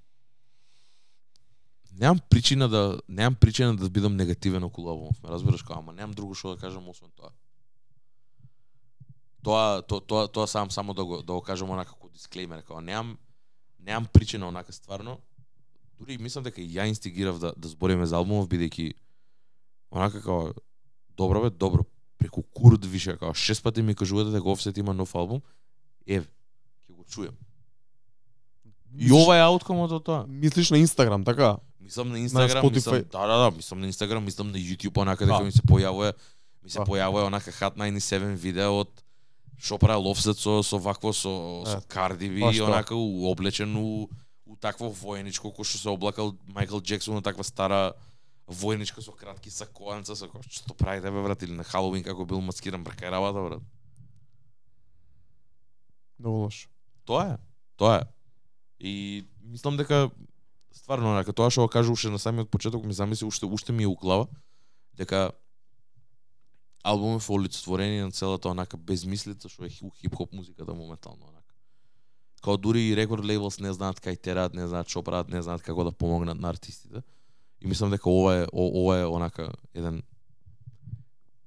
[1.95, 6.13] немам причина да немам причина да бидам негативен околу албумов, ме разбираш како, ама немам
[6.13, 7.31] друго што да кажам освен тоа.
[9.43, 12.81] Тоа тоа тоа, тоа сам само да го да го кажам онака како дисклеймер, како
[12.81, 13.17] немам
[13.85, 15.19] немам причина онака стварно.
[15.99, 18.93] Дури мислам дека и ја инстигирав да да збориме за албумов бидејќи
[19.91, 20.53] онака како
[21.17, 21.85] добро бе, добро
[22.17, 25.41] преку Курд више како шест пати ми кажувате дека Offset има нов албум.
[26.07, 26.27] Еве,
[26.89, 27.37] ќе го чуем.
[28.97, 30.25] И ова е ауткомот од тоа.
[30.27, 31.57] Мислиш на Инстаграм, така?
[31.79, 35.43] Мислам на Инстаграм, мислам, да, да, да, мислам на Инстаграм, мислам на YouTube, онака дека
[35.43, 36.13] ми се појавува
[36.63, 38.91] ми се појавува онака Hot 97 видео од
[39.61, 41.81] што правил Offset со со вакво со со
[42.17, 42.67] B баш тоа.
[42.67, 44.09] онака облечен у,
[44.45, 47.93] у такво военичко кој што се облакал Майкл Джексон на таква стара
[48.47, 52.41] военичка со кратки сакоанца со кој што правите бе брат или на Халоуин како бил
[52.41, 53.61] маскиран брака работа брат.
[56.17, 56.69] Многу лошо.
[57.05, 57.37] Тоа е.
[57.77, 58.07] Тоа е.
[58.79, 60.09] И мислам дека
[60.73, 63.83] стварно онака тоа што го кажа уште на самиот почеток ми замисли уште уште ми
[63.83, 64.27] е у глава
[64.93, 65.31] дека
[66.83, 71.55] албумот е олицетворение на целата онака безмислица што е у хип-хоп музиката моментално онака.
[72.41, 75.61] Као дури и рекорд лейблс не знаат кај терат, не знаат што прават, не знаат
[75.61, 77.03] како да помогнат на артистите.
[77.61, 80.01] И мислам дека ова е о- ова е онака еден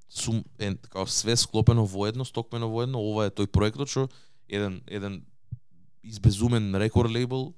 [0.09, 4.09] сум е као све склопено во едно, стокмено во едно, ова е тој проектот што
[4.49, 5.25] еден еден
[6.05, 7.55] избезумен рекорд лейбл,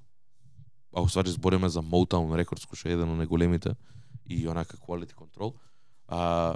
[0.95, 3.75] а уствари збориме за Motown Records, кој што е еден од најголемите
[4.25, 5.53] и онака quality control,
[6.07, 6.55] а,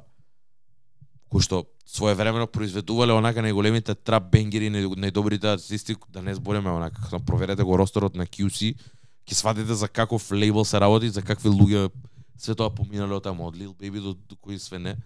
[1.32, 7.02] кои што своевремено произведувале онака најголемите трап бенгери, и најдобрите артисти, да не збориме онака,
[7.02, 8.76] кога проверете го ростерот на QC,
[9.24, 11.88] ќе сватите за каков лейбл се работи, за какви луѓе
[12.36, 14.98] све тоа поминале од таму, од Lil Baby до, до кои све не.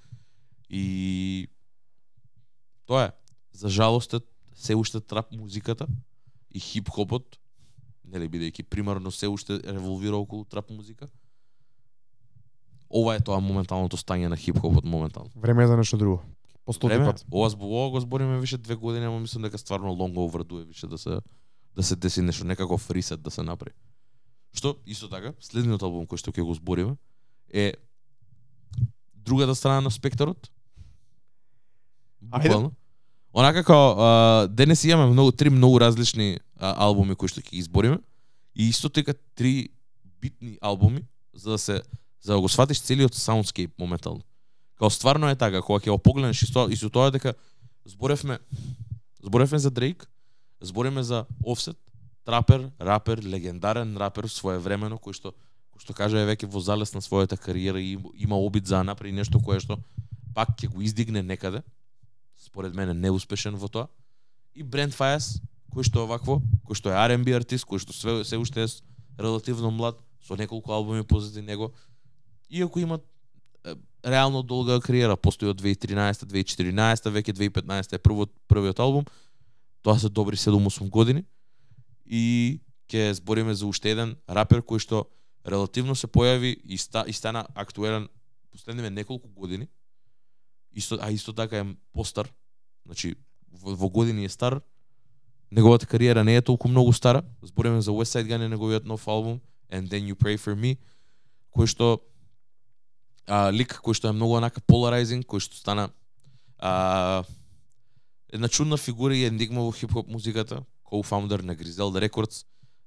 [0.70, 1.48] И
[2.90, 3.12] тоа е.
[3.54, 4.20] За жалост е
[4.56, 5.86] се уште трап музиката
[6.50, 7.38] и хип-хопот,
[8.08, 11.08] нели бидејќи примарно се уште револвира околу трап музика.
[12.90, 15.30] Ова е тоа моменталното стање на хип-хопот моментално.
[15.36, 16.22] Време е за нешто друго.
[16.66, 17.26] По стоти Време, пат.
[17.32, 20.88] ова, збо- ова го збориме више две години, ама мислам дека стварно лонго оврдуе више
[20.88, 21.20] да се
[21.76, 23.76] да се деси нешто, некаков ресет да се направи.
[24.56, 26.96] Што исто така, следниот албум кој што ќе го збориме
[27.54, 27.74] е
[29.14, 30.48] другата страна на спектарот.
[32.32, 32.48] Ајде.
[32.48, 32.72] Буквално.
[33.34, 37.58] Онака како а, денес имаме многу три многу различни а, албуми кои што ќе ги
[37.58, 38.00] избориме.
[38.56, 39.70] и исто така три
[40.22, 41.04] битни албуми
[41.34, 41.82] за да се
[42.26, 44.24] за да го сватиш целиот саундскейп моментално.
[44.76, 47.36] Као стварно е така, кога ќе го погледнеш и и со тоа дека
[47.86, 48.40] зборевме
[49.22, 50.10] зборевме за Дрейк,
[50.62, 51.78] збориме за Offset,
[52.26, 55.34] трапер, рапер, легендарен рапер своевремено кој што
[55.76, 59.14] кој што кажа е веќе во залез на својата кариера и има обид за напред
[59.14, 59.78] нешто кое што
[60.34, 61.62] пак ќе го издигне некаде.
[62.36, 63.88] Според мене неуспешен во тоа.
[64.56, 65.40] И Брент Фајас,
[65.72, 68.68] кој што е овакво, кој што е R&B артист, кој што све, се уште е
[69.20, 71.72] релативно млад, со неколку албуми позади него,
[72.50, 73.00] иако има
[73.66, 79.06] е, реално долга кариера, постои од 2013, 2014, веќе 2015 е првот првиот албум.
[79.82, 81.26] Тоа се добри 7-8 години.
[82.06, 85.06] И ќе збориме за уште еден рапер кој што
[85.46, 88.08] релативно се појави и, ста, и стана актуелен
[88.52, 89.68] последниве неколку години.
[90.74, 92.30] Исто, а исто така е постар.
[92.86, 93.16] Значи,
[93.52, 94.62] во, во години е стар.
[95.52, 97.24] Неговата кариера не е толку многу стара.
[97.42, 99.40] Збориме за West Side Gun и неговиот нов албум
[99.72, 100.78] And Then You Pray For Me,
[101.56, 102.02] кој што
[103.28, 105.90] а, лик кој што е многу онака polarizing, кој што стана
[106.60, 107.24] а,
[108.34, 112.46] една чудна фигура и ендигма во хип-хоп музиката, co-founder на Griselda Records,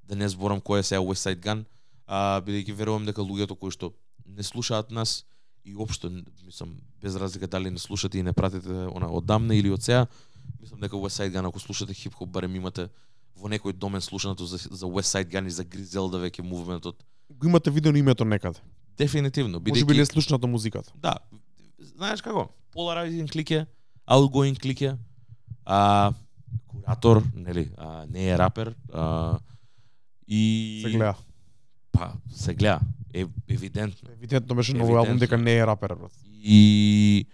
[0.09, 1.65] да не зборам кој е сега West Side Gun,
[2.06, 3.93] а, бидејќи верувам дека луѓето кои што
[4.27, 5.24] не слушаат нас
[5.65, 6.10] и општо
[6.44, 10.06] мислам без разлика дали не слушате и не пратите она одамна или од сега,
[10.60, 12.89] мислам дека West Side Gun ако слушате хип-хоп барем имате
[13.36, 17.05] во некој домен слушаното за, за West Side Gun и за Griselda веќе мувментот.
[17.31, 18.59] Го имате видено името некаде.
[18.98, 20.92] Дефинитивно, Може би не слушнато музиката.
[20.96, 21.16] Да.
[21.78, 22.48] Знаеш како?
[22.74, 23.66] Polarizing клике,
[24.10, 24.96] outgoing клике,
[25.64, 26.12] а
[26.66, 29.38] куратор, нели, а, не е рапер, а,
[30.28, 31.14] и Се гледа.
[31.92, 32.80] па се гледа,
[33.14, 34.10] е евидентно.
[34.12, 36.12] Евидентно беше новој албум дека не е рапер, брат.
[36.42, 37.26] И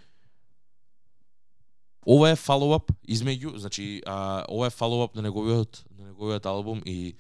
[2.07, 7.15] ова е фоллоуап измеѓу, значи а, ова е фоллоуап на неговиот на неговиот албум и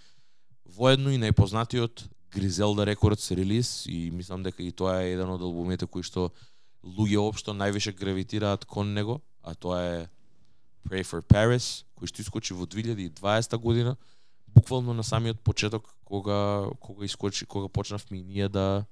[0.64, 5.86] воедно и најпознатиот Гризелда Рекордс релиз и мислам дека и тоа е еден од албумите
[5.86, 6.31] кои што
[6.85, 10.01] луѓе општо највише гравитираат кон него, а тоа е
[10.85, 13.97] Pray for Paris, кој што искочи во 2020 година,
[14.48, 18.85] буквално на самиот почеток кога кога искочи, кога почнавме и ние да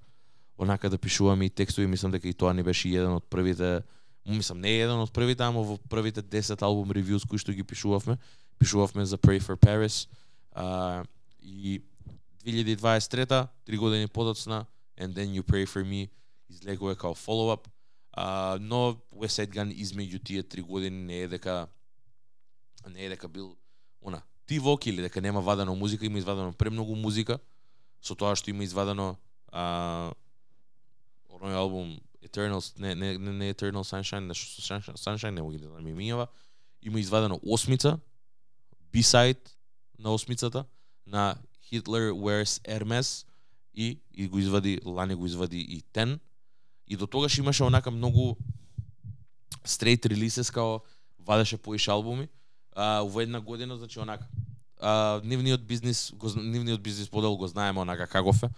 [0.59, 3.83] онака да пишуваме и текстови, мислам дека и тоа не беше еден од првите
[4.27, 7.67] мислам не е еден од првите, ама во првите 10 албум ревјус кои што ги
[7.67, 8.19] пишувавме,
[8.59, 10.07] пишувавме за Pray for Paris.
[10.55, 11.03] А,
[11.43, 11.83] и
[12.45, 14.67] 2023 три години подоцна
[15.01, 16.11] And Then You Pray For Me
[16.51, 17.69] излегува као follow-up.
[18.19, 21.69] Uh, но West Side Gun измеѓу тие три години не е дека
[22.91, 23.57] не е дека бил
[24.05, 27.39] она тивок или дека нема вадено музика, има извадено премногу музика
[28.03, 29.17] со тоа што има извадено
[29.53, 30.13] а,
[31.31, 35.59] оној албум Eternal не не не, не Eternal Sunshine, нешто со Sunshine, Sunshine не моги
[35.59, 36.29] да ми минува.
[36.83, 37.99] Има извадено осмица,
[38.93, 39.49] B-side
[39.99, 40.65] на осмицата
[41.07, 41.37] на
[41.73, 43.27] Hitler Wears Hermes
[43.75, 46.19] и и го извади Лани го извади и Ten
[46.87, 48.37] и до тогаш имаше онака многу
[49.65, 50.81] straight releases као
[51.19, 52.29] вадеше поише албуми.
[52.77, 54.29] А, во една година, значи онака
[54.81, 58.49] а, нивниот бизнис, го, нивниот бизнис подел го знаеме онака каков е.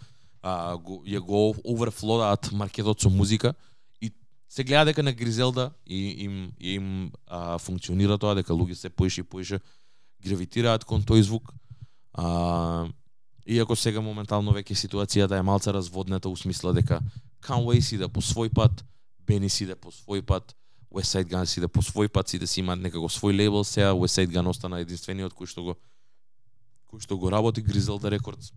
[0.42, 3.54] А, го, ја го оверфлодаат маркетот со музика
[4.00, 4.12] и
[4.48, 9.20] се гледа дека на Гризелда и им им а, функционира тоа дека луѓе се поише
[9.20, 9.60] и поише
[10.20, 11.54] гравитираат кон тој звук.
[12.12, 12.88] А,
[13.46, 17.00] иако сега моментално веќе ситуацијата е малце разводната у смисла дека
[17.42, 18.84] Conway си да по свој пат,
[19.26, 20.54] Бени си да по свој пат,
[20.92, 23.64] West Side Gun си да по свој пат си да си имаат некако свој лейбл,
[23.64, 25.76] сега West Side Gun остана единствениот кој што го
[26.92, 28.52] кој што го работи Griselda Records.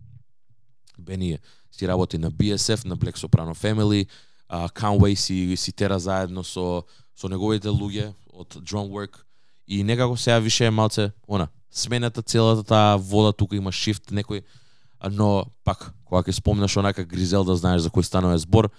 [0.98, 1.38] Бени
[1.70, 4.06] си работи на BSF, на Black Soprano Family,
[4.48, 6.84] а Conway си си тера заедно со
[7.16, 9.24] со неговите луѓе од Drumwork
[9.66, 14.42] и некако сега више е малце она смената целата таа вода тука има шифт некој
[15.10, 18.70] но пак кога ќе спомнеш онака Гризелда знаеш за кој станува збор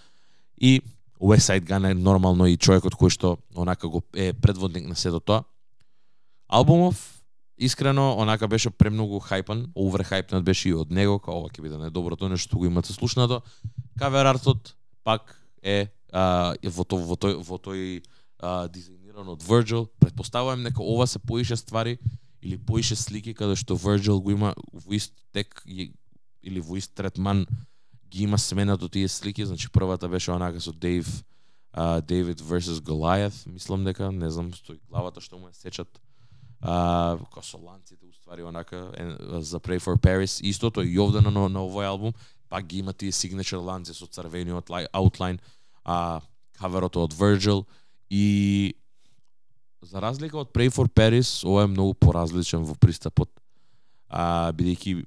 [0.60, 0.82] и
[1.20, 5.20] West Side Gun е нормално и човекот кој што онака го е предводник на сето
[5.20, 5.44] тоа.
[6.48, 7.24] Албумов
[7.58, 12.32] искрено онака беше премногу хајпан, оверхајпнат беше и од него, као ова ќе биде најдоброто
[12.32, 13.41] нешто што го имате слушнато.
[14.00, 18.02] Кавер артот пак е а, во тој во тој во тој
[18.40, 19.88] а, дизајниран од Virgil.
[20.00, 22.00] Предпоставувам дека ова се поише ствари
[22.41, 25.62] или поише слики каде што Virgil го има во ист тек
[26.44, 27.45] или во ист третман
[28.10, 31.24] ги има сменато тие слики, значи првата беше онака со Дейв
[32.07, 35.99] Дейвид versus Goliath, мислам дека, не знам, стои главата што му е сечат
[36.61, 38.90] а, како со ланците уствари онака
[39.40, 40.41] за Pray for Paris.
[40.41, 42.14] Истото и овде на, на овој албум,
[42.49, 45.40] пак ги има тие signature ланци со црвениот аутлайн, outline,
[45.86, 46.22] а
[46.60, 47.66] каверото од Virgil
[48.10, 48.74] и
[49.82, 53.30] за разлика од Pray for Paris, ова е многу поразличен во пристапот.
[54.10, 55.06] А, бидејќи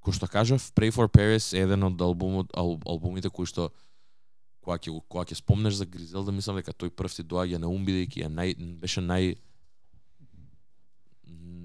[0.00, 3.70] кој што кажав, Pray for Paris е еден од албумот, ал, албумите кои што
[4.60, 7.84] кога ќе кога ќе спомнеш за Гризелда, мислам дека тој прв ти доаѓа на ум
[7.86, 9.36] бидејќи е нај беше нај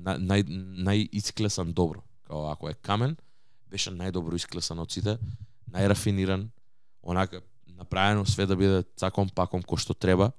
[0.06, 0.46] нај нај
[0.86, 2.04] најисклесан добро.
[2.28, 3.16] Као ако е камен,
[3.70, 5.18] беше најдобро исклесан од сите,
[5.72, 6.50] најрафиниран,
[7.04, 7.42] онака
[7.76, 10.32] направено све да биде цаком паком кој што треба.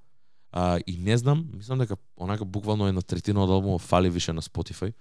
[0.53, 4.43] А, и не знам, мислам дека онака буквално една третина од албумот фали више на
[4.43, 4.95] Spotify.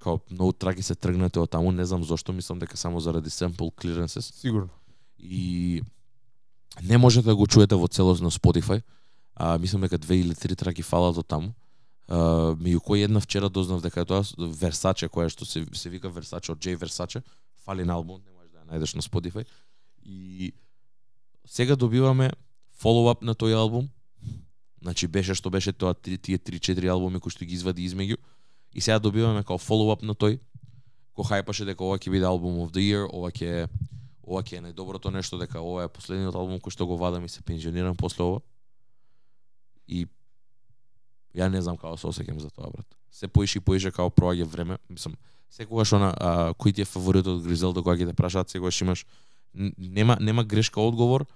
[0.00, 3.68] Као многу траки се тргнате од таму, не знам зошто, мислам дека само заради sample
[3.70, 4.68] clearances Сигурно.
[5.18, 5.82] и
[6.82, 8.82] не можете да го чуете во целост на Spotify.
[9.34, 11.52] А, мислам дека две или три траки фалат од таму.
[12.08, 16.08] А, меѓу кои една вчера дознав дека е тоа Versace која што се се вика
[16.08, 17.22] Versace од Jay Versace,
[17.64, 19.44] фали на албумот, не можеш да ја најдеш на Spotify.
[20.04, 20.52] И
[21.44, 22.32] сега добиваме
[22.80, 23.90] follow-up на тој албум.
[24.80, 28.16] Значи беше што беше тоа тие 3-4 албуми кои што ги извади измеѓу.
[28.72, 30.38] И сега добиваме као follow-up на тој.
[31.16, 33.66] Кој хајпаше дека ова ќе биде албум of the year, ова ќе
[34.22, 37.28] ова ќе е најдоброто нешто дека ова е последниот албум кој што го вадам и
[37.28, 38.40] се пензионирам после ова.
[39.88, 40.06] И
[41.34, 42.86] ја не знам како се осеќам за тоа брат.
[43.10, 45.16] Се поише и поише како проаѓа време, мислам,
[45.50, 49.04] секогаш она а, кој ти е фаворитот од Гризелда кога ќе те прашаат, секогаш имаш
[49.54, 51.26] нема нема грешка одговор.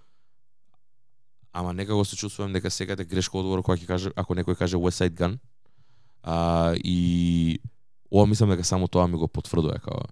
[1.53, 5.03] Ама некако се чувствувам дека секаде грешка одговор кога ќе каже ако некој каже West
[5.03, 5.39] Side Gun.
[6.25, 7.61] А, и
[8.11, 10.07] ова мислам дека само тоа ми го потврдува како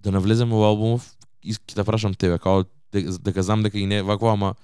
[0.00, 1.04] да навлеземе во албумов
[1.44, 4.54] и ќе да прашам тебе како дека, дека знам дека и не вакво ама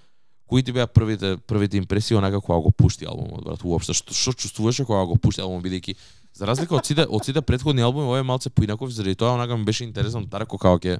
[0.48, 4.32] кои ти беа првите првите импресии онака кога го пушти албумот брат уопште што што
[4.32, 5.96] чувствуваше кога го пушти албумот бидејќи
[6.32, 9.56] за разлика од сите од сите претходни албуми овој е малце поинаков заради тоа онака
[9.56, 10.98] ми беше интересно Дарко како ќе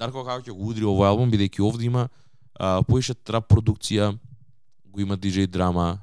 [0.00, 2.08] Дарко како ќе го удри овој албум бидејќи овде има
[2.56, 4.14] а, поише трап продукција
[4.88, 6.00] го има DJ драма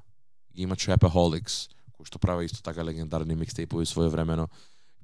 [0.54, 4.50] ги има Trapaholics кој што прави исто така легендарни микстейпови своевремено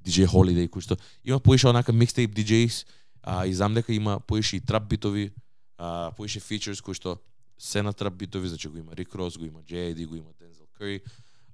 [0.02, 2.84] DJ Holiday кој што има поише онака микстејп DJs
[3.22, 5.30] а, и знам дека има поише и трап битови
[5.78, 7.18] а, поише features кои што
[7.58, 10.66] се на трап битови, значи го има Рик Рос, го има JD, го има Дензел
[10.78, 11.00] Кури.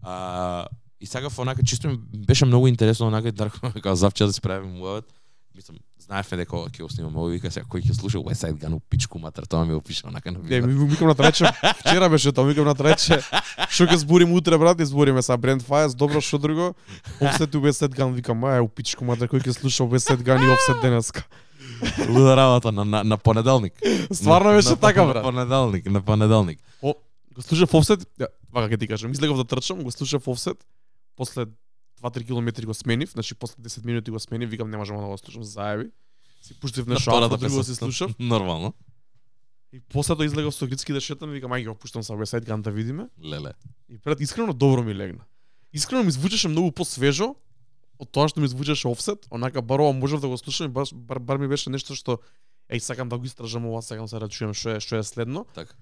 [0.03, 0.67] А,
[1.01, 4.73] и сакав онака чисто ми беше многу интересно онака Дарко како завчера да се правиме
[4.73, 5.05] муавет.
[5.55, 8.59] Мислам, знаевме дека ова ќе го снимаме, овој вика сега кој ќе слуша West Side
[8.59, 10.67] Gun пичку матер, тоа ми го онака на Не, видео.
[10.67, 11.47] ми викам на трече,
[11.79, 13.21] вчера беше тоа, викам на трече,
[13.71, 16.75] што ќе зборим утре, брат, избориме са Brand Fires, добро, што друго,
[17.21, 20.27] Offset и West Side Gun, викам, ај, у пичку матер, кој ќе слуша West Side
[20.27, 21.23] Gun и Offset денеска.
[22.09, 23.75] Луда работа на, на, на понеделник.
[24.13, 25.23] Стварно На- беше на- така, На брат.
[25.23, 26.59] понеделник, на понеделник.
[26.83, 26.95] О,
[27.35, 28.03] го слушав Offset,
[28.53, 30.59] вака ќе ти кажам, излегав да трчам, го слушав Offset,
[31.17, 31.47] после
[32.05, 35.19] 2-3 километри го сменив, значи после 10 минути го сменив, викам не можам да го
[35.19, 35.91] слушам заеби.
[36.43, 38.15] Си пуштив На алфа, втората друго си слушав.
[38.21, 38.75] Нормално.
[39.73, 42.47] И после тоа излегав со Грицки да шетам, викам ај ги го пуштам West Side
[42.47, 43.09] Gun да видиме.
[43.25, 43.53] Леле.
[43.89, 45.25] И пред искрено добро ми легна.
[45.73, 47.35] Искрено ми звучеше многу посвежо
[47.99, 50.87] од тоа што ми звучеше Offset, онака бар ова можев да го слушам и бар,
[50.93, 52.19] бар, бар ми беше нешто што
[52.71, 55.47] еј сакам да го истражам ова, сакам се да чуем што е што е следно.
[55.55, 55.75] Така.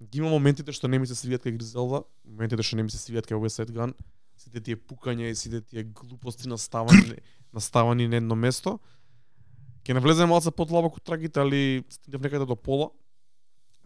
[0.00, 3.00] Ги има моментите што не ми се свијат кај Гризелда, моментите што не ми се
[3.00, 3.94] свијат кај West Side Gun,
[4.36, 7.16] сите тие пукања и сите тие глупости наставани
[7.54, 8.78] наставани на едно место.
[9.84, 12.90] Ќе навлеземе малце подлабоко трагите, али стигнав некаде до пола.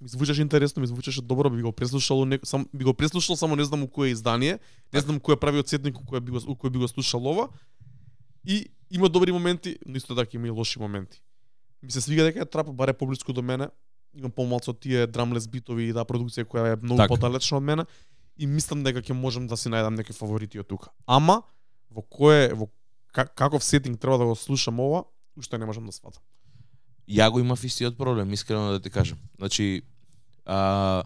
[0.00, 2.46] Ми звучеше интересно, ми звучеше добро, би го преслушал, у нек...
[2.46, 4.60] сам би го преслушал, само не знам у кое издание,
[4.94, 7.26] не знам кој е правиот сетник у кој би го у кој би го слушал
[7.26, 7.48] ова.
[8.46, 11.22] И има добри моменти, но исто така има и лоши моменти.
[11.82, 13.68] Ми се свига дека е трап баре поблиску до мене.
[14.14, 17.14] Имам помалку од тие драмлес битови и да продукција која е многу Така.
[17.14, 17.84] подалечна од мене
[18.38, 20.92] и мислам дека ќе можам да си најдам некои фаворити од тука.
[21.06, 21.42] Ама
[21.90, 22.70] во кое во
[23.12, 25.04] каков сетинг треба да го слушам ова,
[25.36, 26.22] уште не можам да сватам.
[27.08, 29.18] Ја го имав истиот проблем, искрено да ти кажам.
[29.38, 29.82] Значи,
[30.44, 31.04] а,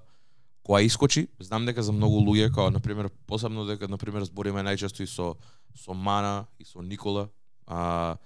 [0.67, 4.63] која искочи, знам дека за многу луѓе, како на пример, посебно дека на пример збориме
[4.63, 5.35] најчесто и со
[5.75, 7.31] со Мана и со Никола,
[7.67, 8.17] а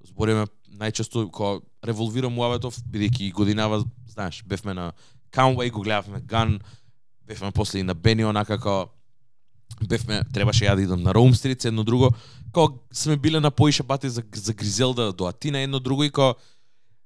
[0.00, 4.92] збориме најчесто као, револвира муаветов, бидејќи годинава, знаеш, бевме на
[5.32, 6.60] Conway, го гледавме Ган,
[7.30, 8.90] бевме после и на Бени онака како
[9.86, 12.10] бевме требаше ја да идам на Роум Стрит, едно друго,
[12.52, 16.34] кога сме биле на поише бати за за Гризелда до Атина едно друго и кога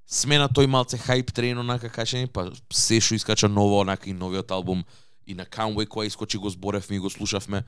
[0.06, 4.50] смена тој малце хайп трен, онака качени, па се што искача ново онака и новиот
[4.50, 4.84] албум
[5.26, 7.64] и на Conway која искочи го зборевме и го слушавме.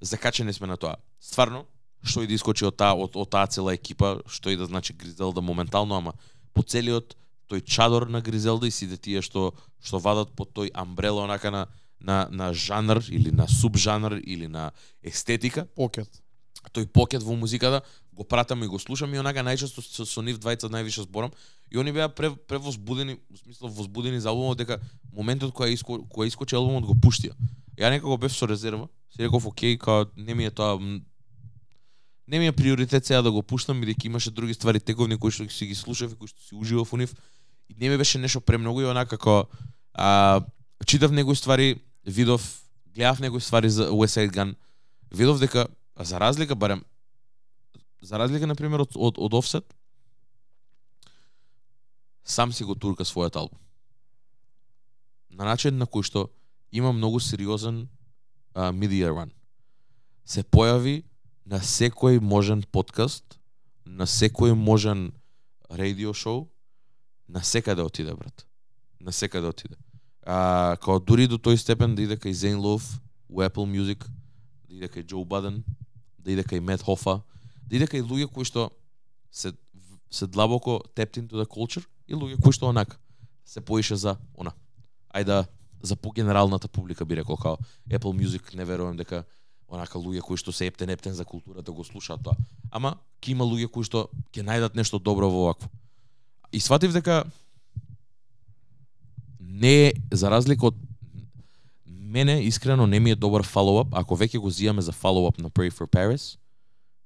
[0.00, 0.96] Закачени сме на тоа.
[1.20, 1.66] Стварно,
[2.02, 4.92] што и да искочи од таа од, од таа цела екипа, што и да значи
[4.92, 6.14] Гризелда моментално, ама
[6.54, 7.14] по целиот
[7.52, 9.52] тој чадор на Гризелда и сите тие што
[9.84, 11.66] што вадат под тој амбрела онака на
[12.00, 14.72] на на жанр или на субжанр или на
[15.02, 16.08] естетика, Покет.
[16.72, 20.38] тој покет во музиката, го пратам и го слушам и онака најчесто со, со нив
[20.38, 21.32] двајца највише зборам
[21.70, 24.80] и они беа пре, превозбудени, во смисло возбудени за албумот дека
[25.12, 27.36] моментот кога иско, кога искочи албумот го пуштија.
[27.78, 30.78] Ја некако бев со резерва, си реков окей, као не ми е тоа
[32.26, 35.48] не ми е приоритет сега да го пуштам бидејќи имаше други ствари тековни кои што
[35.50, 37.14] си ги слушав и кои што си уживав во нив
[37.72, 39.48] и не ми беше нешто премногу и онака како
[39.94, 40.40] а,
[40.86, 42.62] читав некои ствари, видов,
[42.94, 44.54] гледав некои ствари за West Side Gun,
[45.10, 45.66] видов дека
[45.98, 46.84] за разлика барем
[48.02, 49.64] за разлика на пример од од, од Offset
[52.24, 53.58] сам си го турка својот албум.
[55.30, 56.30] На начин на кој што
[56.70, 57.88] има многу сериозен
[58.54, 59.30] а, media run.
[60.24, 61.02] Се појави
[61.44, 63.38] на секој можен подкаст,
[63.84, 65.12] на секој можен
[65.70, 66.51] радио шоу,
[67.28, 68.46] на секаде да отиде брат.
[69.00, 69.74] На секаде да отиде.
[70.26, 74.06] А, као дури до тој степен да иде кај Зейн Лов у Apple Music,
[74.68, 75.64] да иде кај Джо Баден,
[76.18, 77.22] да иде кај Мет Хофа,
[77.66, 78.70] да иде кај луѓе кои што
[79.30, 79.52] се
[80.12, 82.98] се длабоко tapped into the culture и луѓе кои што онака
[83.44, 84.52] се поише за она.
[85.14, 85.46] Ајде
[85.82, 87.56] за погенералната публика би рекол као
[87.90, 89.24] Apple Music не верувам дека
[89.68, 92.36] онака луѓе кои што се ептен ептен за културата го слушаат тоа.
[92.70, 95.68] Ама ќе има луѓе кои што ќе најдат нешто добро во овакво.
[96.52, 97.24] И сватив дека
[99.40, 100.74] не е за разлика од
[101.86, 105.72] мене искрено не ми е добар follow-up, ако веќе го зијаме за follow-up на Pray
[105.72, 106.36] for Paris,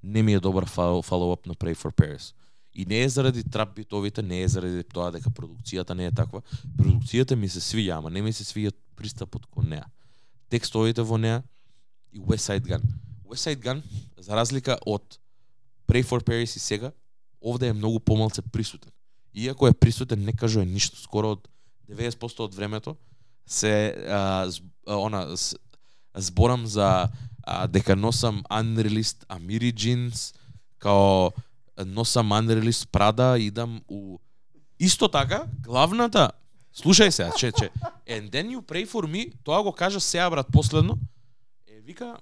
[0.02, 2.34] не ми е добар follow-up на Pray for Paris.
[2.74, 6.42] И не е заради трап битовите, не е заради тоа дека продукцијата не е таква.
[6.76, 9.86] Продукцијата ми се свиѓа, ама не ми се свиѓа пристапот кон неа.
[10.50, 11.42] Текстовите во неа
[12.12, 12.82] и West Side Gun.
[13.24, 13.82] West Side Gun,
[14.18, 15.18] за разлика од
[15.86, 16.92] Pray for Paris и сега,
[17.40, 18.90] овде е многу помалце присутен.
[19.36, 20.96] Иако е присутен, не кажува ништо.
[20.96, 21.48] Скоро од
[21.90, 22.96] 90% од времето
[23.46, 25.56] се а, з, а, она с,
[26.14, 27.08] зборам за
[27.42, 30.34] а, дека носам unreleased Amiri jeans,
[30.78, 31.30] као
[31.86, 34.18] носам unreleased Prada, идам у
[34.78, 36.30] Исто така, главната
[36.76, 37.70] Слушај се, че, че.
[38.06, 40.98] And then you pray for me, тоа го кажа сега брат последно.
[41.66, 42.16] Е вика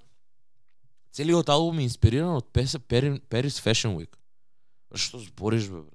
[1.12, 4.14] целиот албум е инспириран од Paris Fashion Week.
[4.94, 5.93] Што збориш бе брат?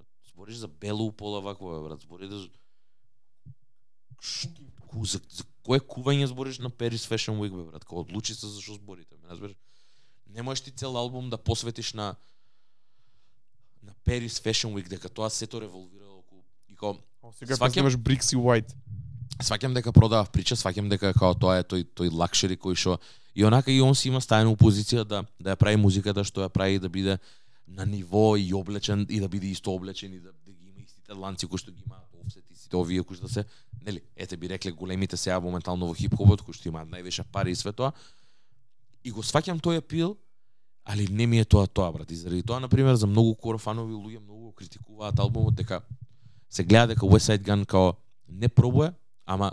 [0.49, 2.49] Збориш за белу пола вакво бе брат, збориш за
[4.87, 7.85] Ку, за, за кое кување збориш на Paris Fashion Week, бе, брат?
[7.85, 9.53] Као одлучи се за што зборите, ме разбираш?
[10.27, 12.15] Не можеш ти цел албум да посветиш на
[13.83, 16.97] на Paris Fashion Week, дека тоа сето револвира околу и као
[17.33, 18.73] Сега Сваќам- имаш и White.
[19.39, 22.99] сваќам дека продавав прича, сваќам дека као тоа е тој тој лакшери кој што
[23.35, 26.49] и онака и он си има стајна позиција да да ја прави музиката што ја
[26.49, 27.19] прави да биде
[27.69, 31.13] на ниво и облечен и да биде исто облечен и да, да ги има истите
[31.13, 33.45] ланци кои што ги имаат офсет и сите овие кои што да се
[33.85, 37.55] нели ете би рекле големите сега моментално во хип-хопот кои што имаат највише пари и
[37.55, 37.93] све тоа.
[39.03, 40.17] И го сваќам тој апил
[40.85, 43.59] али не ми е тоа тоа брат и заради тоа на пример за многу кор
[43.59, 45.81] фанови луѓе многу го критикуваат албумот дека
[46.49, 47.93] се гледа дека West Side Gun као
[48.27, 48.93] не пробува
[49.25, 49.51] ама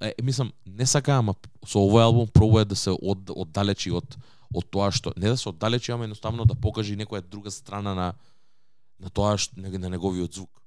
[0.00, 1.34] е, мислам не сака ама
[1.66, 4.16] со овој албум пробува да се од, оддалечи од
[4.54, 8.14] од тоа што не да се оддалечи ама едноставно да покаже некоја друга страна на
[8.98, 10.62] на тоа што на, на неговиот звук.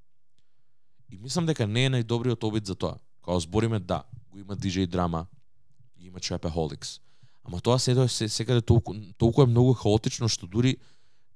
[1.10, 3.00] И мислам дека не е најдобриот обид за тоа.
[3.24, 5.26] Као збориме да, го има DJ драма,
[6.00, 7.00] и има Trapaholics.
[7.44, 10.78] Ама тоа се се секаде толку толку е многу хаотично што дури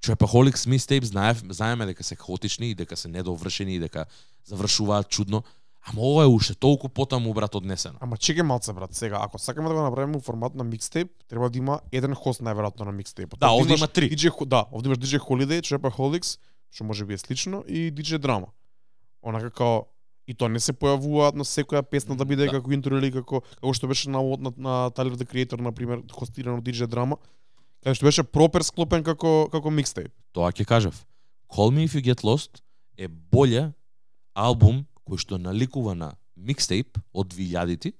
[0.02, 4.06] Trapaholics Mixtape знаев знаеме дека се хаотични и дека се недовршени и дека
[4.46, 5.44] завршуваат чудно.
[5.82, 7.98] Ама ова е уште толку потаму брат однесено.
[8.02, 11.50] Ама чекај малце брат, сега ако сакаме да го направиме у формат на микстейп, треба
[11.50, 13.40] да има еден хост најверојатно на микстейпот.
[13.40, 14.10] Да, овде има три.
[14.10, 16.38] DJ, да, овде имаш DJ Holiday, Trapaholics,
[16.72, 18.54] што може би е слично и DJ Drama.
[19.24, 19.82] Онака као
[20.28, 22.52] и тоа не се појавуваат на секоја песна да биде Да.
[22.52, 26.04] како интро или како како што беше на на, на Tyler the Creator на пример
[26.14, 27.18] хостирано DJ Drama,
[27.84, 30.14] каде што беше пропер склопен како како микстейп.
[30.32, 31.06] Тоа ќе кажав.
[31.50, 32.62] Call Me If You Get Lost
[32.98, 33.74] е боле
[34.36, 37.94] албум кој што наликува на микстейп од 2000-ти,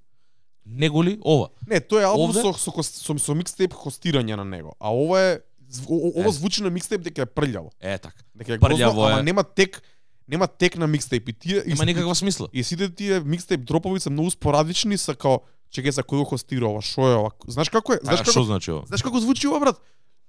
[0.66, 1.50] него ли ова?
[1.66, 2.42] Не, тој е албум Овде?
[2.42, 5.40] со со, со, со микстейп хостирање на него, а ова е
[5.88, 6.32] ова Е.
[6.32, 7.70] звучи на микстейп дека е прљаво.
[7.80, 8.20] Е така.
[8.34, 9.12] Дека е Прљаво грозно, е.
[9.12, 9.82] ама нема тек
[10.28, 12.48] нема тек на микстейп и тие Има никаква смисла.
[12.52, 15.40] И сите тие микстейп дропови се многу спорадични, са као
[15.72, 17.30] чекај за кој го хостира ова, шо е ова.
[17.48, 17.98] Знаеш како е?
[18.04, 18.84] Знаеш како што значи ова?
[18.86, 19.80] Знаеш како звучи ова брат?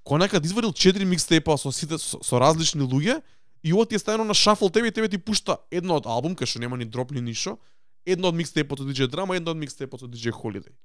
[0.07, 3.19] Кој некад извадил 4 микстейпа со сите со, со различни луѓе
[3.63, 6.35] и ова ти е ставено на шафл тебе и тебе ти пушта едно од албум
[6.35, 7.57] кај што нема ни дроп ни ништо,
[8.05, 10.75] едно од микстейпот од DJ Drama, едно од микстейпот од DJ Holiday.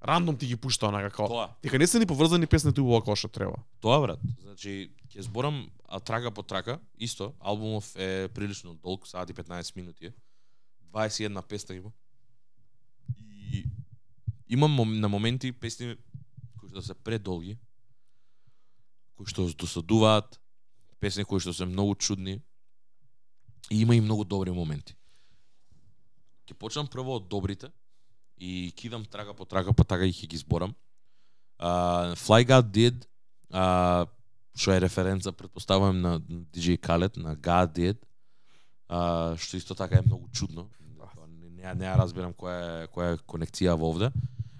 [0.00, 1.28] Рандом ти ги пушта онака као.
[1.28, 1.48] Тоа.
[1.62, 3.58] Дека не се ни поврзани песните убаво како што треба.
[3.82, 4.22] Тоа брат.
[4.42, 9.76] Значи ќе зборам а трака по трака, исто, албумов е прилично долг, саат и 15
[9.76, 10.12] минути е.
[10.94, 11.90] 21 песна има.
[13.18, 13.66] И
[14.48, 15.96] имам на моменти песни
[16.58, 17.58] кои што се предолги,
[19.16, 20.38] кои што досадуваат,
[21.06, 22.40] песни кои што се многу чудни.
[23.70, 24.94] И има и многу добри моменти.
[26.46, 27.70] Ќе почнам прво од добрите
[28.38, 30.74] и кидам трага по трага по така и ќе ги зборам.
[31.58, 33.06] Uh, Fly God Did,
[33.50, 34.06] uh,
[34.56, 37.98] што е референца предпоставувам на DJ Khaled на God Did
[38.88, 40.70] а, што исто така е многу чудно
[41.28, 44.10] не, не, не ја разбирам која е, која е конекција во овде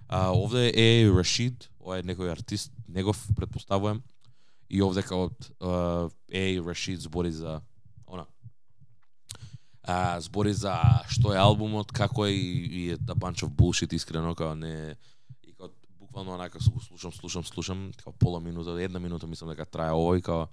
[0.09, 4.02] а, овде е Рашид ова е некој артист негов предпоставувам
[4.70, 5.30] и овде као
[6.32, 7.60] е Рашид збори за
[8.06, 8.26] она
[9.86, 10.74] а, збори за
[11.09, 14.97] што е албумот, како е и, и е a bunch of bullshit искрено, као не
[15.47, 15.68] и као
[15.98, 20.22] буквално онака го слушам, слушам, слушам, као пола минута, една минута мислам дека трае овој
[20.22, 20.48] као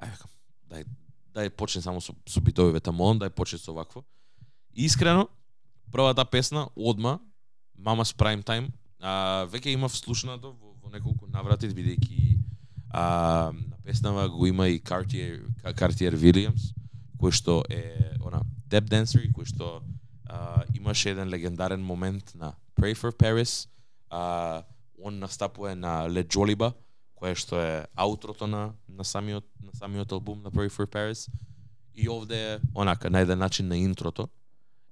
[0.00, 0.16] ај
[0.72, 0.86] дај
[1.34, 4.04] дај почне само со, со битовите тамон, дај почне со вакво.
[4.72, 5.28] Искрено,
[5.92, 7.20] првата песна одма
[7.76, 12.31] Mama's Prime Time, а, веќе имав слушнато во, во неколку наврати бидејќи
[12.92, 16.74] а, на песнава го има и Cartier Cartier Williams
[17.18, 19.82] кој што е она Deb Dancer кој што
[20.28, 23.68] а, имаше еден легендарен момент на Pray for Paris.
[24.10, 24.64] А,
[25.02, 26.72] он настапува на Le Joliba
[27.14, 31.30] кое што е аутрото на на самиот на самиот албум на Pray for Paris.
[31.94, 34.28] И овде е онака на еден начин на интрото.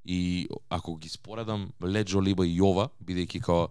[0.05, 3.69] И ако ги споредам Le Joliba и ова бидејќи као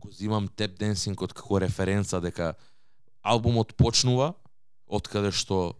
[0.00, 2.54] го зимам Tap Dancing од како референца дека
[3.22, 4.34] албумот почнува
[4.86, 5.76] од каде што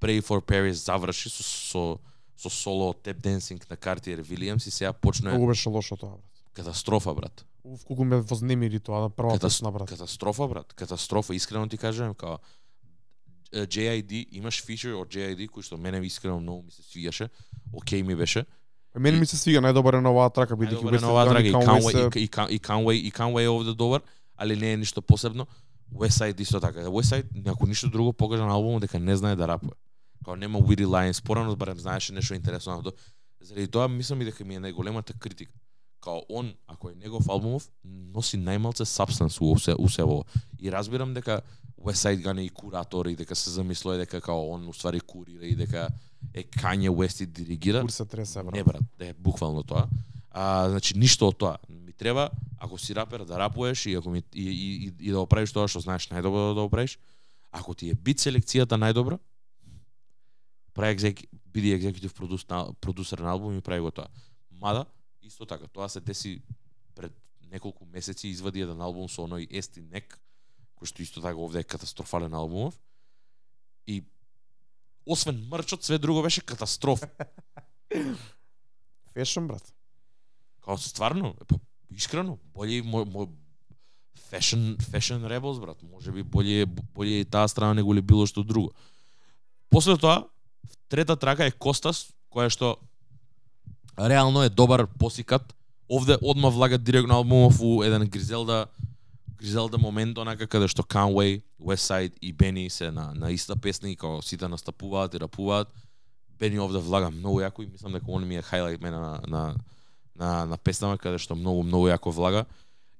[0.00, 1.98] Pray for Paris заврши со, со,
[2.36, 6.30] со соло Tap Dancing на Cartier Williams и сега почнува Многу беше лошо тоа, брат.
[6.52, 7.44] катастрофа, брат.
[7.64, 9.88] Уф, колку ме вознемири тоа на првата Катас- песна, брат.
[9.88, 10.72] Катастрофа, брат.
[10.74, 12.36] Катастрофа, искрено ти кажам, као
[13.52, 17.28] JID, имаш фичер од JID кој што мене искрено многу ми се свијаше.
[17.72, 18.44] Океј ми беше.
[18.94, 21.48] Мене ми се свига најдобар е на оваа трака бидејќи Најдобар е на оваа драга
[21.48, 24.02] и Conway и, и, Con- и Conway и Conway овде добар,
[24.36, 25.46] али не е ништо посебно.
[25.92, 26.80] Westside исто така.
[26.80, 29.74] Westside, ако ништо друго покажа на албумот дека не знае да рапува.
[30.24, 32.82] Као нема witty lines, порано барем знаеше нешто интересно.
[32.82, 32.92] тоа.
[33.40, 35.52] Заради тоа мислам и дека ми е најголемата критика.
[36.00, 40.24] Као он, ако е негов албумов, носи најмалце substance у се у сево.
[40.58, 41.42] И разбирам дека
[41.80, 45.54] Westside Gun е и куратор и дека се замислува дека као он уствари курира и
[45.54, 45.88] дека
[46.34, 47.80] е Kanye West и диригира.
[47.80, 48.54] Кур се тресе, брат.
[48.54, 49.88] Не брат, е буквално тоа.
[50.34, 51.58] А, значи ништо од тоа.
[51.68, 55.22] Ми треба ако си рапер да рапуеш и ако ми и, и, и, и да
[55.22, 56.70] го тоа што знаеш најдобро да го.
[57.54, 59.20] Ако ти е бит селекцијата најдобра,
[60.74, 61.22] прај екзек,
[61.54, 64.10] биди екзекутив продус, на, продусер на албум и прави го тоа.
[64.50, 64.86] Мада
[65.22, 66.42] исто така, тоа се деси
[66.94, 67.12] пред
[67.46, 70.18] неколку месеци извади еден албум со оној Ести Нек,
[70.74, 72.74] кој што исто така овде е катастрофален албумов.
[73.86, 74.02] И
[75.06, 77.06] освен мрчот, све друго беше катастрофа.
[79.14, 79.74] Фешн, брат.
[80.64, 81.58] Као стварно, па
[81.90, 83.28] искрено, боле мо, мо
[84.30, 88.72] fashion fashion rebels брат, можеби боле боле и таа страна него ли било што друго.
[89.70, 90.24] После тоа,
[90.88, 92.78] трета трака е Костас, која што
[93.98, 95.54] реално е добар посикат.
[95.88, 98.66] Овде одма влага директно албумов у еден Гризелда
[99.36, 103.96] Гризелда момент онака каде што Conway, Westside и Бени се на на иста песна и
[103.96, 105.68] како сите настапуваат и рапуваат.
[106.38, 109.54] Бени овде влага многу јако и мислам дека он ми е хайлайт мене на на
[110.14, 112.46] на на песнава каде што многу многу јако влага.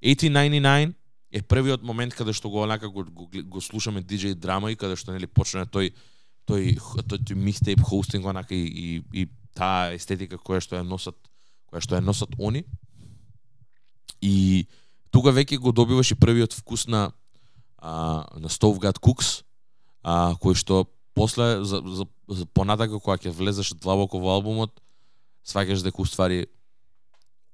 [0.01, 0.93] 1899
[1.31, 4.95] е првиот момент каде што го онака го, го, го слушаме DJ драма и каде
[4.95, 5.93] што нели почна тој
[6.47, 11.15] тој тој, тој микстейп хостинг онака и, и, и таа естетика која што ја носат
[11.71, 12.65] која што ја носат они.
[14.21, 14.67] И
[15.11, 17.11] тука веќе го добиваш и првиот вкус на
[17.79, 19.43] а, на Stove God Cooks,
[20.03, 24.73] а, кој што после за, за, за понатака кога ќе влезеш длабоко во албумот,
[25.45, 26.45] сваќаш дека уствари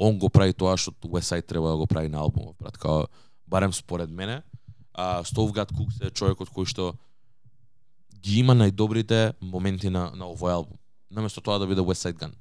[0.01, 3.05] он го прави тоа што Westside треба да го прави на албумот, брат, као
[3.45, 4.41] барем според мене,
[4.93, 5.69] а Stove God
[6.01, 6.95] е човекот кој што
[8.17, 10.79] ги има најдобрите моменти на на овој албум.
[11.09, 12.33] Наместо тоа да биде Westside Gun.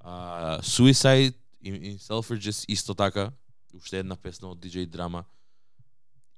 [0.00, 3.32] А, Suicide и, и Selfridges исто така,
[3.74, 5.24] уште една песна од DJ Drama.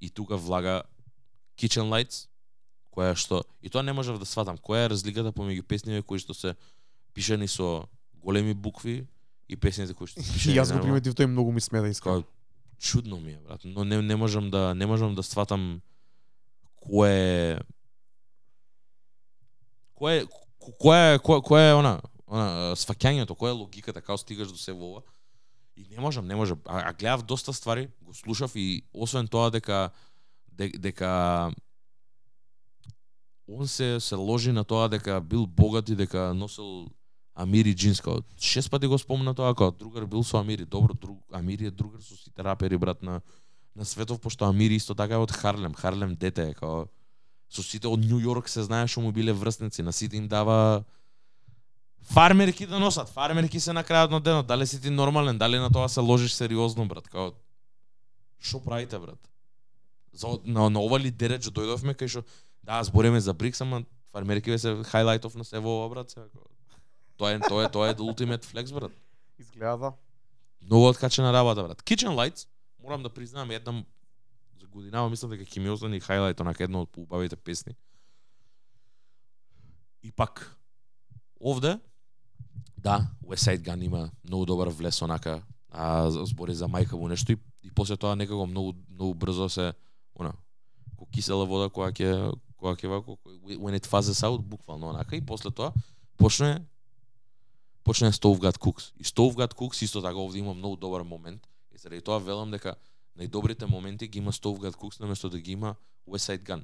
[0.01, 0.83] И тука влага
[1.61, 2.31] Kitchen Lights,
[2.91, 6.35] која што и тоа не можев да сватам која е разликата помеѓу песниве кои што
[6.35, 6.57] се
[7.13, 7.85] пишани со
[8.17, 9.05] големи букви
[9.51, 12.23] и песните кои што И јас го приметив тој многу ми смеда искрено.
[12.79, 15.81] Чудно ми е, брат, но не не можам да не можам да сватам
[16.77, 17.11] кое
[17.53, 17.59] е
[19.95, 20.27] кое е-
[21.19, 25.03] ко- која е она она сваќањето, која е логиката како стигаш до се во ова.
[25.77, 26.61] И не можам, не можам.
[26.65, 29.91] А, а гледав доста ствари, го слушав и освен тоа дека
[30.49, 31.51] де- дека
[33.49, 36.87] он се се ложи на тоа дека бил богат и дека носел
[37.35, 40.65] Амири джинска, шест пати го спомна тоа као другар бил со Амири.
[40.65, 43.21] Добро, друг Амири е другар со сите рапери брат на
[43.77, 45.75] на светов пошто Амири исто така е од Харлем.
[45.75, 46.87] Харлем дете е као
[47.49, 50.85] со сите од Њу Јорк се знае што му биле врсници, на сите им дава
[52.03, 53.09] фармерки да носат.
[53.09, 54.47] Фармерки се на крајот на денот.
[54.47, 57.33] Дали си ти нормален, дали на тоа се ложиш сериозно брат, као
[58.41, 59.19] што правите брат?
[60.13, 62.25] За, на, на ова ли дереч дојдовме кај што
[62.63, 63.83] Да, збориме за Брикс, ама
[64.13, 66.11] фармерки се хайлайтов на се во ова, брат.
[66.11, 66.51] се, ако-
[67.21, 68.93] Тоа е тоа е тоа е ultimate flex, брат.
[69.39, 69.93] Изгледа да.
[70.63, 71.83] Многу откачена работа, брат.
[71.83, 72.49] Kitchen Lights,
[72.83, 73.85] морам да признам, еднам
[74.61, 77.77] за годинава мислам дека ќе ми остане хайлайт онака едно од убавите песни.
[80.03, 80.57] И пак
[81.37, 81.77] овде
[82.79, 87.33] да, West Side Gun има многу добар влез онака, а збори за мајка му нешто
[87.33, 89.73] и, и после тоа некако многу многу брзо се
[90.15, 90.33] она
[90.97, 93.19] ко кисела вода која ќе која ќе вако
[93.61, 95.73] when it fizzes out буквално онака и после тоа
[96.17, 96.65] почне
[97.91, 98.93] почне Stovgat Cooks.
[99.03, 101.43] И Stovgat Cooks исто така овде има многу добар момент.
[101.75, 102.77] И заради тоа велам дека
[103.19, 105.75] најдобрите моменти ги има Stovgat Cooks наместо да ги има
[106.07, 106.63] West Side Gun.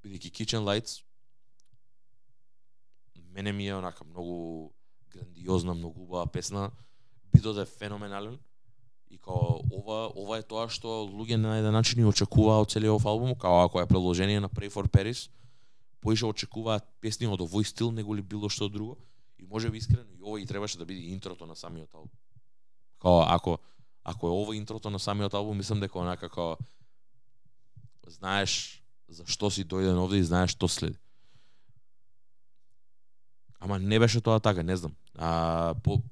[0.00, 1.04] Бидејќи Kitchen Lights
[3.34, 4.72] мене ми е онака многу
[5.10, 6.70] грандиозна, многу убава песна.
[7.32, 8.38] Бидот е феноменален.
[9.10, 12.96] И као ова ова е тоа што луѓе на еден начин и очекуваа од целиот
[12.96, 15.28] овој албум, као ако е продолжение на Pray for Paris,
[16.00, 18.96] поише очекуваат песни од овој стил него ли било што друго.
[19.42, 22.10] И може би искрено и ова и требаше да биде интрото на самиот албум.
[23.00, 23.58] Као ако
[24.04, 26.56] ако е ова интрото на самиот албум, мислам дека онака као
[28.06, 30.98] знаеш зашто си дојден овде и знаеш што следи.
[33.60, 34.94] Ама не беше тоа така, не знам.
[35.14, 36.02] А, по,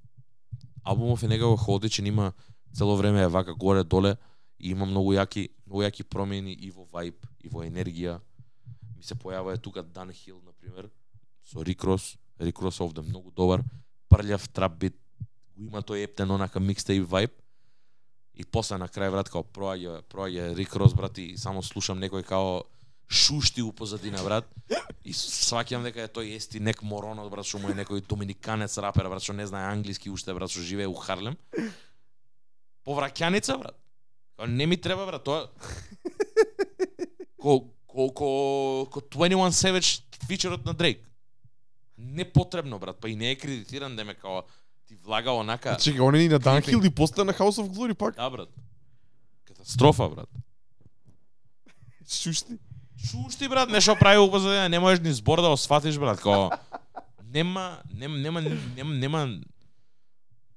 [0.84, 2.32] албумов е некако хаотичен, има
[2.74, 4.16] цело време е вака горе доле
[4.58, 8.20] и има многу јаки многу јаки промени и во вајб и во енергија.
[8.96, 10.90] Ми се појава е тука Дан Хил, на пример
[11.44, 12.19] со Рикрос.
[12.40, 13.62] Rick Ross овде многу добар,
[14.10, 14.96] прљав трап бит,
[15.54, 17.30] го има тој ептен онака микстейп вајб.
[18.34, 22.24] И после на крај брат као проаѓа проаѓа Рик Рос брат и само слушам некој
[22.24, 22.62] као
[23.10, 24.46] шушти у позадина брат
[25.04, 29.10] и сваќам дека е тој ести нек моронот брат што му е некој доминиканец рапер
[29.10, 31.36] брат што не знае англиски уште брат што живее у Харлем.
[32.86, 33.76] Повраќаница брат.
[34.38, 35.50] Као не ми треба брат тоа
[37.42, 38.30] ко ко ко
[38.90, 41.09] ко 21 Savage фичерот на Дрейк.
[42.00, 44.42] Непотребно брат, па и не е кредитиран да ме као
[44.88, 46.38] ти влага онака Чекај, он е и на.
[46.38, 48.16] Данхил и после на House of Glory пак.
[48.16, 48.48] Да, брат.
[49.44, 50.28] Катастрофа, брат.
[52.08, 52.58] Шушти.
[53.10, 56.50] Шушти, брат, нешто прави у позадина, не можеш ни збор да го сватиш, брат, као
[57.24, 58.40] нема нема нема
[58.76, 59.40] нема нема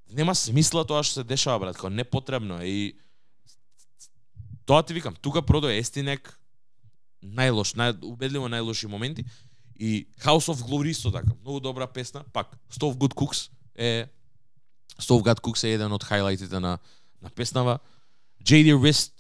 [0.09, 2.93] нема смисла тоа што се дешава, брат, као непотребно е и
[4.65, 6.39] тоа ти викам, тука продо Естинек
[7.23, 9.25] најлош, најубедливо најлоши моменти
[9.75, 14.07] и House of Glory исто така, многу добра песна, пак Stove Good Cooks е
[15.01, 16.79] Stove God Cooks е еден од хайлайтите на
[17.21, 17.79] на песнава.
[18.43, 19.11] JD Wrist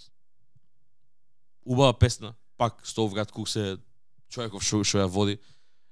[1.65, 3.77] убава песна, пак Stove God Cooks е
[4.29, 5.39] човеков што што ја води.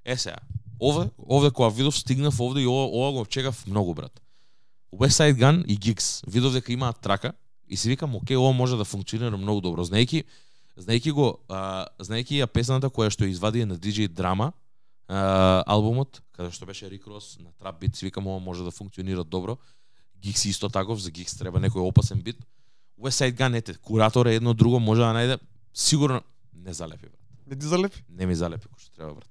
[0.05, 0.37] Е сега,
[0.79, 4.21] овде, овде кога видов стигнав овде и ова, ова го чекав многу брат.
[4.93, 7.33] West Side Gun и Gigs видов дека имаат трака
[7.67, 9.83] и си викам, окей, ова може да функционира многу добро.
[9.83, 10.23] Знаеки,
[10.77, 14.51] знаеки го, а, знаеки ја песната која што извади на DJ Drama,
[15.07, 18.71] а, албумот, каде што беше Rick Ross на трап бит, си викам ова може да
[18.71, 19.57] функционира добро.
[20.21, 22.37] Гикс исто таков, за Гикс треба некој опасен бит.
[22.99, 25.39] West Side Gun, ете, куратор е едно друго, може да најде,
[25.73, 26.21] сигурно
[26.53, 27.21] не залепи, брат.
[27.47, 28.03] Не ти залепи?
[28.09, 29.29] Не ми залепи кој што треба, брат.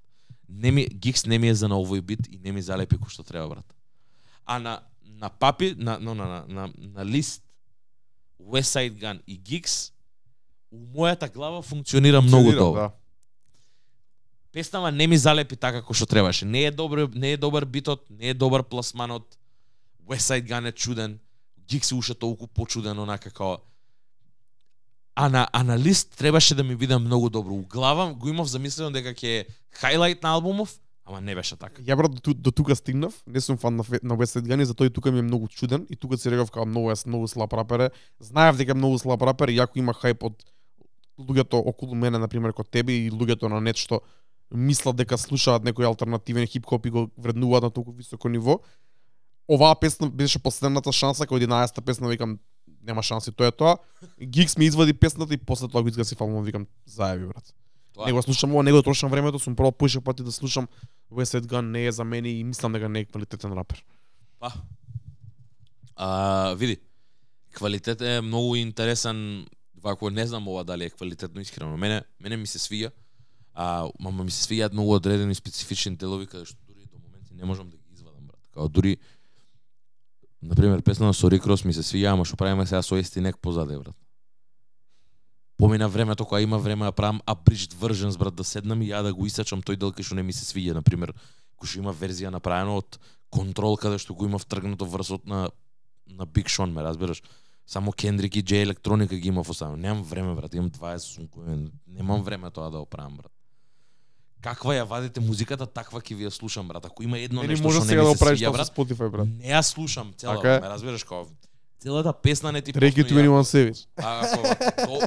[0.48, 3.10] Не ми Гикс не ми е за на овој бит и не ми залепи кој
[3.10, 3.76] што треба, брат.
[4.44, 7.42] А на на папи, на на на на, на, на лист
[8.40, 9.92] West Side Gun и Гикс
[10.70, 12.72] у мојата глава функционира многу добро.
[12.72, 12.90] Да.
[14.52, 16.47] Песнава не ми залепи така како што требаше.
[16.47, 19.38] Не е добар, не е добар битот, не е добар пласманот.
[20.09, 21.18] West Side Gun е чуден.
[21.68, 23.59] Гикс е уште толку почуден онака како
[25.14, 27.55] А на, а на лист требаше да ми биде многу добро.
[27.55, 31.82] У глава го имав замислено дека ќе е хайлайт на албумов, ама не беше така.
[31.82, 34.64] Ја брат до, до тука стигнав, не сум фан на, на West Side Gun и
[34.64, 37.28] затоа и тука ми е многу чуден и тука си реков како многу е многу
[37.28, 37.90] слаб рапер.
[38.20, 40.44] Знаев дека е многу слаб рапер и јако има хајп од
[41.20, 44.01] луѓето околу мене на пример кod тебе и луѓето на нет што
[44.51, 48.60] мислат дека слушаат некој алтернативен хип-хоп и го вреднуваат на толку високо ниво.
[49.51, 52.38] Оваа песна беше последната шанса, кај 11-та песна викам
[52.82, 53.76] нема шанси, тоа е тоа.
[54.22, 57.55] Гикс ми извади песната и после тоа го изгаси фалмон, викам заеби брат.
[57.94, 60.68] Тоа Не го слушам ова, не го трошам времето, сум пробал поише пати да слушам
[61.12, 63.84] West Side Gun не е за мене и мислам дека не е квалитетен рапер.
[64.38, 64.52] Па.
[65.97, 66.78] А, види,
[67.52, 69.47] квалитет е многу интересен,
[69.82, 71.77] вако не знам ова дали е квалитетно искрено.
[71.77, 72.90] Мене мене ми се свиѓа.
[73.55, 77.44] А, мама ми се свиѓаат многу одредени специфични делови каде што дури до моменти не
[77.44, 78.40] можам да ги извадам брат.
[78.55, 78.97] Као дури
[80.43, 83.39] на пример песна на Рик Рос ми се свиѓа, ама што правиме сега со Естинек
[83.39, 83.97] позаде брат.
[85.59, 89.12] Помина времето кога има време да правам abridged versions брат да седнам и ја да
[89.15, 91.12] го исачам тој дел кај што не ми се свиѓа на пример
[91.61, 92.97] кој што има верзија направена од
[93.28, 95.51] контрол каде што го има втргнато врсот на
[96.11, 97.23] на Big Sean, ме разбираш?
[97.70, 99.76] Само Кендрик и Джей Електроника ги има оставено.
[99.76, 103.32] Немам време, брат, имам 20 сумкови, немам време тоа да го правам, брат.
[104.42, 106.84] каква ја вадите музиката, таква ќе ви ја слушам, брат.
[106.84, 109.28] Ако има едно Не нешто што не ми да се свиѓа, тоа брат, Spotify, брат.
[109.28, 110.60] не ја слушам цела, Така е.
[110.60, 111.28] ме разбираш како
[111.78, 113.86] целата песна не ти постои 21 Savage.
[113.97, 114.26] А
[114.76, 114.98] то...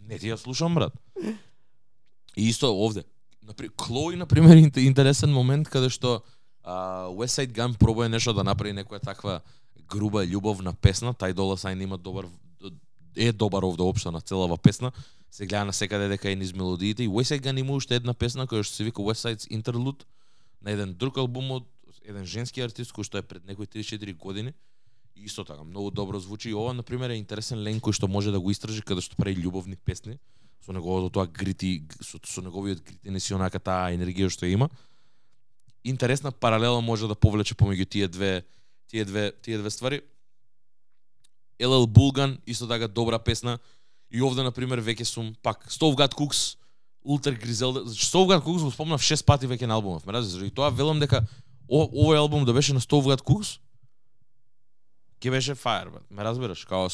[0.00, 0.92] Не ти ја слушам, брат.
[2.36, 3.02] И исто овде.
[3.42, 3.68] Напри...
[3.68, 6.22] Клои, например, инте- интересен момент каде што
[6.62, 9.40] а, West Side Gun пробува нешто да направи некоја таква
[9.90, 12.26] груба љубовна песна, тај Дола Сайн има добар
[13.16, 14.92] е добар овде општо на целава песна.
[15.30, 18.46] Се гледа на секаде дека е низ мелодиите и Westside Gun има уште една песна
[18.46, 20.04] која што се вика West Side's Interlude
[20.60, 21.66] на еден друг албум од
[22.04, 24.52] еден женски артист кој што е пред некои 34 години
[25.16, 28.08] И исто така многу добро звучи и ова на пример е интересен лен кој што
[28.08, 30.18] може да го истражи каде што прави љубовни песни
[30.64, 34.70] со неговото тоа грити со, со неговиот грити си онака таа енергија што има.
[35.84, 38.44] Интересна паралела може да повлече помеѓу тие две
[38.92, 40.02] тие две тие две ствари.
[41.60, 43.58] LL Bulgan исто така добра песна
[44.10, 46.56] и овде на пример веќе сум пак Stove Cooks
[47.04, 50.54] Ултер Гризелда Stove God Cooks го спомнав 6 пати веќе на албумов ме разбираш и
[50.54, 51.24] тоа велам дека
[51.68, 53.58] о- овој албум да беше на Stove Cooks
[55.22, 55.98] ќе беше фаер, бе.
[56.10, 56.64] Ме разбираш?
[56.64, 56.88] Као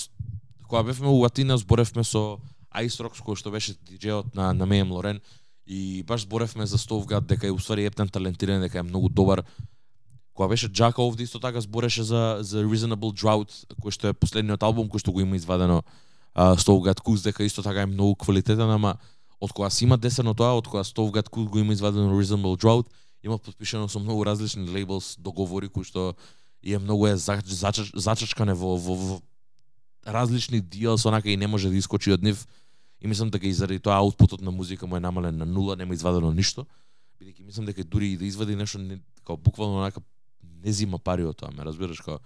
[0.69, 2.39] кога бевме у Атина зборевме со
[2.77, 5.21] Ice Rocks кој што беше диџејот на на Меем Лорен
[5.67, 9.43] и баш зборевме за Стовгад дека е уствари ептен талентиран, дека е многу добар.
[10.39, 13.51] Кога беше Джака овде исто така збореше за за Reasonable Drought,
[13.83, 15.83] кој што е последниот албум кој што го има извадено
[16.31, 19.03] а, Стовгад Куз дека исто така е многу квалитетен, ама
[19.43, 22.87] од кога си има десено тоа, од кога Стовгад Куз го има извадено Reasonable Drought,
[23.27, 26.15] има подпишано со многу различни лейблс договори кои што
[26.63, 29.21] и е многу е зачач- зачачкане во, во, во
[30.07, 30.63] различни
[30.99, 32.47] со онака и не може да искочи од нив.
[33.03, 35.95] И мислам дека и заради тоа аутпутот на музика му е намален на нула, нема
[35.95, 36.67] извадено ништо.
[37.19, 40.01] Бидејќи мислам дека дури и да извади нешто не, као буквално онака
[40.65, 42.19] не зима пари од тоа, ме разбираш, ко?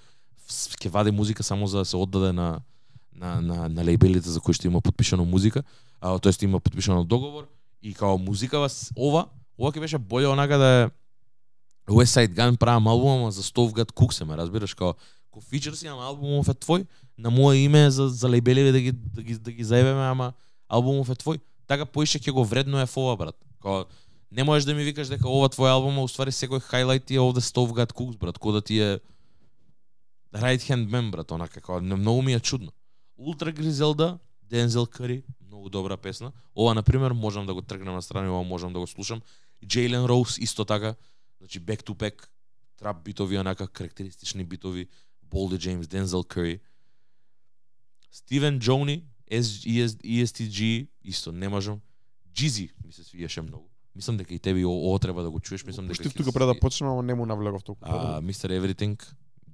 [0.49, 2.61] ќе вади музика само за да се оддаде на
[3.15, 5.63] на на на лейбелите за кои што има подпишано музика,
[6.01, 7.49] а тоест има подпишано договор
[7.83, 9.29] и као музикава ова,
[9.59, 10.91] ова ќе беше боле онака да е
[11.93, 14.95] West Side Gun правам албум, ама за Стовгад Кук се ме разбираш, као
[15.31, 16.87] ко фичер си, ама албумов е твој,
[17.19, 20.33] на мое име за за лейбеливе да ги да ги да ги заебеме, ама
[20.69, 21.41] албумов е твој.
[21.67, 23.37] Така поише ќе го е ова брат.
[23.63, 23.85] Као
[24.33, 27.21] не можеш да ми викаш дека ова твој албум, а уствари секој хайлайт ти е
[27.21, 28.91] овде Стовгад Кукс брат, кој да ти е
[30.33, 32.73] right hand man брат, онака како многу ми е чудно.
[33.19, 36.33] Ултра Гризелда, Дензел Кари, многу добра песна.
[36.57, 39.21] Ова на пример можам да го тргнам на страна, ова можам да го слушам.
[39.67, 40.95] Джейлен Роуз исто така,
[41.39, 42.27] значи back to back
[42.77, 44.89] трап битови онака карактеристични битови,
[45.23, 46.61] Болди Джеймс, Дензел Кари.
[48.11, 51.81] Стивен Джони, ESTG, исто не можам.
[52.35, 53.72] Джизи ми се свиеше многу.
[53.95, 56.33] Мислам дека и тебе о- ова треба да го чуеш, мислам дека Пуштив ќе тука
[56.33, 57.85] пред да почнеме, ама не му навлегов толку.
[57.85, 58.97] А Мистер Everything,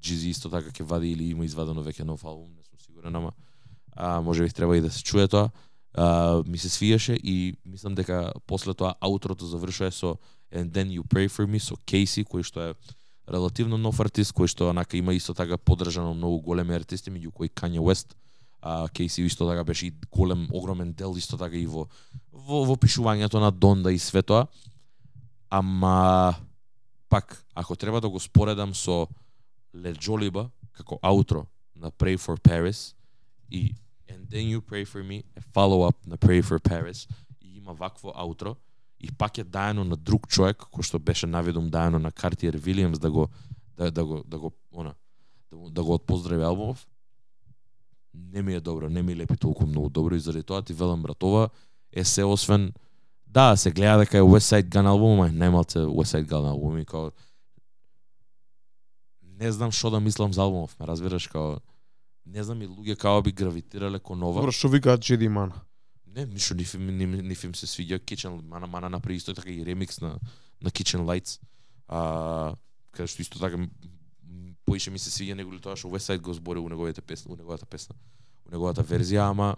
[0.00, 3.32] Джизи исто така ќе вади или има извадено веќе нов албум, не сум сигурен, ама
[3.96, 5.50] а, може би треба и да се чуе тоа.
[5.94, 10.18] А, ми се свиеше и мислам дека после тоа аутрото завршува со
[10.54, 12.74] And Then You Pray For Me со Кейси, кој што е
[13.28, 17.48] релативно нов артист, кој што онака има исто така поддржано многу големи артисти, меѓу кои
[17.48, 18.14] Kanye West,
[18.62, 21.86] а Кейси исто така беше и голем, огромен дел исто така и во
[22.32, 24.46] во, во пишувањето на Донда и све тоа.
[25.50, 26.34] Ама
[27.08, 29.08] пак, ако треба да го споредам со
[29.74, 29.94] Ле
[30.72, 32.94] како аутро на Pray for Paris
[33.50, 33.74] и
[34.08, 37.10] And Then You Pray For Me е follow-up на Pray for Paris
[37.42, 38.56] и има вакво аутро
[39.00, 42.98] и пак е даено на друг човек кој што беше наведом даено на Картиер Вилиамс
[42.98, 43.28] да го
[43.76, 44.94] да, да го да го она
[45.50, 46.86] да, го- да го отпоздрави албумов
[48.14, 51.02] не ми е добро, не ми лепи толку многу добро и заради тоа ти велам
[51.02, 51.48] братова
[51.92, 52.72] е се освен
[53.26, 56.78] да се гледа дека е West Side Gun албум, ама немалце West Side Gun албум
[56.78, 57.10] и као
[59.22, 61.58] не знам што да мислам за албумов, ме разбираш као
[62.26, 64.40] не знам и луѓе као би гравитирале кон ова.
[64.40, 65.52] Добро, што викаат Джеди Ман?
[66.06, 69.50] Не, ништо ниф им, ниф, ниф им се свиѓа Kitchen Мана Мана направи исто така
[69.50, 70.18] и ремикс на
[70.60, 71.40] на Kitchen Lights.
[71.88, 72.54] А
[72.92, 73.68] каде што исто така
[74.68, 77.66] поише ми се свиѓа него тоа што West го збори у неговите песни, у неговата
[77.66, 77.96] песна,
[78.46, 79.56] у неговата верзија, ама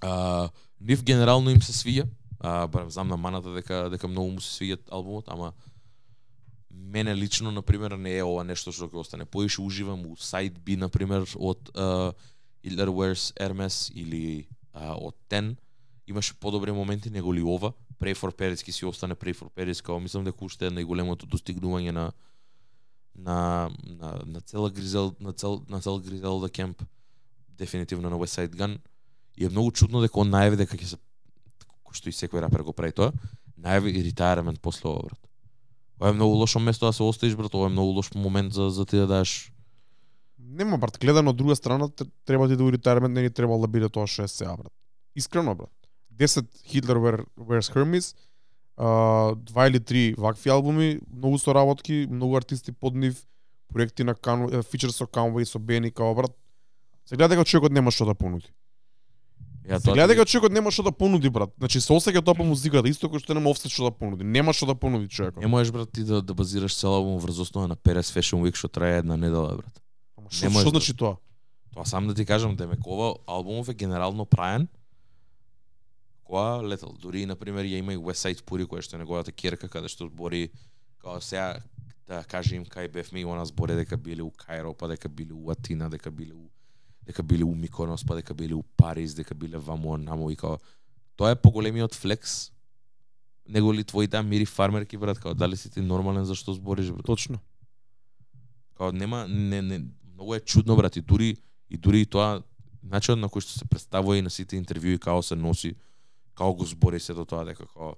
[0.00, 0.48] а,
[0.80, 2.08] нив генерално им се свиѓа.
[2.40, 5.52] А, барем знам на маната дека дека многу му се свиѓа албумот, ама
[6.70, 9.24] мене лично на пример не е ова нешто што ќе остане.
[9.24, 12.12] Поише уживам у Side B на пример од uh,
[12.64, 15.56] Hitler Wears Hermes или а, од Ten
[16.06, 17.72] имаше подобри моменти него ли ова.
[18.00, 21.28] Pray for Paris ки си остане Pray for Paris, као мислам дека уште е најголемото
[21.28, 22.12] достигнување на
[23.20, 26.82] на на на цела Гризел на цел на цел Гризелда кемп
[27.48, 28.78] дефинитивно на West Side Gun
[29.36, 30.98] и е многу чудно дека он најави дека ќе се
[31.84, 33.12] кој што и секој рапер го прави тоа,
[33.58, 35.20] најави и ретајермент после ова брат.
[36.00, 38.70] Ова е многу лошо место да се оставиш брат, ова е многу лош момент за
[38.70, 39.52] за ти да дадеш
[40.38, 41.88] Нема брат, гледано од друга страна
[42.24, 44.72] треба ти да у ретајрмент не ни требало да биде тоа што е сега брат.
[45.14, 45.70] Искрено брат.
[46.16, 48.14] 10 Hitler Wear- Wears Hermes,
[48.80, 53.26] а, два или три вакви албуми, многу соработки, многу артисти под нив,
[53.72, 56.32] проекти на Кан, фичер со Канвей, со Бени, као брат.
[57.04, 58.48] Се гледа дека човекот нема што да понуди.
[59.68, 61.52] Ја Се гледа дека човекот нема што да понуди, брат.
[61.58, 64.24] Значи се осеќа тоа по музиката, исто кој што нема офсет што да понуди.
[64.24, 65.42] Нема што да понуди човекот.
[65.44, 68.56] Не можеш брат ти да, да базираш цел албум врз основа на Перес Fashion Week
[68.56, 69.82] што трае една недела брат.
[70.16, 71.16] Ама Што што да- значи тоа?
[71.74, 74.68] Тоа сам да ти кажам, демек ова албумов е генерално праен
[76.30, 76.94] која летел.
[76.94, 79.90] Дури на пример ја има и West Side Puri која што е неговата керка каде
[79.90, 80.50] што збори
[81.02, 81.58] као сега
[82.06, 85.32] да каже им кај бевме и она зборе дека биле у Кајро, па дека биле
[85.32, 86.50] у Атина, дека биле у
[87.06, 90.58] дека биле у Миконос, па дека биле у Париз, дека биле ваму намо и као
[91.16, 92.52] тоа е поголемиот флекс
[93.48, 97.06] него ли твоите амири фармерки брат, као дали си ти нормален зашто збориш брат?
[97.06, 97.38] Точно.
[98.76, 99.82] Као нема не не
[100.14, 101.36] многу е чудно брат и дури
[101.70, 102.42] и дури и тоа
[102.82, 105.76] начинот на кој што се представува и на сите интервјуи као се носи
[106.40, 107.92] као го збори сето тоа дека као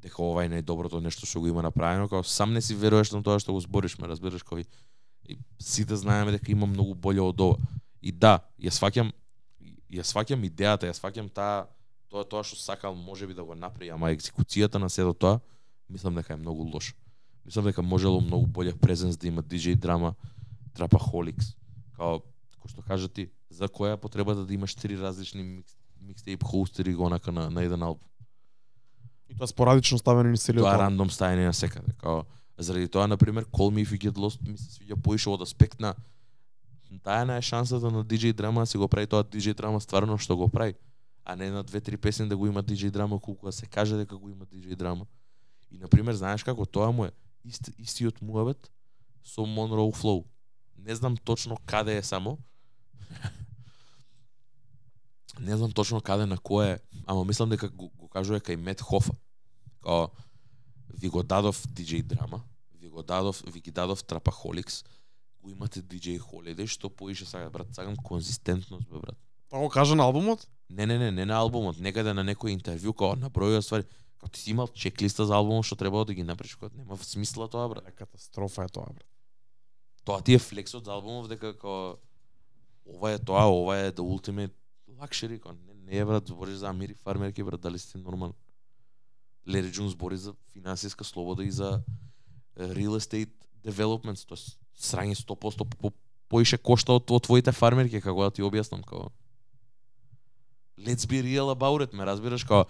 [0.00, 3.20] дека ова е најдоброто нешто што го има направено, као сам не си веруваш на
[3.22, 4.64] тоа што го збориш, ме разбираш кој
[5.28, 7.60] и сите знаеме дека има многу боле од ова.
[8.00, 9.12] И да, ја сваќам
[9.92, 11.68] ја сваќам идејата, ја сваќам таа
[12.08, 15.40] тоа тоа што сакал можеби да го направи, ама екзекуцијата на сето тоа
[15.88, 16.94] мислам дека е многу лош.
[17.44, 20.14] Мислам дека можело многу боле презенс да има DJ драма,
[20.72, 21.52] Трапахоликс.
[22.00, 22.24] као
[22.64, 27.06] кој што кажа ти, за која потребата да имаш три различни микс, микстейп хостери го
[27.06, 28.08] онака на, на еден албум.
[29.28, 31.92] И тоа спорадично ставено ни целиот Тоа е рандом стајање на секаде.
[31.98, 32.24] Као,
[32.58, 35.42] заради тоа, на пример, Call Me If You Get Lost ми се свиѓа поише од
[35.42, 35.94] аспект на
[37.04, 40.36] тајна е шансата на DJ драма да си го прави тоа DJ драма стварно што
[40.36, 40.74] го прави,
[41.24, 44.16] а не на две-три песни да го има DJ драма колку да се каже дека
[44.16, 45.06] го има DJ драма.
[45.70, 47.10] И на пример, знаеш како тоа му е
[47.44, 48.70] ист, истиот муабет
[49.24, 50.24] со Monroe Flow.
[50.78, 52.38] Не знам точно каде е само.
[55.40, 58.80] Не знам точно каде на кој е, ама мислам дека го, го кажува кај Мет
[58.80, 59.12] Хофа.
[59.82, 60.08] Као,
[61.00, 62.42] ви го дадов DJ драма,
[62.80, 64.84] ви го дадов, ви ги дадов Trapaholics,
[65.42, 69.18] го имате DJ Holiday, што поише сакат, брат, сакам конзистентност, бе, брат.
[69.50, 70.48] Тоа го кажа на албумот?
[70.70, 73.84] Не, не, не, не на албумот, некаде на некој интервју, као набројува ствари,
[74.16, 77.48] како ти си имал чеклиста за албумот што требало да ги направиш, као нема смисла
[77.48, 77.92] тоа, брат.
[77.94, 79.06] Катастрофа е тоа, брат.
[80.04, 81.96] Тоа ти е флексот за албумов дека као
[82.86, 84.52] ова е тоа, ова е the ultimate
[85.04, 88.34] luxury, као не, не е брат, бориш за Амири фармерки, брат, дали сте нормален?
[89.48, 91.82] Лери Джун збори за финансиска слобода и за
[92.58, 93.32] real estate
[93.64, 94.38] developments, тоа
[94.74, 95.92] срање 100% по, по,
[96.28, 99.10] поише кошта од, од твоите фармерки, како да ти објаснам, како.
[100.78, 102.68] Let's be real about it, ме разбираш, како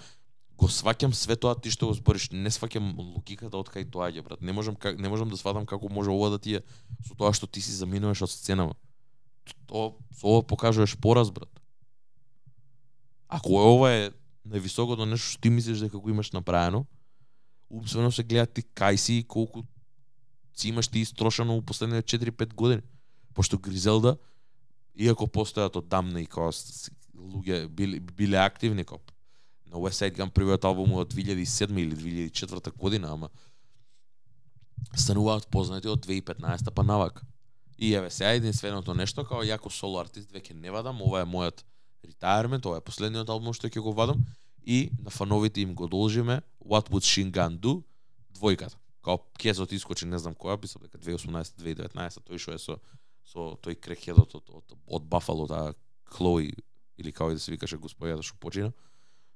[0.59, 4.43] го сваќам све тоа ти што го збориш, не сваќам логиката од кај доаѓа, брат.
[4.43, 6.63] Не можам как, не можам да сватам како може ова да ти е
[7.07, 8.79] со тоа што ти си заминуваш од сценава.
[9.67, 11.51] Тоа со ова покажуваш пораз, брат.
[13.35, 14.03] Ако е ова е
[14.47, 16.85] највисокото нешто што ти мислиш дека го имаш направено,
[17.71, 19.65] умствено се гледа ти кај си и колку
[20.55, 22.83] си имаш ти истрошено у последните 4-5 години.
[23.35, 24.15] Пошто Гризелда,
[24.95, 29.11] иако постојат од дамна и као луѓе биле, биле активни коп.
[29.67, 31.97] на West Side Gun првиот албум од 2007 или
[32.31, 33.29] 2004 година, ама
[34.95, 37.25] стануваат познати од 2015 па навак
[37.79, 41.65] И еве сега единственото нешто као јако соло артист веќе не вадам, ова е мојот
[42.05, 44.25] retirement, ова е последниот албум што ќе го вадам
[44.67, 47.83] и на фановите им го должиме What Would Shin Gun Do
[48.35, 48.77] двојката.
[49.05, 52.79] Као кезот искочи не знам која, мислам дека 2018 2019 тој што е со
[53.25, 55.75] со тој крекхедот од од, од Бафало таа
[56.05, 56.53] Клои
[56.99, 58.73] или како и да се викаше господјата што почина.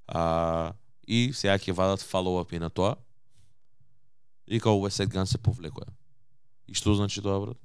[0.06, 0.72] А,
[1.06, 2.96] и сега ќе вадат follow-up и на тоа.
[4.46, 5.88] И као West Side Gun се повлекува.
[6.66, 7.58] И што значи тоа, брат?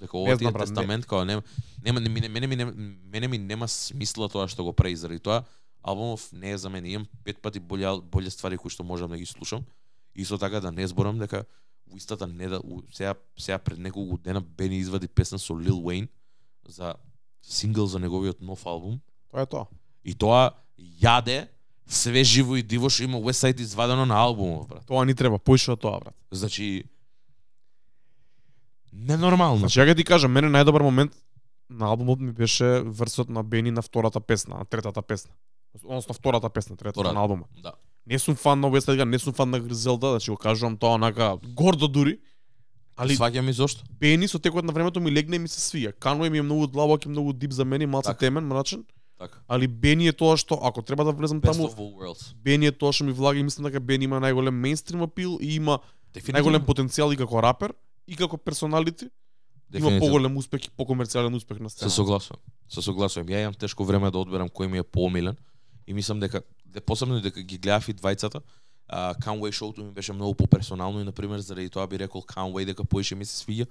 [0.00, 1.42] Дека ова ти е тестамент, као нема,
[1.84, 2.72] нема, мене, мене, ми, нема,
[3.12, 5.44] мене ми нема смисла тоа што го прави заради тоа.
[5.82, 9.18] Албумов не е за мене, имам пет пати боле, боле ствари кои што можам да
[9.18, 9.64] ги слушам.
[10.16, 11.44] Исто така да не зборам дека
[11.92, 15.86] у истата не да у, сега сега пред неколку дена Бени извади песна со Лил
[15.86, 16.08] Уейн
[16.68, 16.94] за
[17.42, 19.00] сингл за неговиот нов албум
[19.30, 19.66] Тоа е тоа.
[20.04, 21.48] и тоа јаде
[21.86, 24.86] све живо и диво што има West Side извадено на албумов, брат.
[24.86, 26.14] Тоа ни треба, поише од тоа, брат.
[26.30, 26.84] Значи
[28.92, 29.58] ненормално.
[29.58, 31.12] Значи, ја ќе ти кажам, мене најдобар момент
[31.70, 35.30] на албумот ми беше врсот на Бени на втората песна, на третата песна.
[35.84, 37.14] Односно втората песна, третата Втората.
[37.14, 37.48] на албумот.
[37.62, 37.72] Да.
[38.06, 40.94] Не сум фан на Side Gun, не сум фан на Гризелда, значи го кажувам тоа
[40.94, 42.18] онака гордо дури.
[42.96, 43.84] Али сваќам и зошто?
[44.00, 45.92] Бени со текот на времето ми легне и ми се свија.
[45.94, 48.18] Каној ми е многу длабок и многу дип за мене, малце Така.
[48.18, 48.84] темен, мрачен.
[49.18, 49.38] Така.
[49.48, 52.34] Али Бени е тоа што, ако треба да влезам Best таму, of all worlds.
[52.34, 55.54] Бени е тоа што ми влага и мислам дека Бени има најголем мейнстрим апил и
[55.54, 55.78] има
[56.14, 56.58] Дефинитивно.
[56.58, 57.72] најголем потенцијал и како рапер
[58.10, 59.06] и како персоналити.
[59.70, 61.90] Има поголем успех и покомерцијален успех на Се сцена.
[61.90, 62.42] согласувам.
[62.68, 63.28] Се согласувам.
[63.28, 65.36] Ја имам тешко време да одберам кој ми е поомилен
[65.86, 68.42] и мислам дека де посебно дека ги гледав и двајцата,
[68.88, 72.64] а, Conway шоуто ми беше многу поперсонално и на пример заради тоа би рекол Conway
[72.66, 73.66] дека поише ми се свиѓа,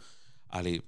[0.49, 0.79] али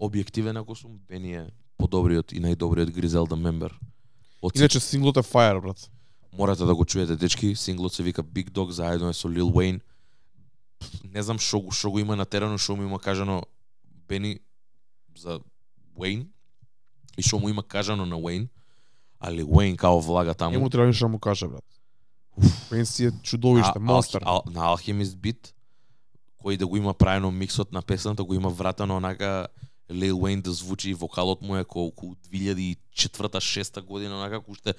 [0.00, 1.46] објективен ако сум Бени е
[1.78, 3.72] подобриот и најдобриот Гризелда мембер.
[4.42, 5.90] Од Иначе синглот е fire, брат.
[6.32, 9.80] Морате да го чуете дечки, синглот се вика Big Dog, заедно е со Lil Wayne.
[11.04, 13.42] Не знам што го што го има на терену, што му има кажано
[14.08, 14.38] Бени
[15.16, 15.40] за
[15.96, 16.28] Wayne
[17.16, 18.48] и што му има кажано на Wayne,
[19.20, 20.54] али Wayne као влага таму.
[20.54, 21.64] Ему треба ништо да му каже, брат.
[22.70, 24.22] Пенси е чудовиште, монстер.
[24.24, 25.54] Ал, на Alchemist бит
[26.36, 29.48] кој да го има правено миксот на песната, го има вратано онака
[29.90, 34.74] Lil Wayne да звучи вокалот му е колку 2004-6 година онака уште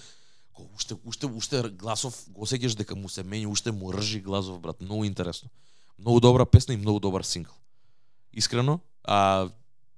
[0.76, 4.82] уште уште уште гласов го сеќаш дека му се мени, уште му ржи гласов брат,
[4.82, 5.50] многу интересно.
[6.00, 7.54] Многу добра песна и многу добар сингл.
[8.34, 9.50] Искрено, а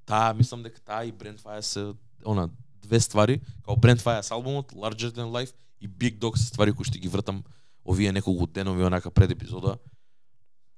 [0.06, 1.94] таа мислам дека таа и Brand Fire се
[2.26, 2.50] она
[2.82, 6.74] две ствари, као Brand Fire с албумот Larger Than Life и Big Dog се ствари
[6.74, 7.44] кои што ги вртам
[7.86, 9.78] овие неколку денови онака пред епизода.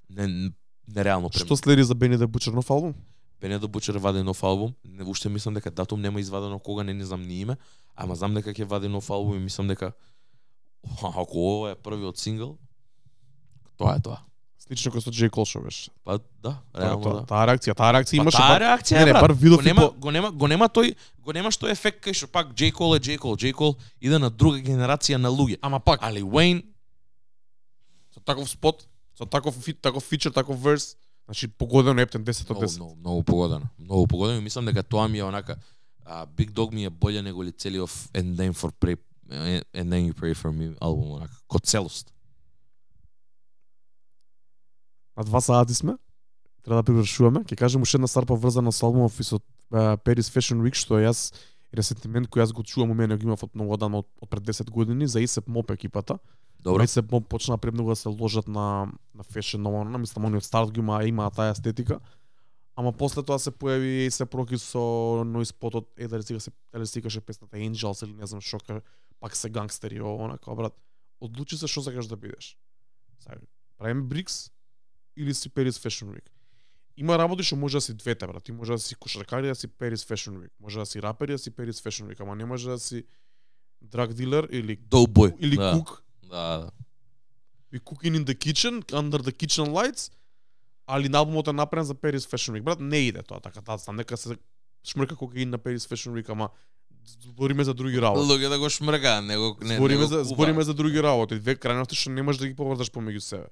[0.09, 0.51] Не,
[0.87, 1.45] нереално премино.
[1.45, 2.95] Што следи за Бени да Бучер нов албум?
[3.41, 4.73] Бене да Бучер вади нов албум.
[4.83, 7.57] Не, уште мислам дека датум нема извадено кога не, не знам ни име,
[7.95, 9.93] ама знам дека ќе вади нов албум и мислам дека
[11.03, 12.57] ако ова е првиот сингл,
[13.77, 14.21] тоа е тоа.
[14.71, 15.11] Слично како со.
[15.11, 15.89] Cole што беше.
[16.07, 17.25] Па да, реално тоа, да.
[17.27, 19.21] таа реакција, таа реакција Па имаше таа реакција, не, не, брат.
[19.21, 22.15] бар видов го нема, по- го нема, го нема тој, го нема што ефект кај
[22.15, 22.71] што пак J.
[22.71, 23.17] Cole е J.
[23.19, 23.51] Cole, J.
[23.51, 25.59] Cole иде на друга генерација на луѓе.
[25.61, 26.63] Ама пак, Али Wayne
[28.15, 28.87] со таков спот,
[29.17, 30.95] со таков фит, таков фичер, таков верс,
[31.25, 32.77] значи погодено Ептен 10 од многу, 10.
[32.79, 33.67] многу, многу погодено.
[33.77, 35.57] Многу погодено и мислам дека тоа ми е онака
[36.05, 38.97] а, Big Dog ми е боле него ли целиот And Then for Pray
[39.29, 42.13] And Then You Pray For Me албум онака, ко целост.
[45.21, 45.93] На два сати сме.
[46.65, 47.43] Треба да привршуваме.
[47.45, 49.37] Ќе кажем уште една стар поврзана со албумов и со
[49.69, 51.29] а, Paris Fashion Week што јас
[51.77, 54.49] ресентимент кој јас го чувам у мене го имав од многу одамна од, од пред
[54.49, 56.17] 10 години за Исеп Моп екипата.
[56.57, 56.81] Добро.
[56.81, 60.43] Исеп Моп почна премногу да се ложат на на фешн ново, на мислам они од
[60.43, 61.99] старт го има има таа естетика.
[62.75, 66.49] Ама после тоа се појави и се проки со Noise Potот, е дали сега се
[66.73, 68.81] дали се викаше песната Angels или не знам што
[69.19, 70.73] пак се гангстери ово, онака брат.
[71.21, 72.57] Одлучи се што сакаш да бидеш.
[73.21, 73.37] Сега,
[73.77, 74.49] правиме Брикс
[75.17, 76.29] или си Paris Fashion Week.
[76.97, 78.43] Има работи што може да си двете, брат.
[78.43, 80.51] Ти може да си кошаркари да си Paris Fashion Week.
[80.59, 83.03] Може да си рапери да си Paris Fashion Week, ама не може да си
[83.85, 85.35] drug dealer или Dope boy.
[85.39, 85.73] или да.
[85.73, 85.99] cook.
[86.23, 86.69] Да, да.
[87.73, 90.11] We cooking in the kitchen, under the kitchen lights,
[90.87, 92.61] али на албумот е направен за Paris Fashion Week.
[92.61, 94.37] Брат, не иде тоа така, таа стан нека се
[94.83, 96.49] шмрка кокаин на Paris Fashion Week, ама
[97.21, 98.27] збориме за други работи.
[98.27, 101.39] Луѓе да го шмрга, него не збориме него за збориме за други работи.
[101.39, 103.47] Две крајности што не можеш да ги поврзаш помеѓу себе.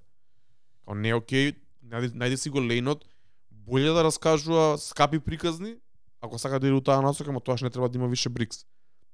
[0.89, 1.53] Као не е окей,
[1.85, 3.05] најди, најди си го лейнот,
[3.51, 5.75] боле да раскажува скапи приказни,
[6.21, 8.65] ако сака да иде у таа насока, ама тоаш не треба да има више брикс.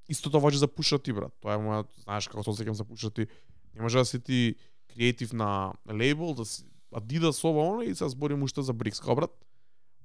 [0.07, 1.35] Исто тоа важи за пушати, брат.
[1.41, 3.27] Тоа е моја, знаеш како се сеќам за пушати.
[3.75, 4.55] Не може да си ти
[4.87, 6.63] креатив на лейбл, да си
[6.95, 9.01] Adidas ова она и се зборим уште за брикс.
[9.03, 9.35] Као брат,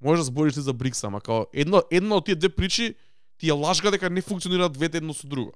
[0.03, 2.95] може да збориш ти за брикс, ама као едно едно од тие две причи
[3.39, 5.53] ти е лажга дека не функционираат двете едно со друго.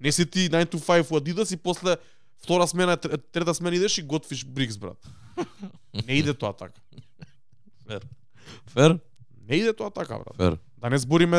[0.00, 1.96] Не си ти 9 to 5 у Adidas и после
[2.38, 4.98] втора смена, тр- трета смена идеш и готвиш брикс, брат.
[6.06, 6.80] Не иде тоа така.
[8.66, 8.98] Фер?
[9.48, 10.36] Не иде тоа така, брат.
[10.36, 10.58] Фер.
[10.78, 11.36] Да не збориме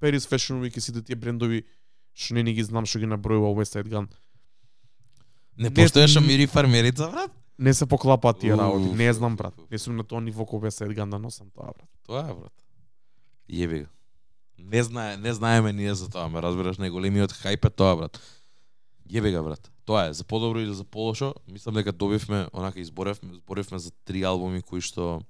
[0.00, 1.64] Paris Fashion Week и сите тие брендови
[2.14, 4.08] што не ни ги знам што ги набројува West Side Gun.
[5.58, 7.30] Не постоеше мири фармерица, брат?
[7.58, 8.94] Не се поклапаат тие работи.
[8.94, 9.54] Не знам, брат.
[9.70, 11.88] Не сум на тоа ниво кој West Side Gun да носам тоа, брат.
[12.06, 12.52] Тоа е, брат.
[13.50, 13.86] Јеби.
[14.58, 18.20] Не знае, не знаеме ние за тоа, ме разбираш, не големиот хајп е тоа, брат.
[19.10, 19.70] Јебе га брат.
[19.86, 24.22] Тоа е, за подобро или за полошо, мислам дека добивме, онака изборевме, изборевме за три
[24.22, 25.20] албуми кои што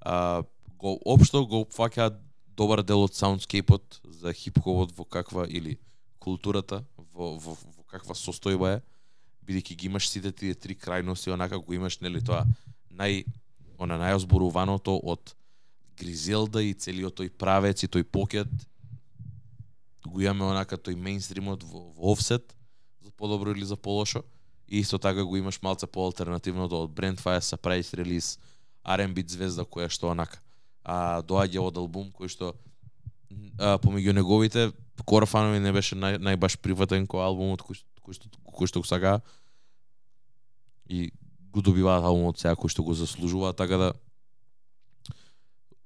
[0.00, 0.42] а,
[0.78, 2.18] го општо го опфаќаат
[2.56, 5.78] добар дел од саундскейпот за хип-хопот во каква или
[6.18, 6.82] културата
[7.14, 8.82] во, во, во каква состојба е.
[9.46, 12.44] Бидејќи ги имаш сите тие три крајности онака го имаш нели тоа
[12.90, 13.24] нај
[13.82, 15.34] она најозборуваното од
[15.98, 18.50] Гризелда и целиот тој правец и тој покет.
[20.06, 22.54] Го имаме онака тој мејнстримот во, во офсет
[23.22, 24.22] подобро или за полошо.
[24.68, 28.38] И исто така го имаш малце поалтернативното од Brandfire Surprise релиз
[28.82, 30.40] R&B звезда која што онака.
[30.82, 32.54] А доаѓа од албум кој што
[33.58, 34.72] а, помеѓу неговите
[35.06, 35.26] Кора
[35.58, 39.20] не беше нај, најбаш приватен кој албумот кој, што- кој што кој што го сака
[40.88, 41.10] и
[41.52, 43.92] го добиваат албумот сега кој што го заслужуваат така да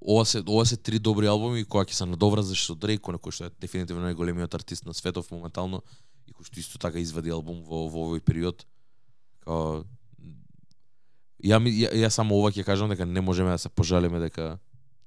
[0.01, 3.49] ова се ова се три добри албуми кои ќе се надоврзаш со Дрейк кој што
[3.49, 5.83] е дефинитивно најголемиот артист на светов моментално
[6.27, 8.67] и кој што исто така извади албум во во овој период
[9.45, 9.85] као
[11.45, 14.59] ја, ми- ја, ја само ова ќе кажам дека не можеме да се пожалиме дека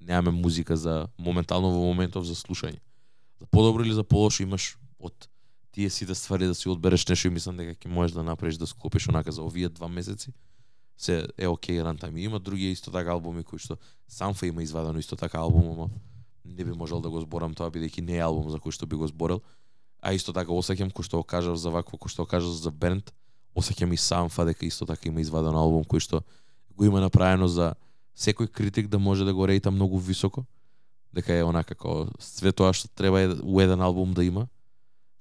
[0.01, 2.79] немаме музика за моментално во моментов за слушање.
[3.39, 5.27] За подобро или за полошо имаш од
[5.71, 8.67] тие сите ствари да си одбереш нешто и мислам дека ќе можеш да направиш да
[8.67, 10.33] склопиш онака за овие два месеци.
[10.97, 12.17] Се е окей рантайм.
[12.17, 13.77] И има други исто така албуми кои што
[14.07, 15.89] Самфа има извадено исто така албум, ама
[16.45, 18.95] не би можел да го зборам тоа бидејќи не е албум за кој што би
[18.95, 19.41] го зборел.
[20.01, 22.71] А исто така осеќам кој што го кажав за вакво, кој што го кажав за
[22.71, 23.11] Бернт,
[23.55, 26.23] осеќам и Самфа дека исто така има изваден албум кој што
[26.75, 27.73] го има направено за
[28.15, 30.45] секој критик да може да го рејта многу високо
[31.13, 34.47] дека е онака како све тоа што треба е у еден албум да има.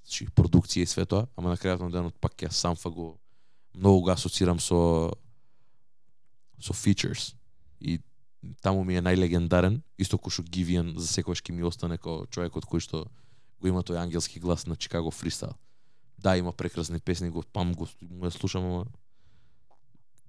[0.05, 3.17] Значи продукција и све тоа, ама на крајот на денот пак ја самфа го
[3.73, 5.11] многу го асоцирам со
[6.59, 7.33] со features
[7.79, 7.99] и
[8.61, 12.65] таму ми е најлегендарен, исто кој што Гивиан за секојаш ќе ми остане како човекот
[12.65, 13.07] кој што
[13.61, 15.53] го има тој ангелски глас на Чикаго фристайл.
[16.19, 18.85] Да, има прекрасни песни, го пам го му ја слушам, ама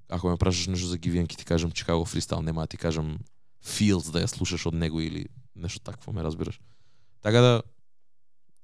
[0.08, 3.18] ако ме прашаш нешто за Гивиан, ќе ти кажам Чикаго фристайл, нема да ти кажам
[3.64, 5.26] Fields да ја слушаш од него или
[5.56, 6.60] нешто такво, ме разбираш.
[7.22, 7.62] Така да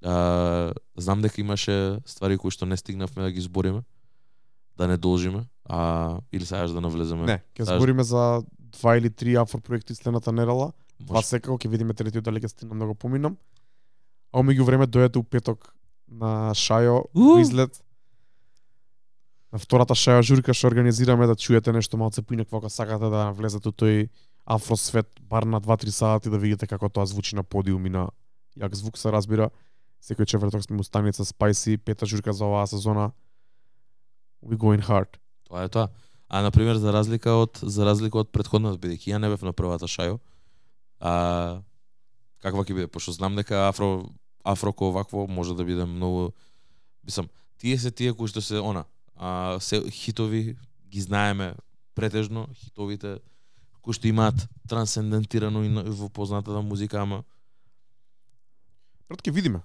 [0.04, 3.82] а, знам дека имаше ствари кои што не стигнавме да ги збориме,
[4.76, 7.26] да не должиме, а или сакаш да навлеземе?
[7.26, 10.72] Не, ќе Сакаш- збориме за два или три афро проекти следната недела.
[11.00, 11.26] Може.
[11.26, 13.36] секако ќе видиме третиот дали ќе стигнам да го поминам.
[14.36, 15.70] А меѓу време дојдете у петок
[16.06, 17.80] на Шајо во излет.
[19.48, 23.72] На втората Шајо журка што организираме да чуете нешто малце поинакво ако сакате да навлезете
[23.72, 24.10] у тој
[24.44, 28.10] афро свет бар на 2-3 сати да видите како тоа звучи на подиум и на
[28.60, 29.48] јак звук се разбира.
[30.04, 33.12] Секој четврток сме у станица Spicy, пета журка за оваа сезона.
[34.44, 35.16] We going hard.
[35.48, 35.88] Тоа е тоа.
[36.28, 39.56] А на пример за разлика од за разлика од претходната бидејќи ја не бев на
[39.56, 40.20] првата шајо.
[41.00, 41.62] А
[42.44, 44.12] каква ќе биде пошто знам дека афро
[44.46, 46.30] афроко овакво може да биде многу
[47.04, 47.28] мислам
[47.58, 48.84] тие се тие кои што се она
[49.16, 50.56] а се хитови
[50.88, 51.54] ги знаеме
[51.94, 53.18] претежно хитовите
[53.82, 57.24] кои што имаат трансцендентирано и во познатата музика ама
[59.06, 59.60] Пред ќе видиме.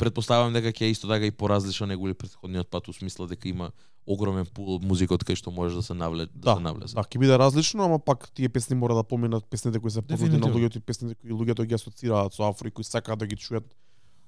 [0.00, 3.48] предпоставувам дека ќе е исто така и поразлично него или претходниот пат у смисла дека
[3.48, 3.72] има
[4.06, 6.94] огромен пул музика од кај што можеш да се навле да, Да, се навлезе.
[6.94, 10.38] Да, ќе биде различно, ама пак тие песни мора да поминат песните кои се познати
[10.38, 13.36] на луѓето и песните кои луѓето ги асоцираат со Афро и кои сакаат да ги
[13.36, 13.66] чујат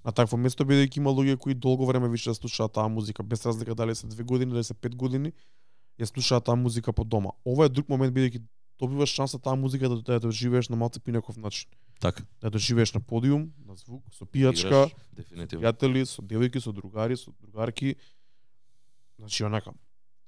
[0.05, 3.75] на такво место бидејќи има луѓе кои долго време више слушаат таа музика без разлика
[3.75, 5.33] дали се две години или се пет години
[5.99, 7.31] ја слушаат таа музика по дома.
[7.45, 8.43] Ова е друг момент бидејќи
[8.79, 11.71] добиваш шанса таа музика да да ја доживееш на малце пинаков начин.
[12.01, 12.23] Така.
[12.41, 15.63] Да ја доживееш на подиум, на звук, со пијачка, Играш, дефинитивно.
[15.63, 17.97] пријатели, со девојки, со другари, со другарки.
[19.19, 19.73] Значи онака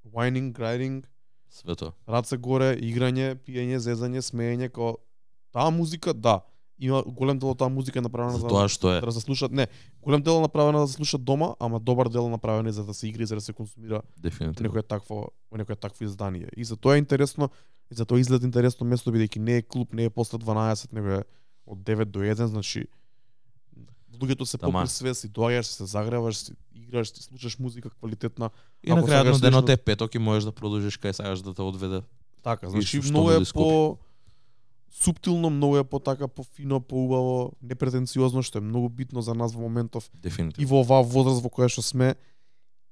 [0.05, 1.05] whining, grinding,
[1.51, 1.93] Све тоа.
[2.09, 4.97] раце горе, играње, пиење, зезање, смеење, као
[5.53, 6.41] таа музика, да,
[6.79, 9.01] има голем дел од таа музика е направена За за, тоа што е.
[9.01, 9.67] да се слушат, не,
[10.01, 12.85] голем дел е направена да се слуша дома, ама добар дел е направен и за
[12.85, 14.69] да се игри, за да се консумира Дефинитивно.
[14.69, 16.49] некое такво, во некое такво издание.
[16.57, 17.51] И за тоа е интересно,
[17.91, 21.09] и за тоа изглед интересно место бидејќи не е клуб, не е после 12, него
[21.09, 21.23] е
[21.67, 22.87] од 9 до 1, значи
[24.21, 24.85] луѓето се Таман.
[24.85, 28.51] попри све, си доаѓаш, се загреваш, си играш, си слушаш музика квалитетна.
[28.85, 31.63] И на крајот на денот е петок и можеш да продолжиш кај сакаш да те
[31.63, 32.03] одведе.
[32.43, 33.99] Така, И значи многу е по
[34.91, 39.35] суптилно, многу е по така по фино, по убаво, непретенциозно што е многу битно за
[39.35, 40.69] нас во моментов и Дефинитивно.
[40.69, 42.15] во оваа возраст во која што сме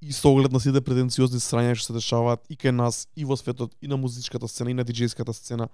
[0.00, 3.36] и со оглед на сите претенциозни срања што се дешаваат и кај нас и во
[3.36, 5.68] светот и на музичката сцена и на диџејската сцена.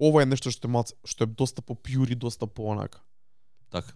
[0.00, 2.98] Ова е нешто што е малце, што е доста по пјур и доста по онака.
[3.70, 3.94] Така.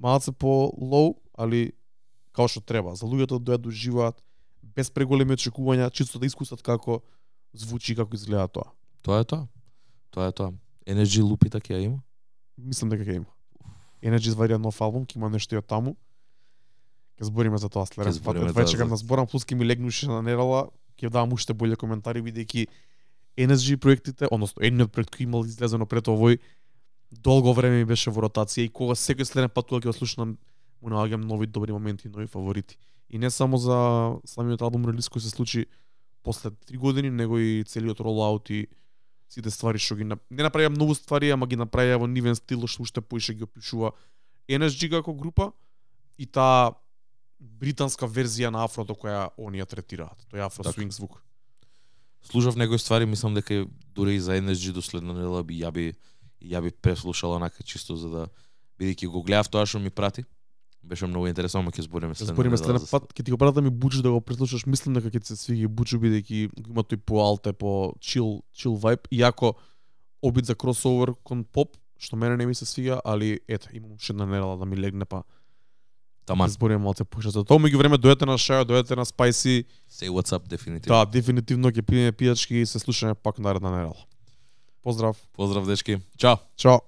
[0.00, 1.72] Малце по лоу, али
[2.32, 2.96] као што треба.
[2.96, 4.22] За луѓето да дојдат да уживаат
[4.62, 7.02] без преголеми очекувања, чисто да искусат како
[7.52, 8.72] звучи како изгледа тоа.
[9.02, 9.48] Тоа е тоа.
[10.10, 10.52] Тоа е тоа.
[10.86, 12.00] Energy ќе ја има?
[12.56, 13.30] Мислам дека ќе има.
[14.02, 15.96] Energy извадија нов албум, ќе има нешто и од таму.
[17.20, 18.36] Ќе збориме за тоа следен пат.
[18.36, 22.22] Веќе за- на зборам плюс ќе ми легнуше на недела, ќе давам уште боле коментари
[22.22, 22.66] бидејќи
[23.36, 26.38] Energy проектите, односно едниот проект кој имал излезено пред овој
[27.12, 30.38] долго време ми беше во ротација и кога секој следен пат кога ќе го слушнам
[30.80, 32.78] му наоѓам нови добри моменти, нови фаворити.
[33.10, 33.76] И не само за
[34.24, 35.66] самиот албум релиз кој се случи
[36.22, 38.68] после три години, него и целиот ролаут и
[39.28, 42.66] сите ствари што ги нап- не направија многу ствари, ама ги направија во нивен стил
[42.66, 43.92] што уште поише ги опишува
[44.48, 45.52] NSG како група
[46.18, 46.74] и таа
[47.40, 50.26] британска верзија на афрото која оние третираат.
[50.30, 51.22] Тој афро свинг звук.
[52.22, 55.94] Слушав некои ствари, мислам дека дури и за NSG до следна недела би ја би
[56.42, 58.26] ја би преслушал онака чисто за да
[58.80, 60.24] бидејќи го гледав тоа што ми прати.
[60.82, 63.70] Беше многу интересно, ама ќе збориме следна збориме за пат, ќе ти го пратам и
[63.70, 67.20] Буџу да го преслушаш, мислам дека ќе се свиѓа и Буџу бидејќи има тој по
[67.20, 69.52] алте, по чил, чил вајб, иако
[70.22, 74.12] обид за кросовер кон поп, што мене не ми се свиѓа, али ете, имам уште
[74.16, 75.22] една недела да ми легне па
[76.24, 76.48] Таман.
[76.48, 77.60] да збориме малце поише за тоа.
[77.60, 80.96] Меѓу време дојдете на Шајо, дојдете на Spicy, Say what's up дефинитивно.
[80.96, 84.00] да, дефинитивно ќе пиеме пијачки и се слушаме пак наредна недела.
[84.82, 85.16] Поздрав.
[85.32, 86.00] Поздрав дечки.
[86.16, 86.38] Чао.
[86.56, 86.82] Чао.